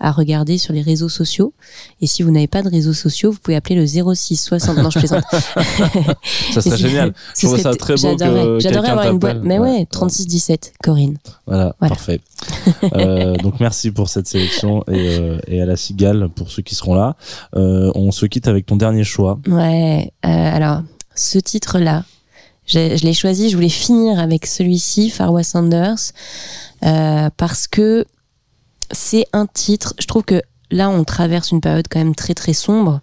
à 0.00 0.12
regarder 0.12 0.58
sur 0.58 0.72
les 0.72 0.80
réseaux 0.82 1.08
sociaux. 1.08 1.52
Et 2.00 2.06
si 2.06 2.22
vous 2.22 2.30
n'avez 2.30 2.46
pas 2.46 2.62
de 2.62 2.68
réseaux 2.68 2.92
sociaux, 2.92 3.32
vous 3.32 3.38
pouvez 3.42 3.56
appeler 3.56 3.74
le 3.74 3.84
06 3.84 4.36
60. 4.36 4.76
Non, 4.78 4.90
je 4.90 4.98
plaisante. 5.00 5.24
ça 6.54 6.60
serait 6.60 6.76
génial 6.76 7.12
je 7.36 7.46
trouve 7.46 7.58
ça 7.60 7.74
très 7.74 7.94
beau 7.94 8.16
j'adorerais- 8.60 8.90
avoir 8.90 9.10
une 9.10 9.18
boîte. 9.18 9.38
Mais 9.42 9.58
ouais, 9.58 9.68
Ouais. 9.78 9.86
36 9.90 10.26
17, 10.28 10.72
Corinne. 10.84 11.16
Voilà, 11.48 11.74
Voilà. 11.80 11.94
parfait. 11.96 12.20
Euh, 13.08 13.34
donc 13.36 13.60
merci 13.60 13.90
pour 13.90 14.08
cette 14.08 14.26
sélection 14.26 14.82
et, 14.88 15.18
euh, 15.18 15.38
et 15.46 15.62
à 15.62 15.66
la 15.66 15.76
cigale 15.76 16.28
pour 16.28 16.50
ceux 16.50 16.62
qui 16.62 16.74
seront 16.74 16.94
là. 16.94 17.16
Euh, 17.56 17.90
on 17.94 18.10
se 18.12 18.26
quitte 18.26 18.48
avec 18.48 18.66
ton 18.66 18.76
dernier 18.76 19.04
choix. 19.04 19.38
Ouais, 19.46 20.12
alors, 20.22 20.82
ce 21.14 21.38
titre-là, 21.38 22.04
je 22.66 23.02
l'ai 23.02 23.14
choisi, 23.14 23.50
je 23.50 23.56
voulais 23.56 23.68
finir 23.68 24.18
avec 24.18 24.46
celui-ci, 24.46 25.10
Farwa 25.10 25.42
Sanders, 25.42 26.12
parce 26.80 27.66
que 27.66 28.04
c'est 28.90 29.26
un 29.32 29.46
titre, 29.46 29.94
je 29.98 30.06
trouve 30.06 30.24
que 30.24 30.42
là, 30.70 30.90
on 30.90 31.04
traverse 31.04 31.50
une 31.50 31.60
période 31.60 31.86
quand 31.90 31.98
même 31.98 32.14
très 32.14 32.34
très 32.34 32.52
sombre, 32.52 33.00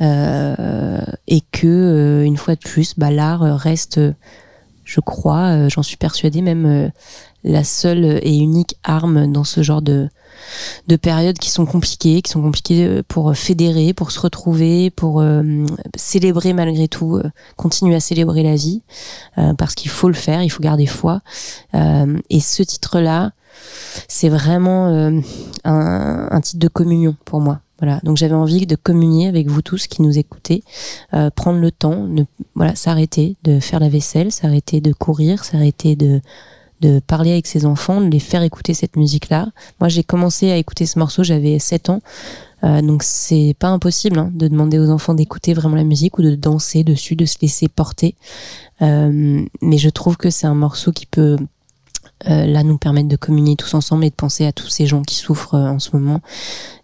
et 0.00 1.40
que, 1.52 2.22
une 2.24 2.36
fois 2.36 2.54
de 2.54 2.60
plus, 2.60 2.94
bah, 2.96 3.10
l'art 3.10 3.42
reste, 3.58 4.00
je 4.84 5.00
crois, 5.00 5.68
j'en 5.68 5.82
suis 5.82 5.98
persuadée, 5.98 6.40
même 6.40 6.90
la 7.44 7.62
seule 7.62 8.18
et 8.22 8.36
unique 8.36 8.76
arme 8.82 9.30
dans 9.30 9.44
ce 9.44 9.62
genre 9.62 9.82
de, 9.82 10.08
de 10.88 10.96
périodes 10.96 11.38
qui 11.38 11.50
sont 11.50 11.66
compliquées, 11.66 12.22
qui 12.22 12.30
sont 12.30 12.42
compliquées 12.42 12.84
euh, 12.84 13.02
pour 13.06 13.36
fédérer, 13.36 13.92
pour 13.92 14.10
se 14.10 14.20
retrouver, 14.20 14.90
pour 14.90 15.20
euh, 15.20 15.42
célébrer 15.94 16.52
malgré 16.54 16.88
tout, 16.88 17.16
euh, 17.16 17.30
continuer 17.56 17.94
à 17.94 18.00
célébrer 18.00 18.42
la 18.42 18.56
vie, 18.56 18.82
euh, 19.38 19.54
parce 19.54 19.74
qu'il 19.74 19.90
faut 19.90 20.08
le 20.08 20.14
faire, 20.14 20.42
il 20.42 20.48
faut 20.48 20.62
garder 20.62 20.86
foi. 20.86 21.20
Et 22.30 22.40
ce 22.40 22.62
titre-là, 22.62 23.32
c'est 24.08 24.28
vraiment 24.28 24.88
un, 24.88 26.28
un 26.30 26.40
titre 26.40 26.58
de 26.58 26.68
communion 26.68 27.16
pour 27.24 27.40
moi. 27.40 27.60
Voilà, 27.80 28.00
donc 28.04 28.16
j'avais 28.16 28.34
envie 28.34 28.66
de 28.66 28.76
communier 28.76 29.26
avec 29.28 29.48
vous 29.48 29.60
tous 29.60 29.88
qui 29.88 30.02
nous 30.02 30.16
écoutez, 30.18 30.62
prendre 31.34 31.58
le 31.58 31.70
temps, 31.70 32.04
ne, 32.06 32.22
voilà, 32.54 32.74
s'arrêter 32.76 33.36
de 33.42 33.58
faire 33.60 33.80
la 33.80 33.88
vaisselle, 33.88 34.30
s'arrêter 34.30 34.80
de 34.80 34.92
courir, 34.92 35.44
s'arrêter 35.44 35.96
de 35.96 36.20
de 36.84 37.00
parler 37.00 37.32
avec 37.32 37.46
ses 37.46 37.64
enfants, 37.64 38.00
de 38.00 38.10
les 38.10 38.20
faire 38.20 38.42
écouter 38.42 38.74
cette 38.74 38.96
musique-là. 38.96 39.48
Moi, 39.80 39.88
j'ai 39.88 40.02
commencé 40.04 40.50
à 40.50 40.56
écouter 40.56 40.86
ce 40.86 40.98
morceau, 40.98 41.22
j'avais 41.24 41.58
7 41.58 41.88
ans. 41.90 42.00
Euh, 42.62 42.80
donc 42.80 43.02
c'est 43.02 43.54
pas 43.58 43.68
impossible 43.68 44.18
hein, 44.18 44.30
de 44.32 44.48
demander 44.48 44.78
aux 44.78 44.88
enfants 44.90 45.12
d'écouter 45.12 45.52
vraiment 45.52 45.76
la 45.76 45.84
musique 45.84 46.18
ou 46.18 46.22
de 46.22 46.34
danser 46.34 46.82
dessus, 46.82 47.14
de 47.16 47.26
se 47.26 47.36
laisser 47.42 47.68
porter. 47.68 48.14
Euh, 48.82 49.44
mais 49.60 49.78
je 49.78 49.90
trouve 49.90 50.16
que 50.16 50.30
c'est 50.30 50.46
un 50.46 50.54
morceau 50.54 50.90
qui 50.92 51.04
peut 51.04 51.36
euh, 52.30 52.46
là 52.46 52.62
nous 52.62 52.78
permettre 52.78 53.08
de 53.08 53.16
communier 53.16 53.56
tous 53.56 53.74
ensemble 53.74 54.04
et 54.06 54.10
de 54.10 54.14
penser 54.14 54.46
à 54.46 54.52
tous 54.52 54.68
ces 54.68 54.86
gens 54.86 55.02
qui 55.02 55.14
souffrent 55.14 55.56
euh, 55.56 55.68
en 55.68 55.78
ce 55.78 55.90
moment. 55.94 56.20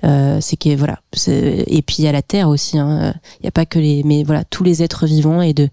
C'est 0.02 0.56
que 0.58 0.74
voilà. 0.76 0.98
Et 1.26 1.82
puis 1.82 2.06
a 2.06 2.12
la 2.12 2.22
terre 2.22 2.48
aussi. 2.48 2.78
hein. 2.78 3.14
Il 3.38 3.44
n'y 3.44 3.48
a 3.48 3.52
pas 3.52 3.64
que 3.66 3.78
les, 3.78 4.02
mais 4.04 4.22
voilà 4.24 4.44
tous 4.44 4.64
les 4.64 4.82
êtres 4.82 5.06
vivants 5.06 5.40
et 5.42 5.54
de. 5.54 5.68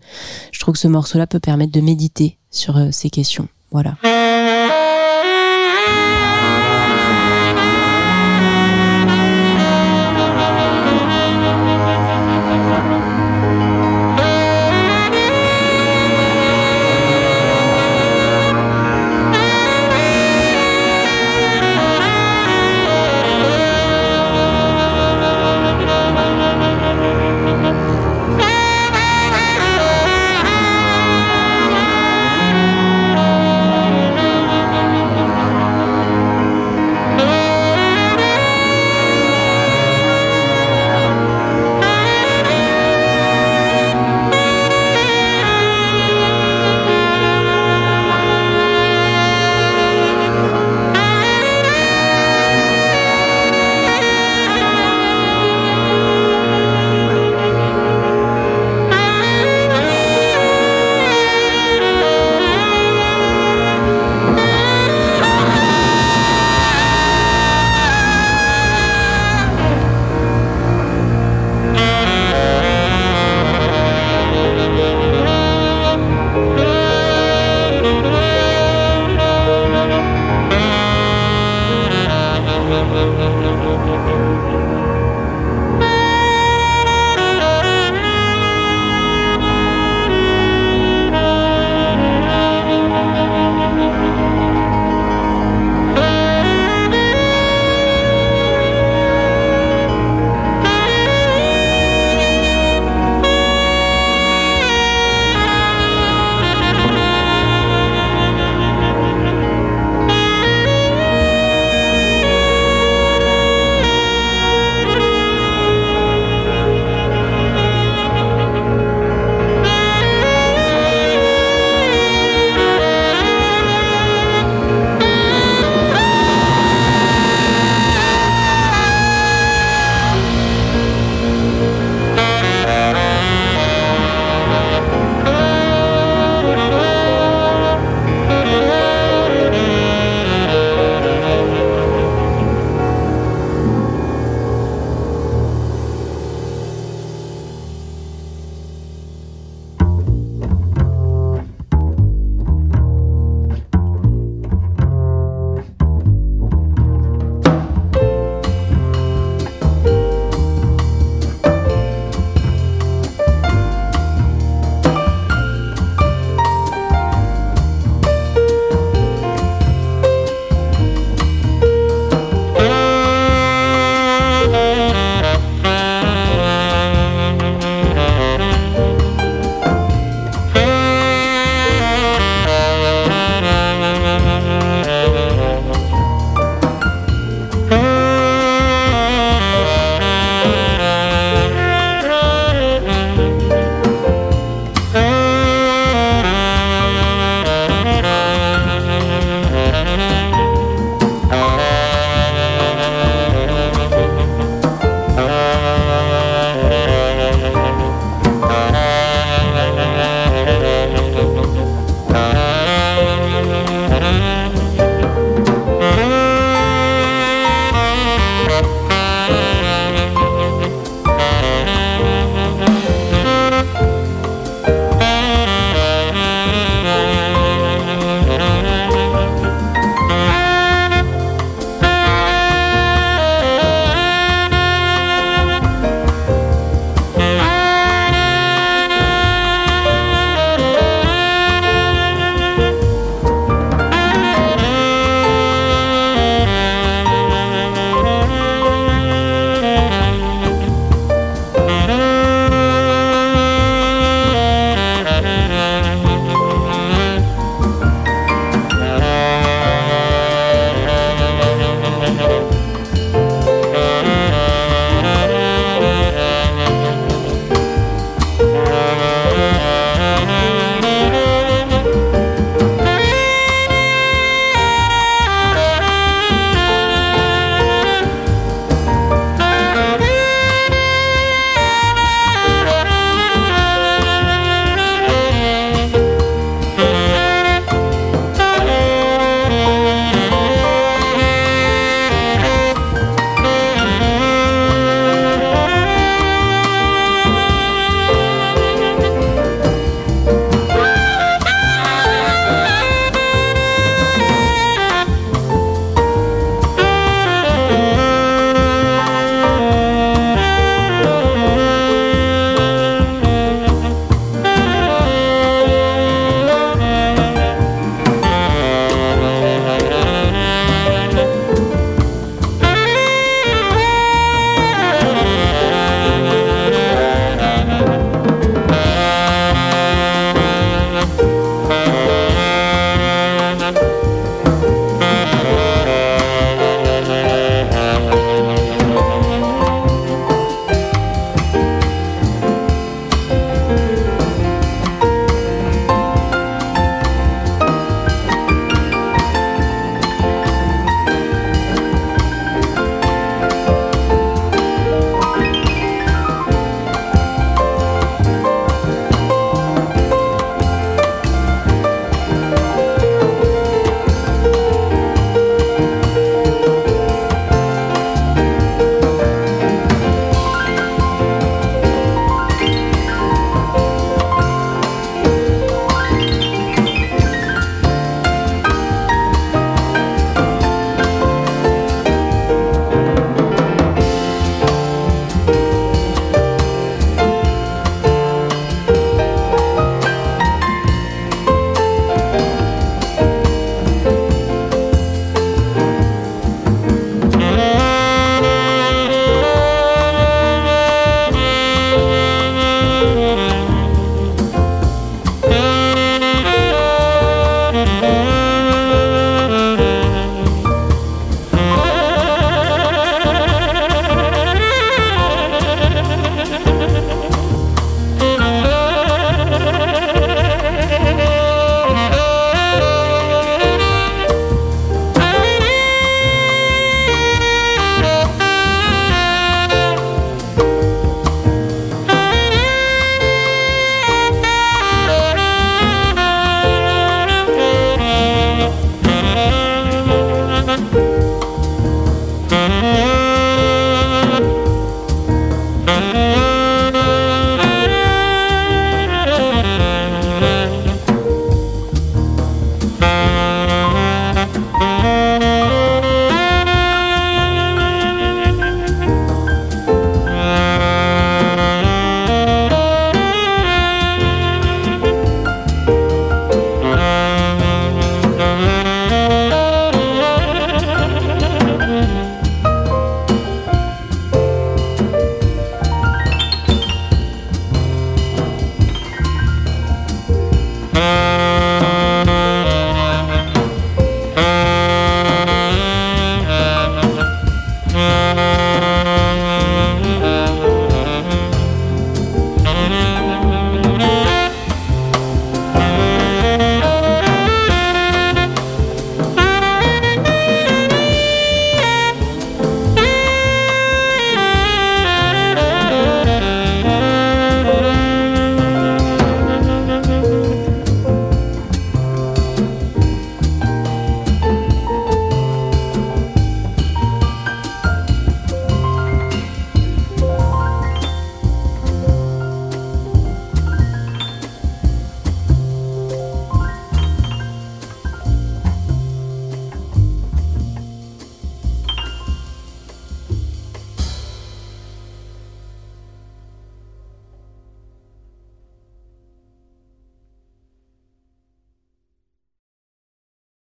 Je 0.51 0.59
trouve 0.59 0.73
que 0.73 0.79
ce 0.79 0.87
morceau-là 0.87 1.27
peut 1.27 1.39
permettre 1.39 1.71
de 1.71 1.81
méditer 1.81 2.37
sur 2.51 2.79
ces 2.91 3.09
questions. 3.09 3.47
Voilà. 3.71 3.95
again. 5.87 6.16